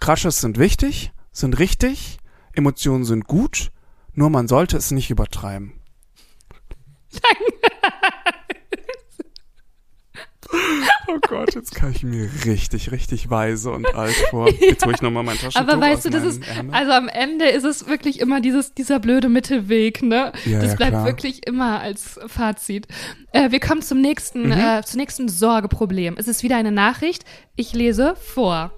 Crushes 0.00 0.40
sind 0.40 0.58
wichtig, 0.58 1.12
sind 1.34 1.58
richtig, 1.58 2.16
Emotionen 2.54 3.04
sind 3.04 3.26
gut, 3.26 3.70
nur 4.14 4.30
man 4.30 4.48
sollte 4.48 4.76
es 4.78 4.90
nicht 4.92 5.10
übertreiben. 5.10 5.74
Oh 11.08 11.18
Gott, 11.28 11.54
jetzt 11.54 11.74
kann 11.74 11.90
ich 11.90 12.02
mir 12.02 12.28
richtig, 12.44 12.92
richtig 12.92 13.28
weise 13.30 13.70
und 13.70 13.92
alt 13.94 14.14
vor. 14.30 14.48
Jetzt 14.60 14.84
hole 14.84 14.94
ich 14.94 15.02
nochmal 15.02 15.22
mein 15.22 15.36
Taschentuch 15.36 15.60
Aber 15.72 15.80
weißt 15.80 16.04
du, 16.04 16.10
das 16.10 16.22
ist, 16.24 16.46
Ärmel. 16.46 16.74
also 16.74 16.92
am 16.92 17.08
Ende 17.08 17.46
ist 17.48 17.64
es 17.64 17.86
wirklich 17.88 18.20
immer 18.20 18.40
dieses, 18.40 18.72
dieser 18.74 19.00
blöde 19.00 19.28
Mittelweg, 19.28 20.02
ne? 20.02 20.32
Ja, 20.44 20.60
das 20.60 20.70
ja, 20.70 20.76
bleibt 20.76 20.92
klar. 20.92 21.06
wirklich 21.06 21.46
immer 21.46 21.80
als 21.80 22.18
Fazit. 22.26 22.86
Äh, 23.32 23.50
wir 23.50 23.60
kommen 23.60 23.82
zum 23.82 24.00
nächsten, 24.00 24.46
Mhm. 24.46 24.52
äh, 24.52 24.82
zum 24.84 24.98
nächsten 25.00 25.28
Sorgeproblem. 25.28 26.14
Es 26.18 26.28
ist 26.28 26.42
wieder 26.42 26.56
eine 26.56 26.72
Nachricht. 26.72 27.24
Ich 27.56 27.72
lese 27.72 28.14
vor. 28.16 28.72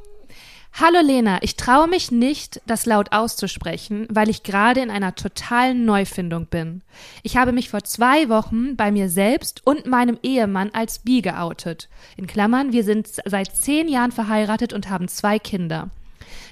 Hallo 0.79 1.01
Lena, 1.03 1.39
ich 1.41 1.57
traue 1.57 1.89
mich 1.89 2.11
nicht, 2.11 2.61
das 2.67 2.85
laut 2.85 3.13
auszusprechen, 3.13 4.07
weil 4.11 4.29
ich 4.29 4.43
gerade 4.43 4.83
in 4.83 4.91
einer 4.91 5.15
totalen 5.15 5.87
Neufindung 5.87 6.49
bin. 6.49 6.83
Ich 7.23 7.39
habe 7.39 7.53
mich 7.53 7.71
vor 7.71 7.83
zwei 7.85 8.29
Wochen 8.29 8.77
bei 8.77 8.93
mir 8.93 9.09
selbst 9.09 9.63
und 9.65 9.87
meinem 9.87 10.19
Ehemann 10.23 10.69
als 10.75 10.99
bi 10.99 11.23
geoutet. 11.23 11.89
In 12.19 12.27
Klammern, 12.27 12.73
wir 12.73 12.85
sind 12.85 13.09
seit 13.25 13.57
zehn 13.57 13.89
Jahren 13.89 14.13
verheiratet 14.13 14.75
und 14.75 14.91
haben 14.91 15.09
zwei 15.09 15.39
Kinder. 15.39 15.89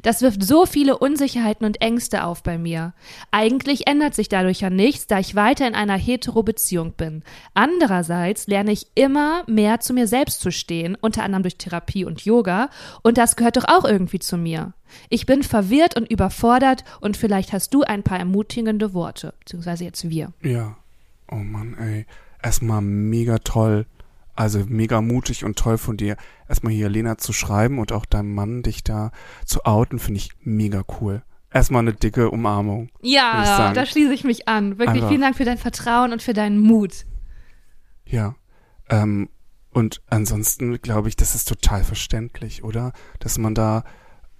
Das 0.02 0.22
wirft 0.22 0.42
so 0.42 0.66
viele 0.66 0.98
Unsicherheiten 0.98 1.66
und 1.66 1.80
Ängste 1.80 2.24
auf 2.24 2.42
bei 2.42 2.58
mir. 2.58 2.94
Eigentlich 3.30 3.86
ändert 3.86 4.14
sich 4.14 4.28
dadurch 4.28 4.60
ja 4.60 4.70
nichts, 4.70 5.06
da 5.06 5.18
ich 5.18 5.34
weiter 5.34 5.66
in 5.66 5.74
einer 5.74 5.96
Hetero-Beziehung 5.96 6.92
bin. 6.92 7.22
Andererseits 7.54 8.46
lerne 8.46 8.72
ich 8.72 8.88
immer 8.94 9.44
mehr 9.46 9.80
zu 9.80 9.94
mir 9.94 10.06
selbst 10.06 10.40
zu 10.40 10.50
stehen, 10.50 10.96
unter 11.00 11.22
anderem 11.22 11.42
durch 11.42 11.56
Therapie 11.56 12.04
und 12.04 12.24
Yoga, 12.24 12.70
und 13.02 13.18
das 13.18 13.36
gehört 13.36 13.56
doch 13.56 13.68
auch 13.68 13.84
irgendwie 13.84 14.18
zu 14.18 14.36
mir. 14.36 14.74
Ich 15.08 15.26
bin 15.26 15.42
verwirrt 15.42 15.96
und 15.96 16.10
überfordert 16.10 16.84
und 17.00 17.16
vielleicht 17.16 17.52
hast 17.52 17.74
du 17.74 17.82
ein 17.82 18.02
paar 18.02 18.18
ermutigende 18.18 18.94
Worte, 18.94 19.34
beziehungsweise 19.40 19.84
jetzt 19.84 20.08
wir. 20.08 20.32
Ja. 20.42 20.76
Oh 21.30 21.36
Mann, 21.36 21.76
ey. 21.78 22.06
Erstmal 22.42 22.82
mega 22.82 23.38
toll. 23.38 23.86
Also 24.34 24.64
mega 24.66 25.00
mutig 25.00 25.44
und 25.44 25.56
toll 25.56 25.78
von 25.78 25.96
dir, 25.96 26.16
erstmal 26.48 26.72
hier 26.72 26.88
Lena 26.88 27.18
zu 27.18 27.32
schreiben 27.32 27.78
und 27.78 27.92
auch 27.92 28.04
deinem 28.04 28.34
Mann 28.34 28.62
dich 28.62 28.82
da 28.82 29.12
zu 29.44 29.64
outen, 29.64 29.98
finde 29.98 30.18
ich 30.18 30.30
mega 30.40 30.82
cool. 31.00 31.22
Erstmal 31.52 31.82
eine 31.82 31.92
dicke 31.92 32.30
Umarmung. 32.30 32.90
Ja, 33.00 33.72
da 33.72 33.86
schließe 33.86 34.12
ich 34.12 34.24
mich 34.24 34.48
an. 34.48 34.78
Wirklich 34.78 34.96
Einfach. 34.96 35.08
vielen 35.08 35.20
Dank 35.20 35.36
für 35.36 35.44
dein 35.44 35.58
Vertrauen 35.58 36.12
und 36.12 36.20
für 36.20 36.32
deinen 36.32 36.58
Mut. 36.58 37.06
Ja. 38.04 38.34
Ähm, 38.90 39.28
und 39.70 40.02
ansonsten 40.08 40.80
glaube 40.82 41.08
ich, 41.08 41.16
das 41.16 41.36
ist 41.36 41.48
total 41.48 41.84
verständlich, 41.84 42.64
oder? 42.64 42.92
Dass 43.20 43.38
man 43.38 43.54
da 43.54 43.84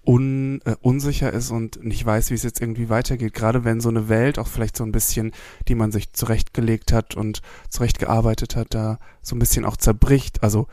un, 0.07 0.61
äh, 0.65 0.77
unsicher 0.81 1.33
ist 1.33 1.51
und 1.51 1.83
nicht 1.85 2.05
weiß, 2.05 2.31
wie 2.31 2.35
es 2.35 2.43
jetzt 2.43 2.61
irgendwie 2.61 2.89
weitergeht. 2.89 3.35
Gerade 3.35 3.65
wenn 3.65 3.81
so 3.81 3.89
eine 3.89 4.09
Welt 4.09 4.39
auch 4.39 4.47
vielleicht 4.47 4.77
so 4.77 4.85
ein 4.85 4.93
bisschen, 4.93 5.33
die 5.69 5.75
man 5.75 5.93
sich 5.93 6.13
zurechtgelegt 6.13 6.93
hat 6.93 7.17
und 7.17 7.43
zurechtgearbeitet 7.69 8.57
hat, 8.57 8.75
da 8.75 8.99
so 9.23 9.35
ein 9.35 9.39
bisschen 9.39 9.65
auch 9.65 9.77
zerbricht. 9.77 10.43
Also 10.43 10.67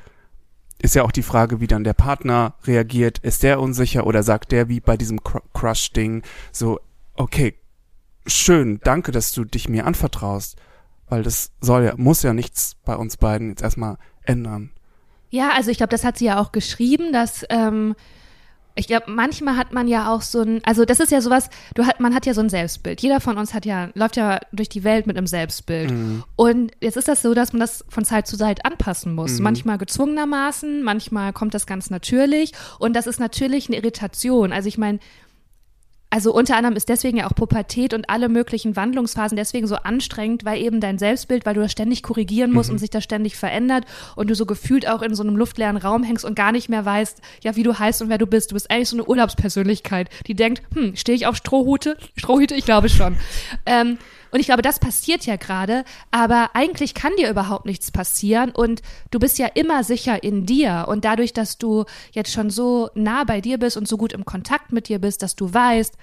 ist 0.79 0.95
ja 0.95 1.03
auch 1.03 1.11
die 1.11 1.23
Frage, 1.23 1.59
wie 1.59 1.67
dann 1.67 1.83
der 1.83 1.93
Partner 1.93 2.55
reagiert. 2.65 3.19
Ist 3.19 3.43
der 3.43 3.59
unsicher 3.59 4.05
oder 4.05 4.23
sagt 4.23 4.51
der 4.51 4.67
wie 4.67 4.79
bei 4.79 4.97
diesem 4.97 5.21
Crush-Ding 5.23 6.23
so, 6.51 6.79
okay, 7.15 7.55
schön, 8.25 8.79
danke, 8.83 9.11
dass 9.11 9.31
du 9.31 9.45
dich 9.45 9.69
mir 9.69 9.85
anvertraust, 9.85 10.57
weil 11.07 11.23
das 11.23 11.51
soll 11.61 11.83
ja, 11.83 11.93
muss 11.97 12.23
ja 12.23 12.33
nichts 12.33 12.75
bei 12.83 12.95
uns 12.95 13.17
beiden 13.17 13.49
jetzt 13.49 13.61
erstmal 13.61 13.97
ändern. 14.23 14.71
Ja, 15.29 15.51
also 15.55 15.71
ich 15.71 15.77
glaube, 15.77 15.91
das 15.91 16.03
hat 16.03 16.17
sie 16.17 16.25
ja 16.25 16.39
auch 16.39 16.51
geschrieben, 16.51 17.13
dass 17.13 17.45
ähm, 17.49 17.95
ich 18.75 18.87
glaube, 18.87 19.11
manchmal 19.11 19.57
hat 19.57 19.73
man 19.73 19.87
ja 19.87 20.13
auch 20.13 20.21
so 20.21 20.41
ein, 20.41 20.61
also 20.63 20.85
das 20.85 20.99
ist 20.99 21.11
ja 21.11 21.21
sowas, 21.21 21.49
du 21.75 21.85
hat, 21.85 21.99
man 21.99 22.15
hat 22.15 22.25
ja 22.25 22.33
so 22.33 22.41
ein 22.41 22.49
Selbstbild. 22.49 23.01
Jeder 23.01 23.19
von 23.19 23.37
uns 23.37 23.53
hat 23.53 23.65
ja, 23.65 23.89
läuft 23.93 24.17
ja 24.17 24.39
durch 24.51 24.69
die 24.69 24.83
Welt 24.83 25.07
mit 25.07 25.17
einem 25.17 25.27
Selbstbild. 25.27 25.91
Mhm. 25.91 26.23
Und 26.35 26.71
jetzt 26.79 26.97
ist 26.97 27.07
das 27.07 27.21
so, 27.21 27.33
dass 27.33 27.53
man 27.53 27.59
das 27.59 27.83
von 27.89 28.05
Zeit 28.05 28.27
zu 28.27 28.37
Zeit 28.37 28.65
anpassen 28.65 29.13
muss. 29.13 29.37
Mhm. 29.37 29.43
Manchmal 29.43 29.77
gezwungenermaßen, 29.77 30.83
manchmal 30.83 31.33
kommt 31.33 31.53
das 31.53 31.65
ganz 31.65 31.89
natürlich. 31.89 32.53
Und 32.79 32.95
das 32.95 33.07
ist 33.07 33.19
natürlich 33.19 33.67
eine 33.67 33.77
Irritation. 33.77 34.53
Also 34.53 34.67
ich 34.67 34.77
meine, 34.77 34.99
also 36.11 36.33
unter 36.33 36.57
anderem 36.57 36.75
ist 36.75 36.89
deswegen 36.89 37.17
ja 37.17 37.27
auch 37.27 37.33
Pubertät 37.33 37.93
und 37.93 38.09
alle 38.09 38.27
möglichen 38.27 38.75
Wandlungsphasen 38.75 39.37
deswegen 39.37 39.65
so 39.65 39.77
anstrengend, 39.77 40.43
weil 40.43 40.61
eben 40.61 40.81
dein 40.81 40.99
Selbstbild, 40.99 41.45
weil 41.45 41.53
du 41.53 41.61
das 41.61 41.71
ständig 41.71 42.03
korrigieren 42.03 42.51
musst 42.51 42.69
mhm. 42.69 42.75
und 42.75 42.79
sich 42.79 42.89
das 42.89 43.05
ständig 43.05 43.37
verändert 43.37 43.85
und 44.17 44.29
du 44.29 44.35
so 44.35 44.45
gefühlt 44.45 44.87
auch 44.87 45.01
in 45.01 45.15
so 45.15 45.23
einem 45.23 45.37
luftleeren 45.37 45.77
Raum 45.77 46.03
hängst 46.03 46.25
und 46.25 46.35
gar 46.35 46.51
nicht 46.51 46.67
mehr 46.67 46.83
weißt, 46.83 47.21
ja, 47.43 47.55
wie 47.55 47.63
du 47.63 47.79
heißt 47.79 48.01
und 48.01 48.09
wer 48.09 48.17
du 48.17 48.27
bist. 48.27 48.51
Du 48.51 48.55
bist 48.55 48.69
eigentlich 48.69 48.89
so 48.89 48.97
eine 48.97 49.05
Urlaubspersönlichkeit, 49.05 50.09
die 50.27 50.35
denkt, 50.35 50.61
hm, 50.73 50.97
stehe 50.97 51.15
ich 51.15 51.27
auf 51.27 51.37
Strohhute? 51.37 51.97
Strohhüte? 52.17 52.55
Ich 52.55 52.65
glaube 52.65 52.89
schon. 52.89 53.15
ähm, 53.65 53.97
und 54.31 54.39
ich 54.39 54.45
glaube, 54.47 54.61
das 54.61 54.79
passiert 54.79 55.25
ja 55.25 55.35
gerade, 55.35 55.83
aber 56.09 56.51
eigentlich 56.53 56.93
kann 56.93 57.11
dir 57.17 57.29
überhaupt 57.29 57.65
nichts 57.65 57.91
passieren 57.91 58.51
und 58.51 58.81
du 59.11 59.19
bist 59.19 59.37
ja 59.39 59.47
immer 59.47 59.83
sicher 59.83 60.23
in 60.23 60.45
dir. 60.45 60.85
Und 60.87 61.05
dadurch, 61.05 61.33
dass 61.33 61.57
du 61.57 61.85
jetzt 62.11 62.31
schon 62.31 62.49
so 62.49 62.89
nah 62.95 63.23
bei 63.23 63.41
dir 63.41 63.57
bist 63.57 63.77
und 63.77 63.87
so 63.87 63.97
gut 63.97 64.13
im 64.13 64.25
Kontakt 64.25 64.71
mit 64.71 64.87
dir 64.87 64.99
bist, 64.99 65.21
dass 65.21 65.35
du 65.35 65.53
weißt, 65.53 65.95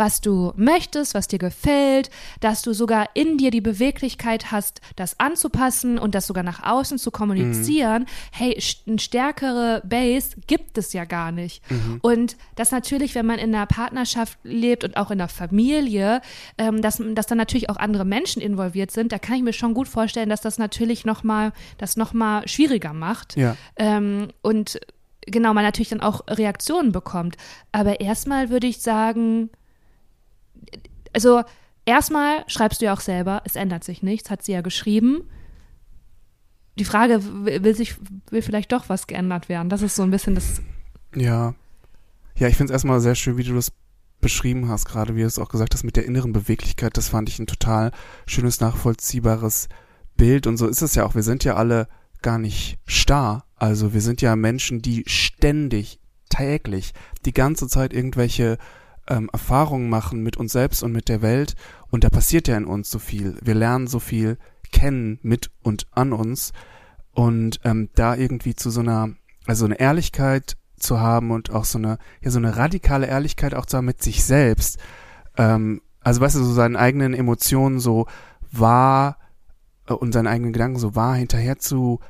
was 0.00 0.22
du 0.22 0.54
möchtest, 0.56 1.12
was 1.12 1.28
dir 1.28 1.38
gefällt, 1.38 2.08
dass 2.40 2.62
du 2.62 2.72
sogar 2.72 3.10
in 3.12 3.36
dir 3.36 3.50
die 3.50 3.60
Beweglichkeit 3.60 4.50
hast, 4.50 4.80
das 4.96 5.20
anzupassen 5.20 5.98
und 5.98 6.14
das 6.14 6.26
sogar 6.26 6.42
nach 6.42 6.62
außen 6.62 6.96
zu 6.96 7.10
kommunizieren. 7.10 8.04
Mhm. 8.04 8.06
Hey, 8.32 8.62
eine 8.86 8.98
stärkere 8.98 9.82
Base 9.84 10.38
gibt 10.46 10.78
es 10.78 10.94
ja 10.94 11.04
gar 11.04 11.32
nicht. 11.32 11.70
Mhm. 11.70 11.98
Und 12.00 12.38
das 12.56 12.70
natürlich, 12.70 13.14
wenn 13.14 13.26
man 13.26 13.38
in 13.38 13.54
einer 13.54 13.66
Partnerschaft 13.66 14.38
lebt 14.42 14.84
und 14.84 14.96
auch 14.96 15.10
in 15.10 15.20
einer 15.20 15.28
Familie, 15.28 16.22
ähm, 16.56 16.80
dass, 16.80 17.02
dass 17.12 17.26
dann 17.26 17.36
natürlich 17.36 17.68
auch 17.68 17.76
andere 17.76 18.06
Menschen 18.06 18.40
involviert 18.40 18.92
sind, 18.92 19.12
da 19.12 19.18
kann 19.18 19.36
ich 19.36 19.42
mir 19.42 19.52
schon 19.52 19.74
gut 19.74 19.86
vorstellen, 19.86 20.30
dass 20.30 20.40
das 20.40 20.56
natürlich 20.56 21.04
nochmal, 21.04 21.52
das 21.76 21.98
nochmal 21.98 22.48
schwieriger 22.48 22.94
macht. 22.94 23.36
Ja. 23.36 23.54
Ähm, 23.76 24.28
und 24.40 24.80
genau, 25.26 25.52
man 25.52 25.64
natürlich 25.64 25.90
dann 25.90 26.00
auch 26.00 26.22
Reaktionen 26.26 26.90
bekommt. 26.90 27.36
Aber 27.70 28.00
erstmal 28.00 28.48
würde 28.48 28.66
ich 28.66 28.80
sagen, 28.80 29.50
also 31.12 31.42
erstmal 31.84 32.44
schreibst 32.46 32.80
du 32.80 32.86
ja 32.86 32.92
auch 32.92 33.00
selber, 33.00 33.42
es 33.44 33.56
ändert 33.56 33.84
sich 33.84 34.02
nichts, 34.02 34.30
hat 34.30 34.42
sie 34.42 34.52
ja 34.52 34.60
geschrieben. 34.60 35.22
Die 36.78 36.84
Frage, 36.84 37.20
will 37.44 37.74
sich, 37.74 37.96
will 38.30 38.42
vielleicht 38.42 38.72
doch 38.72 38.88
was 38.88 39.06
geändert 39.06 39.48
werden? 39.48 39.68
Das 39.68 39.82
ist 39.82 39.96
so 39.96 40.02
ein 40.02 40.10
bisschen 40.10 40.34
das. 40.34 40.62
Ja. 41.14 41.54
Ja, 42.36 42.48
ich 42.48 42.56
finde 42.56 42.72
es 42.72 42.74
erstmal 42.74 43.00
sehr 43.00 43.14
schön, 43.14 43.36
wie 43.36 43.42
du 43.42 43.54
das 43.54 43.72
beschrieben 44.20 44.68
hast, 44.68 44.86
gerade 44.86 45.16
wie 45.16 45.20
du 45.20 45.26
es 45.26 45.38
auch 45.38 45.48
gesagt 45.48 45.74
hast, 45.74 45.84
mit 45.84 45.96
der 45.96 46.04
inneren 46.04 46.32
Beweglichkeit. 46.32 46.96
Das 46.96 47.08
fand 47.08 47.28
ich 47.28 47.38
ein 47.38 47.46
total 47.46 47.90
schönes, 48.26 48.60
nachvollziehbares 48.60 49.68
Bild. 50.16 50.46
Und 50.46 50.56
so 50.56 50.66
ist 50.66 50.82
es 50.82 50.94
ja 50.94 51.04
auch. 51.04 51.14
Wir 51.14 51.22
sind 51.22 51.44
ja 51.44 51.56
alle 51.56 51.88
gar 52.22 52.38
nicht 52.38 52.78
starr. 52.86 53.44
Also 53.56 53.92
wir 53.92 54.00
sind 54.00 54.22
ja 54.22 54.36
Menschen, 54.36 54.82
die 54.82 55.04
ständig, 55.06 56.00
täglich, 56.28 56.92
die 57.24 57.32
ganze 57.32 57.66
Zeit 57.66 57.92
irgendwelche 57.92 58.58
ähm, 59.10 59.28
Erfahrungen 59.32 59.90
machen 59.90 60.22
mit 60.22 60.36
uns 60.36 60.52
selbst 60.52 60.82
und 60.82 60.92
mit 60.92 61.08
der 61.08 61.20
Welt 61.20 61.54
und 61.90 62.04
da 62.04 62.08
passiert 62.08 62.48
ja 62.48 62.56
in 62.56 62.64
uns 62.64 62.90
so 62.90 62.98
viel. 62.98 63.36
Wir 63.42 63.54
lernen 63.54 63.86
so 63.86 63.98
viel 63.98 64.38
kennen 64.72 65.18
mit 65.22 65.50
und 65.62 65.86
an 65.90 66.12
uns 66.12 66.52
und 67.12 67.60
ähm, 67.64 67.90
da 67.94 68.14
irgendwie 68.14 68.54
zu 68.54 68.70
so 68.70 68.80
einer, 68.80 69.10
also 69.46 69.64
eine 69.64 69.78
Ehrlichkeit 69.78 70.56
zu 70.78 71.00
haben 71.00 71.30
und 71.30 71.50
auch 71.50 71.64
so 71.64 71.78
eine, 71.78 71.98
ja, 72.22 72.30
so 72.30 72.38
eine 72.38 72.56
radikale 72.56 73.06
Ehrlichkeit 73.06 73.54
auch 73.54 73.66
da 73.66 73.82
mit 73.82 74.02
sich 74.02 74.24
selbst. 74.24 74.78
Ähm, 75.36 75.82
also 76.00 76.20
weißt 76.20 76.36
du, 76.36 76.44
so 76.44 76.52
seinen 76.52 76.76
eigenen 76.76 77.12
Emotionen 77.12 77.80
so 77.80 78.06
wahr 78.50 79.18
äh, 79.88 79.92
und 79.92 80.12
seinen 80.12 80.28
eigenen 80.28 80.52
Gedanken 80.52 80.78
so 80.78 80.94
wahr 80.94 81.16
hinterher 81.16 81.58
zu 81.58 82.00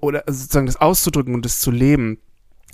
oder 0.00 0.24
sozusagen 0.26 0.66
das 0.66 0.76
auszudrücken 0.76 1.34
und 1.34 1.44
das 1.44 1.60
zu 1.60 1.70
leben, 1.70 2.18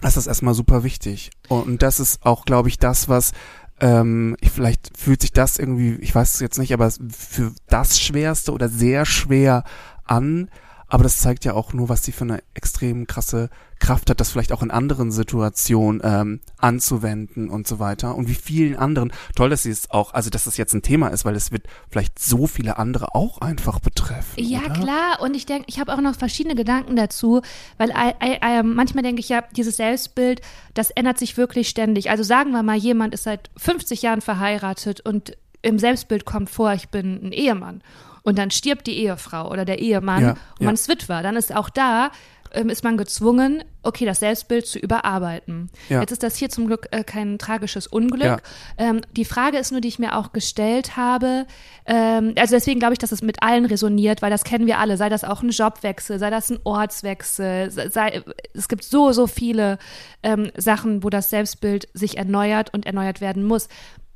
das 0.01 0.17
ist 0.17 0.27
erstmal 0.27 0.55
super 0.55 0.85
wichtig. 0.85 1.31
Und 1.49 1.83
das 1.83 2.01
ist 2.01 2.25
auch, 2.25 2.45
glaube 2.45 2.69
ich, 2.69 2.79
das, 2.79 3.09
was 3.09 3.33
ähm, 3.81 4.37
vielleicht 4.43 4.97
fühlt 4.97 5.23
sich 5.23 5.33
das 5.33 5.59
irgendwie, 5.59 5.95
ich 5.97 6.15
weiß 6.15 6.35
es 6.35 6.41
jetzt 6.41 6.59
nicht, 6.59 6.73
aber 6.73 6.91
für 6.91 7.53
das 7.69 8.01
Schwerste 8.01 8.53
oder 8.53 8.69
sehr 8.69 9.07
schwer 9.07 9.65
an. 10.05 10.51
Aber 10.91 11.05
das 11.05 11.19
zeigt 11.19 11.45
ja 11.45 11.55
auch 11.55 11.73
nur, 11.73 11.89
was 11.89 12.03
sie 12.03 12.13
für 12.13 12.25
eine 12.25 12.43
extrem 12.55 13.07
krasse 13.07 13.49
Kraft 13.79 14.11
hat, 14.11 14.21
das 14.21 14.31
vielleicht 14.31 14.53
auch 14.53 14.63
in 14.63 14.73
anderen 14.73 15.13
Situationen 15.13 16.03
ähm, 16.05 16.41
anzuwenden 16.59 17.49
und 17.49 17.67
so 17.67 17.79
weiter. 17.79 18.17
Und 18.17 18.29
wie 18.29 18.35
vielen 18.35 18.77
anderen, 18.77 19.13
toll, 19.37 19.51
dass 19.51 19.63
sie 19.63 19.71
es 19.71 19.89
auch, 19.91 20.13
also 20.15 20.31
dass 20.31 20.45
das 20.45 20.57
jetzt 20.57 20.75
ein 20.75 20.83
Thema 20.83 21.09
ist, 21.09 21.25
weil 21.25 21.37
es 21.37 21.53
wird 21.53 21.67
vielleicht 21.89 22.19
so 22.19 22.49
viele 22.49 22.77
andere 22.77 23.15
auch 23.15 23.39
einfach 23.41 23.79
betreffen. 23.79 24.35
Ja, 24.37 24.65
oder? 24.65 24.75
klar. 24.75 25.21
Und 25.23 25.35
ich 25.35 25.47
denke, 25.47 25.67
ich 25.69 25.79
habe 25.79 25.95
auch 25.95 26.01
noch 26.01 26.17
verschiedene 26.17 26.57
Gedanken 26.57 26.97
dazu, 26.97 27.41
weil 27.79 27.91
I, 27.91 28.13
I, 28.23 28.39
I, 28.45 28.63
manchmal 28.65 29.05
denke 29.05 29.21
ich 29.21 29.29
ja, 29.29 29.43
dieses 29.57 29.77
Selbstbild, 29.77 30.43
das 30.75 30.91
ändert 30.91 31.19
sich 31.19 31.37
wirklich 31.37 31.69
ständig. 31.69 32.11
Also 32.11 32.25
sagen 32.25 32.51
wir 32.51 32.65
mal, 32.65 32.77
jemand 32.77 33.15
ist 33.15 33.23
seit 33.23 33.49
50 33.57 34.03
Jahren 34.03 34.21
verheiratet 34.21 35.01
und 35.01 35.37
im 35.63 35.79
Selbstbild 35.79 36.25
kommt 36.25 36.51
vor, 36.51 36.73
ich 36.73 36.89
bin 36.89 37.21
ein 37.23 37.33
Ehemann 37.33 37.83
und 38.23 38.39
dann 38.39 38.51
stirbt 38.51 38.87
die 38.87 38.99
Ehefrau 38.99 39.51
oder 39.51 39.65
der 39.65 39.79
Ehemann 39.79 40.23
ja, 40.23 40.31
und 40.59 40.67
man 40.67 40.75
ist 40.75 40.89
Witwer, 40.89 41.23
dann 41.23 41.37
ist 41.37 41.55
auch 41.55 41.71
da 41.71 42.11
ähm, 42.53 42.69
ist 42.69 42.85
man 42.85 42.97
gezwungen, 42.97 43.63
okay, 43.83 44.05
das 44.05 44.21
Selbstbild 44.21 44.67
zu 44.67 44.79
überarbeiten. 44.79 45.71
Ja. 45.89 46.01
Jetzt 46.01 46.13
ist 46.13 46.23
das 46.23 46.37
hier 46.37 46.49
zum 46.49 46.67
Glück 46.67 46.89
äh, 46.91 47.05
kein 47.05 47.39
tragisches 47.39 47.87
Unglück. 47.87 48.23
Ja. 48.23 48.39
Ähm, 48.77 49.01
die 49.13 49.25
Frage 49.25 49.59
ist 49.59 49.73
nur, 49.73 49.81
die 49.81 49.89
ich 49.89 49.99
mir 49.99 50.17
auch 50.17 50.33
gestellt 50.33 50.97
habe, 50.97 51.47
ähm, 51.87 52.35
also 52.39 52.55
deswegen 52.55 52.81
glaube 52.81 52.95
ich, 52.95 52.99
dass 52.99 53.13
es 53.13 53.23
mit 53.23 53.43
allen 53.43 53.65
resoniert, 53.65 54.23
weil 54.23 54.31
das 54.31 54.45
kennen 54.45 54.67
wir 54.67 54.79
alle, 54.79 54.97
sei 54.97 55.09
das 55.09 55.25
auch 55.25 55.43
ein 55.43 55.51
Jobwechsel, 55.51 56.19
sei 56.19 56.31
das 56.31 56.51
ein 56.51 56.59
Ortswechsel, 56.65 57.71
sei, 57.71 58.23
es 58.55 58.69
gibt 58.69 58.85
so, 58.85 59.13
so 59.13 59.27
viele 59.27 59.79
ähm, 60.23 60.51
Sachen, 60.57 61.03
wo 61.03 61.11
das 61.11 61.31
Selbstbild 61.31 61.89
sich 61.95 62.19
erneuert 62.19 62.75
und 62.75 62.87
erneuert 62.87 63.21
werden 63.21 63.45
muss 63.45 63.69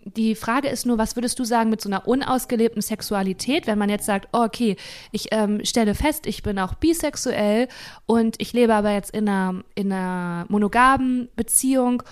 die 0.05 0.35
Frage 0.35 0.69
ist 0.69 0.87
nur, 0.87 0.99
was 0.99 1.17
würdest 1.17 1.39
du 1.39 1.45
sagen 1.45 1.71
mit 1.71 1.81
so 1.81 1.89
einer 1.89 2.07
unausgelebten 2.07 2.83
Sexualität, 2.83 3.67
wenn 3.67 3.79
man 3.79 3.89
jetzt 3.89 4.07
sagt, 4.07 4.29
oh, 4.33 4.43
okay, 4.43 4.77
ich 5.13 5.29
ähm, 5.33 5.65
stelle 5.65 5.95
fest, 5.95 6.27
ich 6.27 6.43
bin 6.43 6.59
auch 6.59 6.75
bisexuell 6.75 7.69
und 8.07 8.37
ich 8.39 8.53
lebe 8.53 8.75
aber 8.75 8.93
jetzt 8.93 9.13
in 9.13 9.29
einer, 9.29 9.63
in 9.75 9.93
einer 9.93 10.47
monogamen 10.49 11.29
Beziehung 11.37 12.03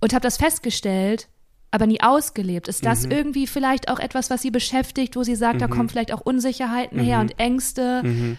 und 0.00 0.12
habe 0.12 0.22
das 0.22 0.38
festgestellt, 0.38 1.28
aber 1.70 1.86
nie 1.86 2.00
ausgelebt. 2.00 2.68
Ist 2.68 2.84
das 2.84 3.04
mhm. 3.04 3.12
irgendwie 3.12 3.46
vielleicht 3.46 3.88
auch 3.88 3.98
etwas, 3.98 4.30
was 4.30 4.42
sie 4.42 4.50
beschäftigt, 4.50 5.14
wo 5.14 5.22
sie 5.22 5.36
sagt, 5.36 5.56
mhm. 5.56 5.60
da 5.60 5.68
kommen 5.68 5.88
vielleicht 5.88 6.12
auch 6.12 6.20
Unsicherheiten 6.20 6.98
mhm. 6.98 7.04
her 7.04 7.20
und 7.20 7.38
Ängste? 7.38 8.02
Mhm. 8.02 8.38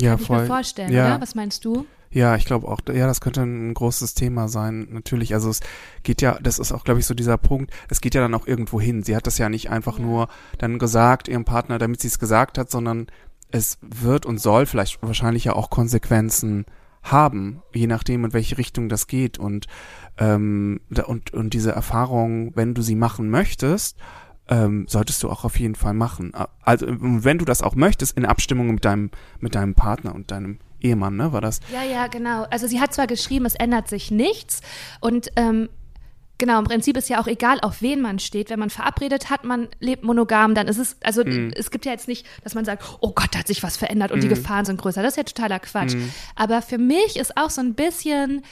Ja, 0.00 0.16
Kann 0.16 0.24
voll. 0.24 0.36
ich 0.36 0.42
mir 0.42 0.46
vorstellen, 0.48 0.92
ja. 0.92 1.06
oder? 1.06 1.20
Was 1.20 1.34
meinst 1.34 1.64
du? 1.64 1.86
Ja, 2.10 2.36
ich 2.36 2.44
glaube 2.44 2.68
auch, 2.68 2.80
ja, 2.92 3.06
das 3.06 3.20
könnte 3.20 3.42
ein 3.42 3.74
großes 3.74 4.14
Thema 4.14 4.48
sein, 4.48 4.88
natürlich. 4.90 5.34
Also 5.34 5.50
es 5.50 5.60
geht 6.02 6.22
ja, 6.22 6.38
das 6.40 6.58
ist 6.58 6.72
auch, 6.72 6.84
glaube 6.84 7.00
ich, 7.00 7.06
so 7.06 7.14
dieser 7.14 7.36
Punkt, 7.36 7.72
es 7.88 8.00
geht 8.00 8.14
ja 8.14 8.20
dann 8.20 8.34
auch 8.34 8.46
irgendwo 8.46 8.80
hin. 8.80 9.02
Sie 9.02 9.16
hat 9.16 9.26
das 9.26 9.38
ja 9.38 9.48
nicht 9.48 9.70
einfach 9.70 9.98
Ja. 9.98 10.04
nur 10.04 10.28
dann 10.58 10.78
gesagt, 10.78 11.28
ihrem 11.28 11.44
Partner, 11.44 11.78
damit 11.78 12.00
sie 12.00 12.08
es 12.08 12.18
gesagt 12.18 12.58
hat, 12.58 12.70
sondern 12.70 13.06
es 13.50 13.78
wird 13.82 14.26
und 14.26 14.38
soll 14.38 14.66
vielleicht 14.66 15.02
wahrscheinlich 15.02 15.44
ja 15.44 15.52
auch 15.54 15.70
Konsequenzen 15.70 16.64
haben, 17.02 17.62
je 17.72 17.86
nachdem, 17.86 18.24
in 18.24 18.32
welche 18.32 18.58
Richtung 18.58 18.88
das 18.88 19.06
geht. 19.06 19.38
Und, 19.38 19.66
ähm, 20.18 20.80
da, 20.90 21.04
und, 21.04 21.32
und 21.32 21.54
diese 21.54 21.72
Erfahrung, 21.72 22.52
wenn 22.56 22.74
du 22.74 22.82
sie 22.82 22.96
machen 22.96 23.30
möchtest, 23.30 23.96
ähm, 24.48 24.86
solltest 24.88 25.22
du 25.22 25.30
auch 25.30 25.44
auf 25.44 25.58
jeden 25.58 25.74
Fall 25.74 25.94
machen. 25.94 26.32
Also 26.62 26.86
wenn 26.88 27.38
du 27.38 27.44
das 27.44 27.62
auch 27.62 27.74
möchtest, 27.74 28.16
in 28.16 28.24
Abstimmung 28.24 28.72
mit 28.74 28.84
deinem, 28.84 29.10
mit 29.40 29.54
deinem 29.54 29.74
Partner 29.74 30.14
und 30.14 30.30
deinem 30.30 30.58
Ehemann, 30.86 31.16
ne, 31.16 31.32
war 31.32 31.40
das? 31.40 31.60
Ja, 31.72 31.82
ja, 31.82 32.06
genau. 32.06 32.44
Also 32.50 32.66
sie 32.66 32.80
hat 32.80 32.92
zwar 32.94 33.06
geschrieben, 33.06 33.46
es 33.46 33.54
ändert 33.54 33.88
sich 33.88 34.10
nichts 34.10 34.60
und 35.00 35.28
ähm, 35.36 35.68
genau, 36.38 36.58
im 36.58 36.64
Prinzip 36.64 36.96
ist 36.96 37.08
ja 37.08 37.20
auch 37.20 37.26
egal, 37.26 37.58
auf 37.62 37.80
wen 37.82 38.00
man 38.00 38.18
steht. 38.18 38.50
Wenn 38.50 38.58
man 38.58 38.70
verabredet 38.70 39.30
hat, 39.30 39.44
man 39.44 39.68
lebt 39.80 40.04
monogam, 40.04 40.54
dann 40.54 40.68
ist 40.68 40.78
es, 40.78 40.96
also 41.02 41.24
Mhm. 41.24 41.50
es 41.56 41.70
gibt 41.70 41.86
ja 41.86 41.92
jetzt 41.92 42.08
nicht, 42.08 42.26
dass 42.44 42.54
man 42.54 42.64
sagt, 42.64 42.84
oh 43.00 43.12
Gott, 43.14 43.28
da 43.32 43.38
hat 43.38 43.46
sich 43.46 43.62
was 43.62 43.76
verändert 43.76 44.12
und 44.12 44.22
die 44.22 44.28
Gefahren 44.28 44.64
sind 44.64 44.80
größer. 44.80 45.02
Das 45.02 45.12
ist 45.12 45.16
ja 45.16 45.22
totaler 45.22 45.58
Quatsch. 45.60 45.94
Mhm. 45.94 46.12
Aber 46.34 46.60
für 46.62 46.78
mich 46.78 47.16
ist 47.16 47.36
auch 47.36 47.50
so 47.50 47.60
ein 47.62 47.74
bisschen, 47.74 48.42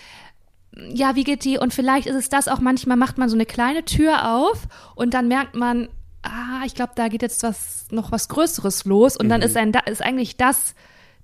ja, 0.93 1.15
wie 1.15 1.25
geht 1.25 1.45
die? 1.45 1.59
Und 1.59 1.73
vielleicht 1.75 2.07
ist 2.07 2.17
es 2.17 2.29
das 2.29 2.49
auch, 2.49 2.59
manchmal 2.59 2.97
macht 2.97 3.19
man 3.19 3.29
so 3.29 3.37
eine 3.37 3.47
kleine 3.47 3.85
Tür 3.85 4.35
auf 4.35 4.63
und 4.95 5.15
dann 5.15 5.29
merkt 5.29 5.55
man, 5.55 5.89
ah, 6.23 6.63
ich 6.65 6.75
glaube, 6.75 6.93
da 6.97 7.09
geht 7.09 7.23
jetzt 7.23 7.43
was, 7.43 7.87
noch 7.91 8.11
was 8.11 8.29
Größeres 8.29 8.87
los 8.87 9.17
und 9.17 9.29
dann 9.29 9.43
ist, 9.43 9.57
ein, 9.59 9.73
ist 9.87 10.01
eigentlich 10.03 10.37
das 10.39 10.75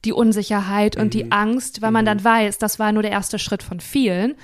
die 0.05 0.13
Unsicherheit 0.13 0.97
und 0.97 1.15
die 1.15 1.31
Angst, 1.31 1.83
weil 1.83 1.91
man 1.91 2.05
dann 2.07 2.23
weiß, 2.23 2.59
das 2.59 2.79
war 2.79 2.93
nur 2.93 3.03
der 3.03 3.13
erste 3.13 3.39
Schritt 3.39 3.63
von 3.63 3.81
vielen. 3.81 4.35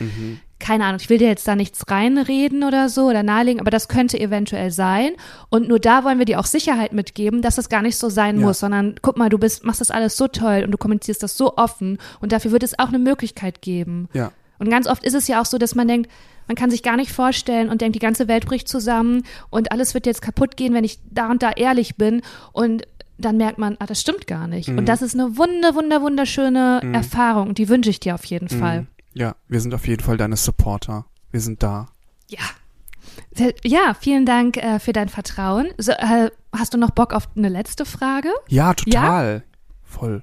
Keine 0.58 0.84
Ahnung, 0.84 1.00
ich 1.00 1.10
will 1.10 1.18
dir 1.18 1.28
jetzt 1.28 1.46
da 1.46 1.54
nichts 1.54 1.82
reinreden 1.90 2.64
oder 2.64 2.88
so 2.88 3.06
oder 3.08 3.22
nahelegen, 3.22 3.60
aber 3.60 3.70
das 3.70 3.88
könnte 3.88 4.18
eventuell 4.18 4.70
sein. 4.70 5.10
Und 5.50 5.68
nur 5.68 5.78
da 5.78 6.02
wollen 6.04 6.18
wir 6.18 6.24
dir 6.24 6.40
auch 6.40 6.46
Sicherheit 6.46 6.92
mitgeben, 6.94 7.42
dass 7.42 7.56
das 7.56 7.68
gar 7.68 7.82
nicht 7.82 7.96
so 7.98 8.08
sein 8.08 8.40
Ja. 8.40 8.46
muss, 8.46 8.60
sondern 8.60 8.94
guck 9.02 9.18
mal, 9.18 9.28
du 9.28 9.38
bist, 9.38 9.64
machst 9.64 9.80
das 9.82 9.90
alles 9.90 10.16
so 10.16 10.28
toll 10.28 10.62
und 10.64 10.70
du 10.72 10.78
kommunizierst 10.78 11.22
das 11.22 11.36
so 11.36 11.56
offen 11.56 11.98
und 12.20 12.32
dafür 12.32 12.52
wird 12.52 12.62
es 12.62 12.78
auch 12.78 12.88
eine 12.88 12.98
Möglichkeit 12.98 13.60
geben. 13.60 14.08
Ja. 14.14 14.32
Und 14.58 14.70
ganz 14.70 14.86
oft 14.86 15.04
ist 15.04 15.14
es 15.14 15.28
ja 15.28 15.42
auch 15.42 15.46
so, 15.46 15.58
dass 15.58 15.74
man 15.74 15.88
denkt, 15.88 16.10
man 16.48 16.56
kann 16.56 16.70
sich 16.70 16.82
gar 16.82 16.96
nicht 16.96 17.12
vorstellen 17.12 17.68
und 17.68 17.80
denkt, 17.80 17.94
die 17.94 18.00
ganze 18.00 18.28
Welt 18.28 18.46
bricht 18.46 18.68
zusammen 18.68 19.24
und 19.50 19.72
alles 19.72 19.92
wird 19.94 20.06
jetzt 20.06 20.22
kaputt 20.22 20.56
gehen, 20.56 20.72
wenn 20.72 20.84
ich 20.84 21.00
da 21.10 21.30
und 21.30 21.42
da 21.42 21.50
ehrlich 21.50 21.96
bin. 21.96 22.22
Und 22.52 22.86
dann 23.18 23.36
merkt 23.36 23.58
man, 23.58 23.76
ah, 23.78 23.86
das 23.86 24.00
stimmt 24.00 24.26
gar 24.26 24.46
nicht. 24.46 24.68
Und 24.68 24.86
das 24.86 25.02
ist 25.02 25.14
eine 25.14 25.36
wunder, 25.36 25.74
wunder, 25.74 26.02
wunderschöne 26.02 26.82
Erfahrung. 26.92 27.48
Und 27.48 27.58
die 27.58 27.68
wünsche 27.68 27.90
ich 27.90 28.00
dir 28.00 28.14
auf 28.14 28.24
jeden 28.24 28.48
Fall. 28.48 28.82
Mhm. 28.82 28.86
Ja, 29.14 29.36
wir 29.48 29.60
sind 29.60 29.74
auf 29.74 29.86
jeden 29.86 30.02
Fall 30.02 30.16
deine 30.18 30.36
Supporter. 30.36 31.06
Wir 31.30 31.40
sind 31.40 31.62
da. 31.62 31.88
Ja. 32.28 32.40
Ja, 33.64 33.94
vielen 33.98 34.26
Dank 34.26 34.58
äh, 34.58 34.78
für 34.78 34.92
dein 34.92 35.08
Vertrauen. 35.08 35.68
So, 35.78 35.92
äh, 35.92 36.30
hast 36.52 36.74
du 36.74 36.78
noch 36.78 36.90
Bock 36.90 37.12
auf 37.14 37.28
eine 37.36 37.48
letzte 37.48 37.86
Frage? 37.86 38.30
Ja, 38.48 38.74
total. 38.74 39.44
Voll. 39.82 40.22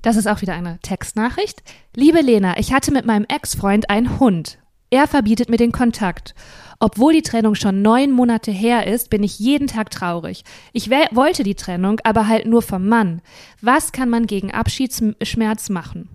Das 0.00 0.16
ist 0.16 0.26
auch 0.26 0.40
wieder 0.40 0.54
eine 0.54 0.78
Textnachricht. 0.80 1.62
Liebe 1.94 2.20
Lena, 2.20 2.58
ich 2.58 2.72
hatte 2.72 2.92
mit 2.92 3.06
meinem 3.06 3.24
Ex-Freund 3.28 3.88
einen 3.88 4.18
Hund. 4.18 4.58
Er 4.90 5.06
verbietet 5.06 5.48
mir 5.48 5.56
den 5.56 5.72
Kontakt. 5.72 6.34
Obwohl 6.82 7.12
die 7.12 7.22
Trennung 7.22 7.54
schon 7.54 7.80
neun 7.80 8.10
Monate 8.10 8.50
her 8.50 8.88
ist, 8.88 9.08
bin 9.08 9.22
ich 9.22 9.38
jeden 9.38 9.68
Tag 9.68 9.92
traurig. 9.92 10.42
Ich 10.72 10.90
wollte 10.90 11.44
die 11.44 11.54
Trennung, 11.54 12.00
aber 12.02 12.26
halt 12.26 12.46
nur 12.46 12.60
vom 12.60 12.88
Mann. 12.88 13.22
Was 13.60 13.92
kann 13.92 14.10
man 14.10 14.26
gegen 14.26 14.50
Abschiedsschmerz 14.50 15.68
machen? 15.68 16.08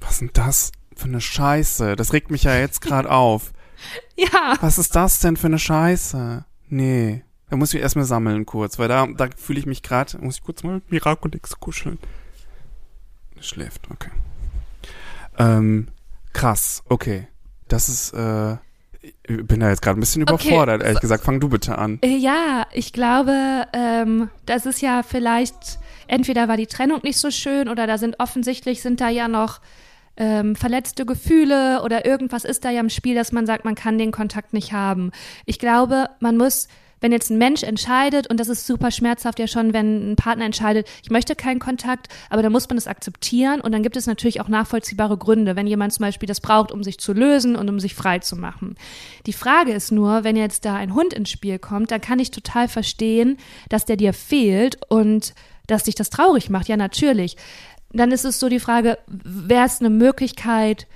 Was 0.00 0.10
ist 0.10 0.20
denn 0.20 0.30
das 0.34 0.72
für 0.94 1.06
eine 1.06 1.22
Scheiße? 1.22 1.96
Das 1.96 2.12
regt 2.12 2.30
mich 2.30 2.42
ja 2.42 2.54
jetzt 2.58 2.82
gerade 2.82 3.10
auf. 3.10 3.52
Ja. 4.16 4.56
Was 4.60 4.76
ist 4.76 4.96
das 4.96 5.20
denn 5.20 5.36
für 5.36 5.46
eine 5.46 5.60
Scheiße? 5.60 6.44
Nee. 6.68 7.22
Da 7.48 7.56
muss 7.56 7.72
ich 7.72 7.80
erstmal 7.80 8.06
sammeln 8.06 8.44
kurz, 8.44 8.76
weil 8.78 8.88
da, 8.88 9.06
da 9.06 9.28
fühle 9.36 9.60
ich 9.60 9.66
mich 9.66 9.84
gerade, 9.84 10.18
muss 10.18 10.38
ich 10.38 10.42
kurz 10.42 10.64
mal 10.64 10.74
mit 10.74 10.90
Miraculix 10.90 11.60
kuscheln. 11.60 12.00
Schläft, 13.40 13.88
okay. 13.88 14.10
Ähm, 15.38 15.86
krass, 16.32 16.82
okay. 16.88 17.28
Das 17.68 17.88
ist, 17.88 18.12
äh, 18.12 18.56
ich 19.00 19.46
bin 19.46 19.60
da 19.60 19.68
jetzt 19.70 19.82
gerade 19.82 19.98
ein 19.98 20.00
bisschen 20.00 20.22
Okay, 20.24 20.48
überfordert, 20.48 20.82
ehrlich 20.82 20.96
so- 20.96 21.00
gesagt. 21.00 21.24
Fang 21.24 21.40
du 21.40 21.48
bitte 21.48 21.78
an. 21.78 21.98
Äh, 22.02 22.16
Ja, 22.16 22.66
ich 22.72 22.92
glaube, 22.92 23.66
ähm, 23.72 24.30
das 24.46 24.66
ist 24.66 24.80
ja 24.80 25.02
vielleicht, 25.02 25.78
entweder 26.08 26.48
war 26.48 26.56
die 26.56 26.66
Trennung 26.66 27.00
nicht 27.02 27.18
so 27.18 27.30
schön 27.30 27.68
oder 27.68 27.86
da 27.86 27.98
sind 27.98 28.18
offensichtlich, 28.18 28.82
sind 28.82 29.00
da 29.00 29.08
ja 29.08 29.28
noch 29.28 29.60
ähm, 30.20 30.56
verletzte 30.56 31.06
Gefühle 31.06 31.82
oder 31.84 32.04
irgendwas 32.04 32.44
ist 32.44 32.64
da 32.64 32.70
ja 32.70 32.80
im 32.80 32.90
Spiel, 32.90 33.14
dass 33.14 33.30
man 33.30 33.46
sagt, 33.46 33.64
man 33.64 33.76
kann 33.76 33.98
den 33.98 34.10
Kontakt 34.10 34.52
nicht 34.52 34.72
haben. 34.72 35.12
Ich 35.46 35.60
glaube, 35.60 36.06
man 36.18 36.36
muss, 36.36 36.66
wenn 37.00 37.12
jetzt 37.12 37.30
ein 37.30 37.38
Mensch 37.38 37.62
entscheidet, 37.62 38.28
und 38.28 38.40
das 38.40 38.48
ist 38.48 38.66
super 38.66 38.90
schmerzhaft 38.90 39.38
ja 39.38 39.46
schon, 39.46 39.72
wenn 39.72 40.12
ein 40.12 40.16
Partner 40.16 40.44
entscheidet, 40.44 40.88
ich 41.02 41.10
möchte 41.10 41.34
keinen 41.36 41.58
Kontakt, 41.58 42.08
aber 42.30 42.42
dann 42.42 42.52
muss 42.52 42.68
man 42.68 42.76
das 42.76 42.86
akzeptieren 42.86 43.60
und 43.60 43.72
dann 43.72 43.82
gibt 43.82 43.96
es 43.96 44.06
natürlich 44.06 44.40
auch 44.40 44.48
nachvollziehbare 44.48 45.16
Gründe, 45.16 45.56
wenn 45.56 45.66
jemand 45.66 45.92
zum 45.92 46.04
Beispiel 46.04 46.26
das 46.26 46.40
braucht, 46.40 46.72
um 46.72 46.82
sich 46.82 46.98
zu 46.98 47.12
lösen 47.12 47.56
und 47.56 47.68
um 47.68 47.80
sich 47.80 47.94
frei 47.94 48.18
zu 48.18 48.36
machen. 48.36 48.76
Die 49.26 49.32
Frage 49.32 49.72
ist 49.72 49.92
nur, 49.92 50.24
wenn 50.24 50.36
jetzt 50.36 50.64
da 50.64 50.74
ein 50.74 50.94
Hund 50.94 51.12
ins 51.12 51.30
Spiel 51.30 51.58
kommt, 51.58 51.90
dann 51.90 52.00
kann 52.00 52.18
ich 52.18 52.30
total 52.30 52.68
verstehen, 52.68 53.36
dass 53.68 53.84
der 53.84 53.96
dir 53.96 54.12
fehlt 54.12 54.78
und 54.88 55.34
dass 55.66 55.84
dich 55.84 55.94
das 55.94 56.10
traurig 56.10 56.50
macht. 56.50 56.68
Ja, 56.68 56.76
natürlich. 56.76 57.36
Dann 57.92 58.12
ist 58.12 58.24
es 58.24 58.40
so 58.40 58.48
die 58.48 58.60
Frage, 58.60 58.98
wäre 59.06 59.66
es 59.66 59.80
eine 59.80 59.90
Möglichkeit, 59.90 60.86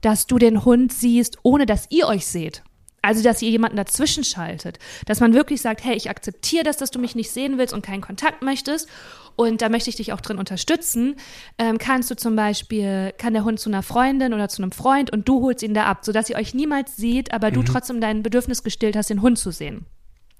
dass 0.00 0.26
du 0.26 0.38
den 0.38 0.64
Hund 0.64 0.92
siehst, 0.92 1.38
ohne 1.42 1.66
dass 1.66 1.86
ihr 1.90 2.06
euch 2.08 2.26
seht? 2.26 2.62
Also, 3.02 3.22
dass 3.22 3.42
ihr 3.42 3.50
jemanden 3.50 3.76
dazwischen 3.76 4.22
schaltet. 4.22 4.78
Dass 5.06 5.20
man 5.20 5.34
wirklich 5.34 5.60
sagt, 5.60 5.84
hey, 5.84 5.96
ich 5.96 6.08
akzeptiere 6.08 6.62
das, 6.62 6.76
dass 6.76 6.92
du 6.92 7.00
mich 7.00 7.16
nicht 7.16 7.30
sehen 7.30 7.58
willst 7.58 7.74
und 7.74 7.84
keinen 7.84 8.00
Kontakt 8.00 8.42
möchtest. 8.42 8.88
Und 9.34 9.60
da 9.60 9.68
möchte 9.68 9.90
ich 9.90 9.96
dich 9.96 10.12
auch 10.12 10.20
drin 10.20 10.38
unterstützen. 10.38 11.16
Ähm, 11.58 11.78
kannst 11.78 12.10
du 12.10 12.16
zum 12.16 12.36
Beispiel, 12.36 13.12
kann 13.18 13.32
der 13.32 13.44
Hund 13.44 13.58
zu 13.58 13.70
einer 13.70 13.82
Freundin 13.82 14.34
oder 14.34 14.48
zu 14.48 14.62
einem 14.62 14.72
Freund 14.72 15.12
und 15.12 15.28
du 15.28 15.42
holst 15.42 15.62
ihn 15.62 15.74
da 15.74 15.86
ab, 15.86 16.04
sodass 16.04 16.30
ihr 16.30 16.36
euch 16.36 16.54
niemals 16.54 16.96
seht, 16.96 17.32
aber 17.32 17.50
du 17.50 17.62
trotzdem 17.62 18.00
dein 18.00 18.22
Bedürfnis 18.22 18.62
gestillt 18.62 18.94
hast, 18.94 19.10
den 19.10 19.22
Hund 19.22 19.38
zu 19.38 19.50
sehen. 19.50 19.86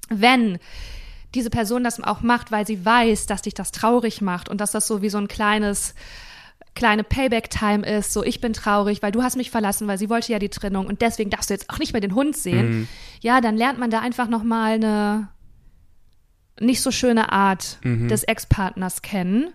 Wenn 0.08 0.58
diese 1.34 1.50
Person 1.50 1.82
das 1.82 2.02
auch 2.02 2.20
macht, 2.20 2.52
weil 2.52 2.66
sie 2.66 2.84
weiß, 2.84 3.26
dass 3.26 3.42
dich 3.42 3.54
das 3.54 3.72
traurig 3.72 4.20
macht 4.20 4.48
und 4.48 4.60
dass 4.60 4.72
das 4.72 4.86
so 4.86 5.02
wie 5.02 5.08
so 5.08 5.18
ein 5.18 5.28
kleines 5.28 5.94
kleine 6.74 7.04
Payback-Time 7.04 7.86
ist, 7.86 8.12
so 8.12 8.24
ich 8.24 8.40
bin 8.40 8.52
traurig, 8.52 9.02
weil 9.02 9.12
du 9.12 9.22
hast 9.22 9.36
mich 9.36 9.50
verlassen, 9.50 9.88
weil 9.88 9.98
sie 9.98 10.08
wollte 10.08 10.32
ja 10.32 10.38
die 10.38 10.48
Trennung 10.48 10.86
und 10.86 11.02
deswegen 11.02 11.30
darfst 11.30 11.50
du 11.50 11.54
jetzt 11.54 11.70
auch 11.70 11.78
nicht 11.78 11.92
mehr 11.92 12.00
den 12.00 12.14
Hund 12.14 12.36
sehen. 12.36 12.88
Ja, 13.20 13.40
dann 13.40 13.56
lernt 13.56 13.78
man 13.78 13.90
da 13.90 14.00
einfach 14.00 14.28
noch 14.28 14.42
mal 14.42 14.72
eine 14.72 15.28
nicht 16.60 16.82
so 16.82 16.90
schöne 16.90 17.32
Art 17.32 17.78
des 17.84 18.24
Ex-Partners 18.24 19.02
kennen 19.02 19.52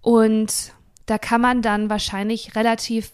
und 0.00 0.72
da 1.06 1.18
kann 1.18 1.40
man 1.40 1.62
dann 1.62 1.90
wahrscheinlich 1.90 2.56
relativ 2.56 3.12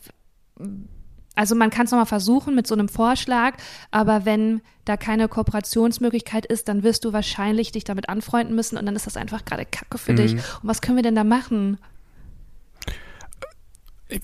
also 1.37 1.55
man 1.55 1.71
kann 1.71 1.87
es 1.87 1.93
nochmal 1.93 2.07
versuchen 2.07 2.55
mit 2.55 2.67
so 2.67 2.75
einem 2.75 2.89
Vorschlag, 2.89 3.55
aber 3.91 4.27
wenn 4.27 4.61
da 4.85 4.97
keine 4.97 5.27
Kooperationsmöglichkeit 5.29 6.45
ist, 6.45 6.69
dann 6.69 6.83
wirst 6.83 7.05
du 7.05 7.13
wahrscheinlich 7.13 7.73
dich 7.73 7.85
damit 7.85 8.09
anfreunden 8.09 8.55
müssen 8.55 8.77
und 8.77 8.85
dann 8.85 8.97
ist 8.97 9.07
das 9.07 9.17
einfach 9.17 9.45
gerade 9.45 9.65
Kacke 9.65 9.97
für 9.97 10.13
dich. 10.15 10.35
Und 10.35 10.43
was 10.63 10.83
können 10.83 10.97
wir 10.97 11.03
denn 11.03 11.15
da 11.15 11.25
machen? 11.25 11.79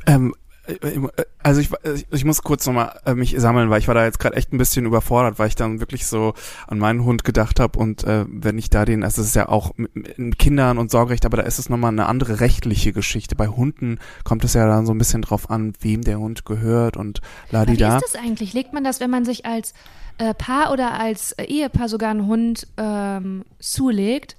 Ähm, 0.07 0.35
äh, 0.67 1.01
also 1.43 1.61
ich, 1.61 1.71
ich, 1.95 2.07
ich 2.11 2.25
muss 2.25 2.43
kurz 2.43 2.67
nochmal 2.67 2.99
äh, 3.05 3.15
mich 3.15 3.35
sammeln, 3.39 3.71
weil 3.71 3.81
ich 3.81 3.89
war 3.89 3.95
da 3.95 4.05
jetzt 4.05 4.19
gerade 4.19 4.37
echt 4.37 4.53
ein 4.53 4.59
bisschen 4.59 4.87
überfordert, 4.87 5.39
weil 5.39 5.49
ich 5.49 5.55
dann 5.55 5.81
wirklich 5.81 6.07
so 6.07 6.35
an 6.67 6.79
meinen 6.79 7.05
Hund 7.05 7.25
gedacht 7.25 7.61
habe 7.61 7.79
und 7.79 8.05
äh, 8.05 8.25
wenn 8.29 8.59
ich 8.59 8.71
da 8.71 8.85
den, 8.85 9.05
also 9.05 9.23
es 9.23 9.29
ist 9.29 9.37
ja 9.37 9.49
auch 9.49 9.73
mit, 9.77 10.19
mit 10.19 10.39
Kindern 10.39 10.79
und 10.79 10.91
Sorgerecht, 10.91 11.25
aber 11.25 11.37
da 11.39 11.45
ist 11.45 11.59
es 11.59 11.69
nochmal 11.69 11.93
eine 11.93 12.07
andere 12.07 12.41
rechtliche 12.41 12.93
Geschichte. 12.93 13.37
Bei 13.37 13.49
Hunden 13.49 13.99
kommt 14.25 14.45
es 14.45 14.55
ja 14.55 14.67
dann 14.67 14.87
so 14.87 14.93
ein 14.93 14.99
bisschen 14.99 15.23
drauf 15.23 15.51
an, 15.51 15.73
wem 15.81 16.03
der 16.03 16.19
Hund 16.19 16.45
gehört 16.45 16.97
und 16.97 17.21
Aber 17.51 17.63
wie 17.63 17.77
ladida. 17.77 17.97
ist 17.99 18.15
das 18.15 18.21
eigentlich? 18.21 18.53
Legt 18.53 18.73
man 18.73 18.85
das, 18.85 19.01
wenn 19.01 19.11
man 19.11 19.25
sich 19.25 19.47
als 19.47 19.73
äh, 20.19 20.35
Paar 20.35 20.73
oder 20.73 20.99
als 20.99 21.33
äh, 21.33 21.45
Ehepaar 21.45 21.89
sogar 21.89 22.11
einen 22.11 22.27
Hund 22.27 22.67
ähm, 22.77 23.45
zulegt? 23.61 24.37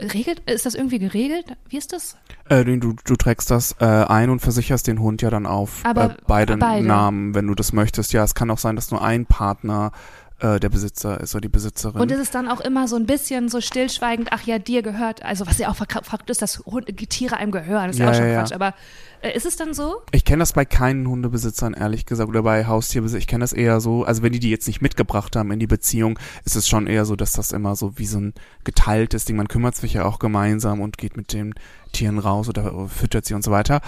Regelt, 0.00 0.40
ist 0.50 0.66
das 0.66 0.74
irgendwie 0.74 0.98
geregelt? 0.98 1.46
Wie 1.68 1.76
ist 1.76 1.92
das? 1.92 2.16
Äh, 2.48 2.64
du, 2.64 2.94
du 3.04 3.16
trägst 3.16 3.50
das 3.50 3.76
äh, 3.80 3.84
ein 3.84 4.28
und 4.28 4.40
versicherst 4.40 4.86
den 4.86 4.98
Hund 4.98 5.22
ja 5.22 5.30
dann 5.30 5.46
auf 5.46 5.80
Aber 5.84 6.10
äh, 6.10 6.16
beide, 6.26 6.56
beide. 6.56 6.84
Namen, 6.84 7.34
wenn 7.34 7.46
du 7.46 7.54
das 7.54 7.72
möchtest. 7.72 8.12
Ja, 8.12 8.24
es 8.24 8.34
kann 8.34 8.50
auch 8.50 8.58
sein, 8.58 8.76
dass 8.76 8.90
nur 8.90 9.02
ein 9.02 9.26
Partner 9.26 9.92
äh, 10.40 10.58
der 10.60 10.68
Besitzer 10.68 11.20
ist 11.20 11.34
oder 11.34 11.42
die 11.42 11.48
Besitzerin. 11.48 12.00
Und 12.00 12.10
ist 12.10 12.18
es 12.20 12.30
dann 12.30 12.48
auch 12.48 12.60
immer 12.60 12.88
so 12.88 12.96
ein 12.96 13.06
bisschen 13.06 13.48
so 13.48 13.60
stillschweigend, 13.60 14.28
ach 14.32 14.42
ja, 14.44 14.58
dir 14.58 14.82
gehört, 14.82 15.22
also 15.24 15.46
was 15.46 15.58
ja 15.58 15.68
auch 15.70 15.76
verk- 15.76 16.04
verrückt 16.04 16.30
ist, 16.30 16.42
dass 16.42 16.58
Hund, 16.66 16.86
Tiere 17.08 17.36
einem 17.36 17.52
gehören, 17.52 17.88
das 17.88 17.96
ist 17.96 18.00
ja, 18.00 18.06
Ja, 18.06 18.10
auch 18.10 18.14
schon 18.14 18.26
ja, 18.26 18.32
ja. 18.32 18.40
Quatsch, 18.40 18.52
aber 18.52 18.74
Äh, 19.22 19.34
ist 19.36 19.46
es 19.46 19.56
dann 19.56 19.72
so? 19.72 20.02
Ich 20.12 20.24
kenne 20.26 20.40
das 20.40 20.52
bei 20.52 20.64
keinen 20.66 21.06
Hundebesitzern, 21.08 21.72
ehrlich 21.72 22.04
gesagt, 22.04 22.28
oder 22.28 22.42
bei 22.42 22.66
Haustierbesitzern. 22.66 23.20
Ich 23.20 23.26
kenne 23.26 23.42
das 23.42 23.54
eher 23.54 23.80
so, 23.80 24.04
also 24.04 24.22
wenn 24.22 24.32
die 24.32 24.38
die 24.40 24.50
jetzt 24.50 24.66
nicht 24.66 24.82
mitgebracht 24.82 25.34
haben 25.34 25.50
in 25.50 25.58
die 25.58 25.66
Beziehung, 25.66 26.18
ist 26.44 26.56
es 26.56 26.68
schon 26.68 26.86
eher 26.86 27.06
so, 27.06 27.16
dass 27.16 27.32
das 27.32 27.52
immer 27.52 27.74
so 27.74 27.96
wie 27.96 28.04
so 28.06 28.18
ein 28.18 28.34
geteiltes 28.64 29.24
Ding, 29.24 29.36
man 29.36 29.48
kümmert 29.48 29.76
sich 29.76 29.94
ja 29.94 30.04
auch 30.04 30.18
gemeinsam 30.18 30.80
und 30.82 30.98
geht 30.98 31.16
mit 31.16 31.32
den 31.32 31.54
Tieren 31.94 32.18
raus 32.18 32.48
oder 32.48 32.88
füttert 32.88 33.24
sie 33.24 33.34
und 33.34 33.42
so 33.42 33.50
weiter. 33.50 33.80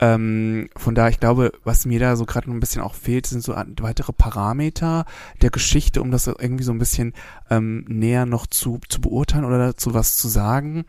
Ähm, 0.00 0.68
von 0.76 0.94
daher, 0.94 1.10
ich 1.10 1.20
glaube, 1.20 1.52
was 1.64 1.86
mir 1.86 1.98
da 1.98 2.16
so 2.16 2.26
gerade 2.26 2.48
noch 2.48 2.54
ein 2.54 2.60
bisschen 2.60 2.82
auch 2.82 2.94
fehlt, 2.94 3.26
sind 3.26 3.42
so 3.42 3.54
weitere 3.54 4.12
Parameter 4.12 5.06
der 5.40 5.50
Geschichte, 5.50 6.02
um 6.02 6.10
das 6.10 6.26
irgendwie 6.26 6.64
so 6.64 6.72
ein 6.72 6.78
bisschen 6.78 7.14
ähm, 7.48 7.84
näher 7.88 8.26
noch 8.26 8.46
zu, 8.46 8.80
zu 8.88 9.00
beurteilen 9.00 9.44
oder 9.44 9.58
dazu 9.58 9.94
was 9.94 10.16
zu 10.18 10.28
sagen. 10.28 10.84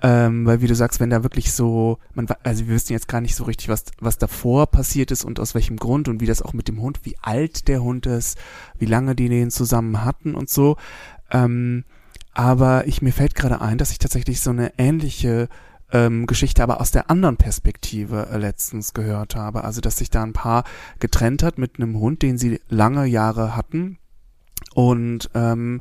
Ähm, 0.00 0.46
weil 0.46 0.60
wie 0.60 0.68
du 0.68 0.76
sagst, 0.76 1.00
wenn 1.00 1.10
da 1.10 1.24
wirklich 1.24 1.52
so, 1.52 1.98
man, 2.14 2.28
also 2.44 2.66
wir 2.68 2.74
wissen 2.74 2.92
jetzt 2.92 3.08
gar 3.08 3.20
nicht 3.20 3.34
so 3.34 3.44
richtig, 3.44 3.68
was, 3.68 3.86
was 3.98 4.16
davor 4.16 4.68
passiert 4.68 5.10
ist 5.10 5.24
und 5.24 5.40
aus 5.40 5.54
welchem 5.54 5.76
Grund 5.76 6.08
und 6.08 6.20
wie 6.20 6.26
das 6.26 6.40
auch 6.40 6.52
mit 6.52 6.68
dem 6.68 6.80
Hund, 6.80 7.00
wie 7.02 7.16
alt 7.20 7.66
der 7.66 7.82
Hund 7.82 8.06
ist, 8.06 8.38
wie 8.78 8.86
lange 8.86 9.16
die 9.16 9.28
den 9.28 9.50
zusammen 9.50 10.04
hatten 10.04 10.36
und 10.36 10.48
so. 10.50 10.76
Ähm, 11.32 11.84
aber 12.32 12.86
ich 12.86 13.02
mir 13.02 13.12
fällt 13.12 13.34
gerade 13.34 13.60
ein, 13.60 13.78
dass 13.78 13.90
ich 13.90 13.98
tatsächlich 13.98 14.40
so 14.40 14.50
eine 14.50 14.72
ähnliche 14.78 15.48
ähm, 15.92 16.26
Geschichte 16.26 16.62
aber 16.62 16.80
aus 16.80 16.90
der 16.90 17.10
anderen 17.10 17.36
Perspektive 17.36 18.28
äh, 18.30 18.38
letztens 18.38 18.94
gehört 18.94 19.36
habe. 19.36 19.64
Also 19.64 19.80
dass 19.80 19.98
sich 19.98 20.10
da 20.10 20.22
ein 20.22 20.32
Paar 20.32 20.64
getrennt 21.00 21.42
hat 21.42 21.58
mit 21.58 21.76
einem 21.76 21.98
Hund, 21.98 22.22
den 22.22 22.38
sie 22.38 22.60
lange 22.68 23.06
Jahre 23.06 23.56
hatten 23.56 23.98
und 24.74 25.30
ähm, 25.34 25.80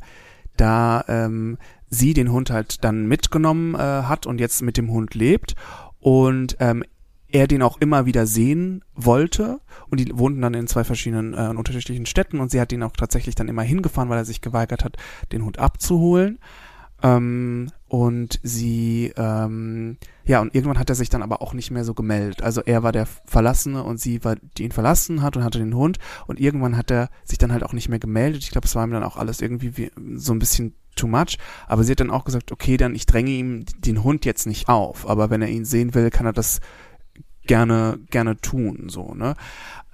da 0.55 1.03
ähm, 1.08 1.58
sie 1.89 2.14
den 2.14 2.32
Hund 2.32 2.49
halt 2.49 2.84
dann 2.84 3.08
mitgenommen 3.08 3.76
äh, 3.76 3.78
hat 3.78 4.26
und 4.26 4.39
jetzt 4.39 4.62
mit 4.62 4.78
dem 4.78 4.91
Hund 4.91 5.14
lebt 5.16 5.55
und 5.99 6.58
ähm, 6.60 6.84
er 7.30 7.47
den 7.47 7.62
auch 7.62 7.78
immer 7.80 8.05
wieder 8.05 8.26
sehen 8.26 8.84
wollte 8.95 9.60
und 9.89 9.99
die 9.99 10.18
wohnten 10.18 10.41
dann 10.41 10.53
in 10.53 10.68
zwei 10.68 10.84
verschiedenen 10.84 11.34
äh, 11.34 11.53
unterschiedlichen 11.55 12.05
Städten 12.05 12.39
und 12.39 12.51
sie 12.51 12.62
hat 12.62 12.72
ihn 12.72 12.84
auch 12.84 12.93
tatsächlich 12.93 13.36
dann 13.36 13.49
immer 13.49 13.64
hingefahren, 13.64 14.10
weil 14.10 14.18
er 14.18 14.26
sich 14.26 14.41
geweigert 14.41 14.84
hat, 14.84 14.97
den 15.32 15.43
Hund 15.43 15.60
abzuholen. 15.60 16.39
Ähm, 17.04 17.72
und 17.88 18.39
sie, 18.43 19.14
ähm, 19.16 19.98
ja, 20.26 20.41
und 20.41 20.54
irgendwann 20.54 20.80
hat 20.80 20.89
er 20.89 20.95
sich 20.95 21.10
dann 21.10 21.24
aber 21.24 21.41
auch 21.41 21.54
nicht 21.54 21.72
mehr 21.72 21.86
so 21.86 21.93
gemeldet. 21.93 22.41
Also 22.41 22.62
er 22.62 22.84
war 22.84 22.91
der 22.91 23.06
Verlassene 23.06 23.84
und 23.84 24.00
sie 24.00 24.24
war, 24.24 24.36
die 24.58 24.64
ihn 24.64 24.72
verlassen 24.72 25.22
hat 25.22 25.38
und 25.38 25.43
hatte 25.43 25.60
den 25.60 25.76
Hund. 25.76 26.00
Und 26.26 26.39
irgendwann 26.39 26.76
hat 26.76 26.91
er 26.91 27.10
sich 27.24 27.38
dann 27.38 27.52
halt 27.52 27.64
auch 27.64 27.74
nicht 27.74 27.88
mehr 27.88 28.00
gemeldet. 28.00 28.43
Ich 28.43 28.52
glaube, 28.52 28.66
es 28.68 28.76
war 28.76 28.86
ihm 28.86 28.91
dann 28.91 29.04
auch 29.04 29.16
alles 29.18 29.41
irgendwie 29.41 29.78
wie, 29.78 29.91
so 30.16 30.34
ein 30.34 30.39
bisschen 30.39 30.76
too 30.95 31.08
much. 31.08 31.38
Aber 31.68 31.84
sie 31.84 31.91
hat 31.91 32.00
dann 32.00 32.12
auch 32.12 32.26
gesagt, 32.26 32.52
okay, 32.52 32.78
dann 32.78 32.95
ich 32.95 33.06
dränge 33.06 33.32
ihm 33.32 33.66
den 33.78 34.04
Hund 34.04 34.26
jetzt 34.26 34.48
nicht 34.48 34.68
auf. 34.68 35.08
Aber 35.08 35.30
wenn 35.30 35.41
er 35.41 35.50
ihn 35.50 35.66
sehen 35.66 35.93
will, 35.93 36.10
kann 36.10 36.26
er 36.26 36.34
das 36.34 36.60
gerne, 37.45 38.00
gerne 38.10 38.38
tun, 38.38 38.89
so, 38.89 39.14
ne? 39.14 39.36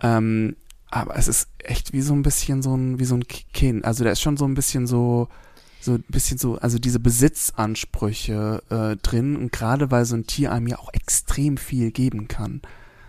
Ähm, 0.02 0.56
aber 0.90 1.16
es 1.18 1.28
ist 1.28 1.50
echt 1.60 1.94
wie 1.94 2.02
so 2.02 2.14
ein 2.14 2.24
bisschen 2.24 2.62
so 2.62 2.76
ein, 2.76 3.00
wie 3.00 3.06
so 3.06 3.16
ein 3.16 3.28
Kind. 3.28 3.86
Also 3.86 4.04
der 4.04 4.14
ist 4.14 4.22
schon 4.22 4.38
so 4.38 4.46
ein 4.46 4.54
bisschen 4.54 4.86
so, 4.86 5.28
so 5.84 5.94
ein 5.96 6.04
bisschen 6.08 6.38
so, 6.38 6.58
also 6.58 6.80
diese 6.80 7.00
Besitzansprüche 7.00 8.64
äh, 8.70 8.96
drin 8.98 9.36
und 9.36 9.52
gerade 9.52 9.92
weil 9.92 10.06
so 10.06 10.16
ein 10.16 10.26
Tier 10.26 10.52
einem 10.52 10.68
ja 10.68 10.80
auch 10.80 10.94
extrem 10.94 11.58
viel 11.58 11.92
geben 11.92 12.28
kann. 12.28 12.62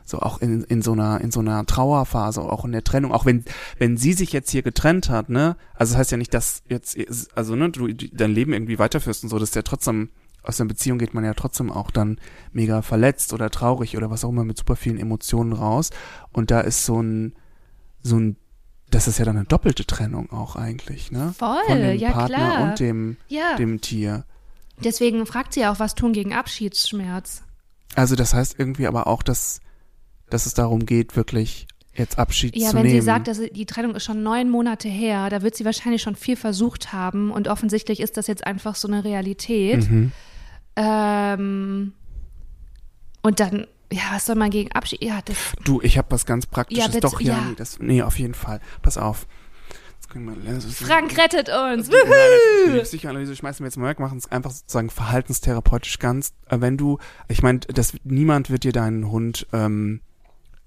So 0.05 0.19
auch 0.19 0.41
in, 0.43 0.65
in 0.65 0.83
so 0.83 0.93
einer, 0.93 1.21
in 1.21 1.31
so 1.31 1.41
einer 1.41 1.65
Trauerphase, 1.65 2.43
auch 2.43 2.65
in 2.65 2.73
der 2.73 2.85
Trennung, 2.85 3.13
auch 3.13 3.25
wenn, 3.25 3.45
wenn 3.79 3.97
sie 3.97 4.13
sich 4.13 4.33
jetzt 4.33 4.51
hier 4.51 4.63
getrennt 4.63 5.09
hat, 5.09 5.31
ne, 5.31 5.57
also 5.75 5.95
das 5.95 6.01
heißt 6.01 6.11
ja 6.11 6.19
nicht, 6.19 6.35
dass 6.35 6.63
jetzt, 6.69 6.99
also 7.35 7.57
ne, 7.57 7.71
du 7.71 7.89
dein 7.89 8.33
Leben 8.33 8.53
irgendwie 8.53 8.79
weiterführst 8.79 9.23
und 9.23 9.31
so, 9.31 9.39
dass 9.39 9.53
der 9.53 9.65
trotzdem, 9.65 10.11
aus 10.43 10.59
der 10.59 10.67
Beziehung 10.67 10.99
geht 10.99 11.15
man 11.15 11.25
ja 11.25 11.33
trotzdem 11.33 11.73
auch 11.73 11.91
dann 11.91 12.19
mega 12.53 12.83
verletzt 12.83 13.33
oder 13.33 13.49
traurig 13.51 13.97
oder 13.97 14.11
was 14.11 14.25
auch 14.25 14.29
immer 14.29 14.45
mit 14.45 14.59
super 14.59 14.77
vielen 14.77 14.99
Emotionen 14.99 15.55
raus. 15.55 15.89
Und 16.33 16.51
da 16.51 16.61
ist 16.61 16.85
so 16.85 17.01
ein, 17.01 17.33
so 18.03 18.19
ein 18.19 18.37
das 18.95 19.09
ist 19.09 19.19
ja 19.19 19.25
dann 19.25 19.37
eine 19.37 19.45
doppelte 19.47 19.85
Trennung 19.85 20.31
auch 20.31 20.57
eigentlich, 20.57 21.11
ne? 21.11 21.35
Voll, 21.39 21.63
Von 21.67 21.79
dem 21.81 21.99
ja 21.99 22.13
Partner 22.13 22.37
klar. 22.37 22.63
und 22.71 22.81
dem, 22.81 23.17
Ja. 23.29 23.57
dem 23.57 23.81
Tier. 23.81 24.25
Deswegen 24.83 25.27
fragt 25.27 25.53
sie 25.55 25.67
auch, 25.67 25.79
was 25.79 25.95
tun 25.95 26.13
gegen 26.13 26.33
Abschiedsschmerz. 26.33 27.43
Also 27.95 28.17
das 28.17 28.35
heißt 28.35 28.57
irgendwie 28.59 28.87
aber 28.87 29.07
auch, 29.07 29.23
dass, 29.23 29.61
dass 30.31 30.47
es 30.47 30.55
darum 30.55 30.85
geht, 30.87 31.17
wirklich 31.17 31.67
jetzt 31.97 32.19
Abschied 32.19 32.57
Ja, 32.57 32.71
zu 32.71 32.77
wenn 32.77 32.83
nehmen. 32.87 33.01
sie 33.01 33.05
sagt, 33.05 33.29
dass 33.29 33.39
die 33.41 33.67
Trennung 33.67 33.95
ist 33.95 34.05
schon 34.05 34.23
neun 34.25 34.51
Monate 34.51 34.89
her, 34.89 35.31
da 35.31 35.43
wird 35.43 35.55
sie 35.55 35.65
wahrscheinlich 35.65 36.03
schon 36.03 36.17
viel 36.17 36.35
versucht 36.37 36.93
haben 36.93 37.31
und 37.31 37.47
offensichtlich 37.47 38.01
ist 38.01 38.17
das 38.17 38.27
jetzt 38.27 38.47
einfach 38.47 38.75
so 38.75 38.89
eine 38.89 39.05
Realität. 39.05 39.89
mhm. 39.89 40.11
Ähm, 40.77 41.93
und 43.23 43.39
dann, 43.41 43.67
ja, 43.95 44.03
was 44.13 44.27
soll 44.27 44.37
man 44.37 44.51
gegen 44.51 44.73
Abschied? 44.73 45.03
Ja, 45.03 45.21
das, 45.25 45.37
Du, 45.65 45.81
ich 45.83 45.99
habe 45.99 46.11
was 46.11 46.27
ganz 46.27 46.47
Praktisches. 46.47 46.85
Ja, 46.85 46.89
bitte, 46.89 47.01
Doch, 47.01 47.21
ja, 47.21 47.35
ja. 47.35 47.45
Nee, 47.49 47.55
das, 47.57 47.79
nee, 47.79 48.03
auf 48.03 48.19
jeden 48.19 48.35
Fall. 48.35 48.61
Pass 48.83 48.99
auf. 48.99 49.27
Frank 50.09 51.19
rettet 51.19 51.49
uns. 51.49 51.89
Wuhu! 51.91 52.73
die 52.73 52.81
Psychoanalyse 52.81 53.35
schmeißen 53.35 53.65
wir 53.65 53.69
jetzt 53.69 53.77
mal 53.77 53.89
weg, 53.89 53.99
machen 53.99 54.19
es 54.19 54.31
einfach 54.31 54.53
sozusagen 54.53 54.91
verhaltenstherapeutisch 54.91 55.99
ganz. 55.99 56.35
Äh, 56.49 56.61
Wenn 56.61 56.77
du, 56.77 56.99
ich 57.27 57.43
meine, 57.43 57.61
das 57.61 57.95
niemand 58.05 58.49
wird 58.49 58.63
dir 58.63 58.71
deinen 58.73 59.11
Hund 59.11 59.49
ähm, 59.53 60.03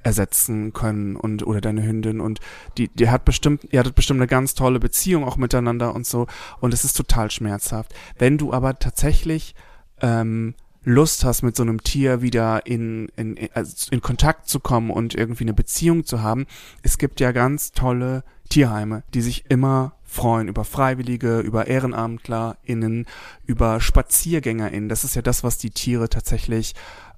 ersetzen 0.04 0.74
können 0.74 1.16
und 1.16 1.48
oder 1.48 1.62
deine 1.62 1.84
Hündin 1.84 2.20
und 2.20 2.40
die, 2.78 2.90
die 2.90 3.10
hat 3.10 3.24
bestimmt, 3.24 3.68
ihr 3.72 3.80
hattet 3.80 3.96
bestimmt 3.96 4.20
eine 4.20 4.28
ganz 4.28 4.54
tolle 4.54 4.80
Beziehung 4.80 5.24
auch 5.24 5.38
miteinander 5.38 5.96
und 5.96 6.06
so 6.06 6.28
und 6.60 6.74
es 6.74 6.84
ist 6.84 6.98
total 6.98 7.32
schmerzhaft. 7.32 7.94
Wenn 8.18 8.38
du 8.38 8.52
aber 8.52 8.80
tatsächlich 8.80 9.56
ähm, 10.02 10.56
Lust 10.88 11.26
hast, 11.26 11.42
mit 11.42 11.54
so 11.54 11.64
einem 11.64 11.84
Tier 11.84 12.22
wieder 12.22 12.66
in, 12.66 13.10
in, 13.18 13.38
also 13.54 13.88
in 13.92 14.00
Kontakt 14.00 14.48
zu 14.48 14.62
kommen 14.62 14.90
und 14.90 15.16
irgendwie 15.16 15.44
eine 15.44 15.54
Beziehung 15.54 16.06
zu 16.06 16.22
haben, 16.22 16.46
es 16.82 16.98
gibt 16.98 17.20
ja 17.20 17.34
ganz 17.34 17.74
tolle 17.74 18.24
Tierheime, 18.48 19.04
die 19.14 19.22
sich 19.22 19.50
immer 19.50 19.98
freuen 20.06 20.48
über 20.48 20.64
Freiwillige, 20.64 21.40
über 21.40 21.68
EhrenamtlerInnen, 21.68 23.06
über 23.46 23.82
SpaziergängerInnen. 23.82 24.88
Das 24.88 25.04
ist 25.04 25.16
ja 25.16 25.22
das, 25.22 25.44
was 25.44 25.58
die 25.58 25.72
Tiere 25.72 26.08
tatsächlich 26.08 26.74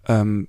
ähm, 0.07 0.47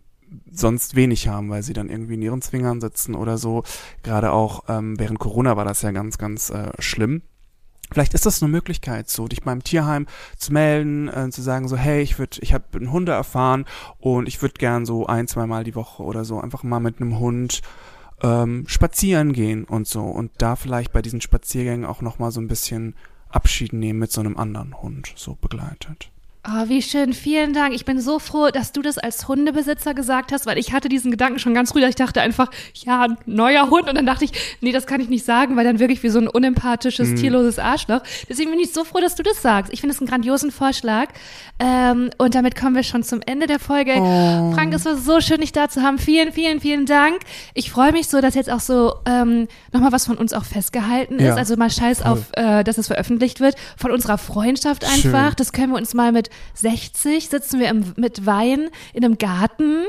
sonst 0.50 0.96
wenig 0.96 1.28
haben, 1.28 1.50
weil 1.50 1.62
sie 1.62 1.74
dann 1.74 1.90
irgendwie 1.90 2.14
in 2.14 2.22
ihren 2.22 2.40
Zwingern 2.40 2.80
sitzen 2.80 3.14
oder 3.14 3.36
so. 3.36 3.64
Gerade 4.02 4.32
auch 4.32 4.64
ähm, 4.68 4.98
während 4.98 5.18
Corona 5.18 5.58
war 5.58 5.66
das 5.66 5.82
ja 5.82 5.90
ganz, 5.90 6.16
ganz 6.16 6.48
äh, 6.48 6.72
schlimm. 6.78 7.20
Vielleicht 7.90 8.14
ist 8.14 8.26
das 8.26 8.42
eine 8.42 8.50
Möglichkeit, 8.50 9.08
so 9.10 9.26
dich 9.26 9.42
beim 9.42 9.64
Tierheim 9.64 10.06
zu 10.36 10.52
melden, 10.52 11.08
äh, 11.08 11.30
zu 11.30 11.42
sagen 11.42 11.68
so, 11.68 11.76
hey, 11.76 12.02
ich 12.02 12.18
würde, 12.18 12.38
ich 12.40 12.54
habe 12.54 12.64
einen 12.74 12.92
Hunde 12.92 13.12
erfahren 13.12 13.64
und 13.98 14.28
ich 14.28 14.40
würde 14.42 14.54
gern 14.54 14.86
so 14.86 15.06
ein, 15.06 15.26
zwei 15.26 15.46
Mal 15.46 15.64
die 15.64 15.74
Woche 15.74 16.02
oder 16.02 16.24
so 16.24 16.40
einfach 16.40 16.62
mal 16.62 16.80
mit 16.80 17.00
einem 17.00 17.18
Hund 17.18 17.62
ähm, 18.22 18.64
spazieren 18.68 19.32
gehen 19.32 19.64
und 19.64 19.88
so 19.88 20.02
und 20.02 20.30
da 20.38 20.56
vielleicht 20.56 20.92
bei 20.92 21.02
diesen 21.02 21.20
Spaziergängen 21.20 21.86
auch 21.86 22.00
noch 22.00 22.18
mal 22.18 22.30
so 22.30 22.40
ein 22.40 22.48
bisschen 22.48 22.94
Abschied 23.28 23.72
nehmen 23.72 23.98
mit 23.98 24.12
so 24.12 24.20
einem 24.20 24.36
anderen 24.36 24.80
Hund 24.82 25.12
so 25.16 25.36
begleitet. 25.40 26.10
Oh, 26.48 26.68
wie 26.68 26.80
schön. 26.80 27.12
Vielen 27.12 27.52
Dank. 27.52 27.74
Ich 27.74 27.84
bin 27.84 28.00
so 28.00 28.18
froh, 28.18 28.48
dass 28.48 28.72
du 28.72 28.80
das 28.80 28.96
als 28.96 29.28
Hundebesitzer 29.28 29.92
gesagt 29.92 30.32
hast, 30.32 30.46
weil 30.46 30.56
ich 30.56 30.72
hatte 30.72 30.88
diesen 30.88 31.10
Gedanken 31.10 31.38
schon 31.38 31.52
ganz 31.52 31.72
früh, 31.72 31.82
dass 31.82 31.90
ich 31.90 31.96
dachte 31.96 32.22
einfach, 32.22 32.50
ja, 32.72 33.02
ein 33.02 33.18
neuer 33.26 33.68
Hund. 33.68 33.90
Und 33.90 33.94
dann 33.96 34.06
dachte 34.06 34.24
ich, 34.24 34.32
nee, 34.62 34.72
das 34.72 34.86
kann 34.86 35.02
ich 35.02 35.10
nicht 35.10 35.26
sagen, 35.26 35.54
weil 35.56 35.64
dann 35.64 35.78
wirklich 35.80 36.02
wie 36.02 36.08
so 36.08 36.18
ein 36.18 36.28
unempathisches, 36.28 37.20
tierloses 37.20 37.58
Arschloch. 37.58 38.00
Deswegen 38.26 38.50
bin 38.52 38.58
ich 38.58 38.72
so 38.72 38.84
froh, 38.84 39.00
dass 39.00 39.16
du 39.16 39.22
das 39.22 39.42
sagst. 39.42 39.70
Ich 39.70 39.80
finde 39.80 39.94
es 39.94 40.00
einen 40.00 40.08
grandiosen 40.08 40.50
Vorschlag. 40.50 41.08
Ähm, 41.58 42.08
und 42.16 42.34
damit 42.34 42.56
kommen 42.58 42.74
wir 42.74 42.84
schon 42.84 43.02
zum 43.02 43.20
Ende 43.26 43.46
der 43.46 43.58
Folge. 43.58 43.92
Frank, 43.92 44.72
es 44.72 44.86
war 44.86 44.96
so 44.96 45.20
schön, 45.20 45.42
dich 45.42 45.52
da 45.52 45.68
zu 45.68 45.82
haben. 45.82 45.98
Vielen, 45.98 46.32
vielen, 46.32 46.58
vielen 46.60 46.86
Dank. 46.86 47.18
Ich 47.52 47.70
freue 47.70 47.92
mich 47.92 48.08
so, 48.08 48.22
dass 48.22 48.34
jetzt 48.34 48.50
auch 48.50 48.60
so 48.60 48.94
ähm, 49.04 49.46
nochmal 49.74 49.92
was 49.92 50.06
von 50.06 50.16
uns 50.16 50.32
auch 50.32 50.44
festgehalten 50.46 51.16
ist. 51.16 51.24
Ja, 51.26 51.34
Also 51.34 51.56
mal 51.56 51.68
scheiß 51.70 52.00
voll. 52.00 52.12
auf, 52.12 52.18
äh, 52.32 52.64
dass 52.64 52.78
es 52.78 52.86
veröffentlicht 52.86 53.40
wird. 53.40 53.56
Von 53.76 53.90
unserer 53.90 54.16
Freundschaft 54.16 54.84
einfach. 54.84 55.00
Schön. 55.28 55.36
Das 55.36 55.52
können 55.52 55.72
wir 55.72 55.76
uns 55.76 55.92
mal 55.92 56.12
mit 56.12 56.29
60 56.54 57.28
sitzen 57.28 57.60
wir 57.60 57.68
im, 57.68 57.94
mit 57.96 58.26
Wein 58.26 58.70
in 58.92 59.04
einem 59.04 59.18
Garten. 59.18 59.84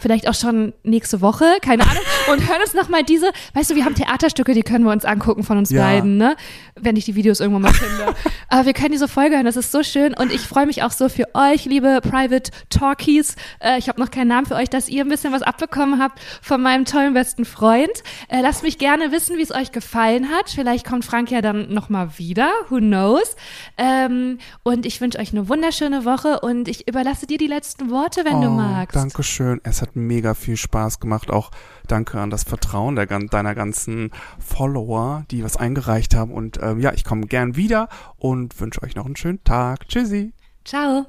Vielleicht 0.00 0.28
auch 0.28 0.34
schon 0.34 0.72
nächste 0.82 1.20
Woche, 1.20 1.44
keine 1.62 1.82
Ahnung. 1.84 2.02
Und 2.32 2.48
hören 2.48 2.60
uns 2.62 2.74
nochmal 2.74 3.04
diese, 3.04 3.30
weißt 3.54 3.70
du, 3.70 3.74
wir 3.76 3.84
haben 3.84 3.94
Theaterstücke, 3.94 4.54
die 4.54 4.62
können 4.62 4.84
wir 4.84 4.92
uns 4.92 5.04
angucken 5.04 5.44
von 5.44 5.58
uns 5.58 5.70
Ja. 5.70 5.82
beiden, 5.84 6.16
ne? 6.16 6.36
Wenn 6.80 6.96
ich 6.96 7.04
die 7.04 7.14
Videos 7.14 7.40
irgendwann 7.40 7.62
mal 7.62 7.74
finde. 7.74 8.14
Aber 8.48 8.66
wir 8.66 8.72
können 8.72 8.92
diese 8.92 9.08
Folge 9.08 9.36
hören, 9.36 9.44
das 9.46 9.56
ist 9.56 9.70
so 9.72 9.82
schön. 9.82 10.14
Und 10.14 10.32
ich 10.32 10.40
freue 10.40 10.66
mich 10.66 10.82
auch 10.82 10.90
so 10.90 11.08
für 11.08 11.26
euch, 11.34 11.66
liebe 11.66 12.00
Private 12.02 12.50
Talkies. 12.70 13.36
Äh, 13.60 13.78
ich 13.78 13.88
habe 13.88 14.00
noch 14.00 14.10
keinen 14.10 14.28
Namen 14.28 14.46
für 14.46 14.54
euch, 14.54 14.68
dass 14.70 14.88
ihr 14.88 15.04
ein 15.04 15.08
bisschen 15.08 15.32
was 15.32 15.42
abbekommen 15.42 16.00
habt 16.02 16.20
von 16.42 16.60
meinem 16.62 16.84
tollen 16.86 17.14
besten 17.14 17.44
Freund. 17.44 17.90
Äh, 18.28 18.40
lasst 18.40 18.62
mich 18.62 18.78
gerne 18.78 19.12
wissen, 19.12 19.36
wie 19.36 19.42
es 19.42 19.52
euch 19.52 19.72
gefallen 19.72 20.30
hat. 20.30 20.50
Vielleicht 20.50 20.86
kommt 20.86 21.04
Frank 21.04 21.30
ja 21.30 21.42
dann 21.42 21.72
nochmal 21.72 22.10
wieder. 22.18 22.50
Who 22.70 22.78
knows? 22.78 23.36
Ähm, 23.76 24.38
und 24.62 24.86
ich 24.86 25.00
wünsche 25.00 25.18
euch 25.18 25.32
eine 25.32 25.48
wunderschöne 25.48 26.04
Woche 26.04 26.40
und 26.40 26.68
ich 26.68 26.88
überlasse 26.88 27.26
dir 27.26 27.38
die 27.38 27.46
letzten 27.46 27.90
Worte, 27.90 28.24
wenn 28.24 28.40
du 28.40 28.48
Oh, 28.48 28.50
magst. 28.50 28.96
Dankeschön. 28.96 29.60
Es 29.64 29.82
hat 29.82 29.89
mega 29.94 30.34
viel 30.34 30.56
Spaß 30.56 31.00
gemacht. 31.00 31.30
Auch 31.30 31.50
danke 31.86 32.20
an 32.20 32.30
das 32.30 32.44
Vertrauen 32.44 32.96
der, 32.96 33.06
deiner 33.06 33.54
ganzen 33.54 34.10
Follower, 34.38 35.24
die 35.30 35.44
was 35.44 35.56
eingereicht 35.56 36.14
haben. 36.14 36.32
Und 36.32 36.58
ähm, 36.62 36.80
ja, 36.80 36.92
ich 36.92 37.04
komme 37.04 37.26
gern 37.26 37.56
wieder 37.56 37.88
und 38.16 38.60
wünsche 38.60 38.82
euch 38.82 38.94
noch 38.94 39.06
einen 39.06 39.16
schönen 39.16 39.44
Tag. 39.44 39.88
Tschüssi. 39.88 40.32
Ciao. 40.64 41.06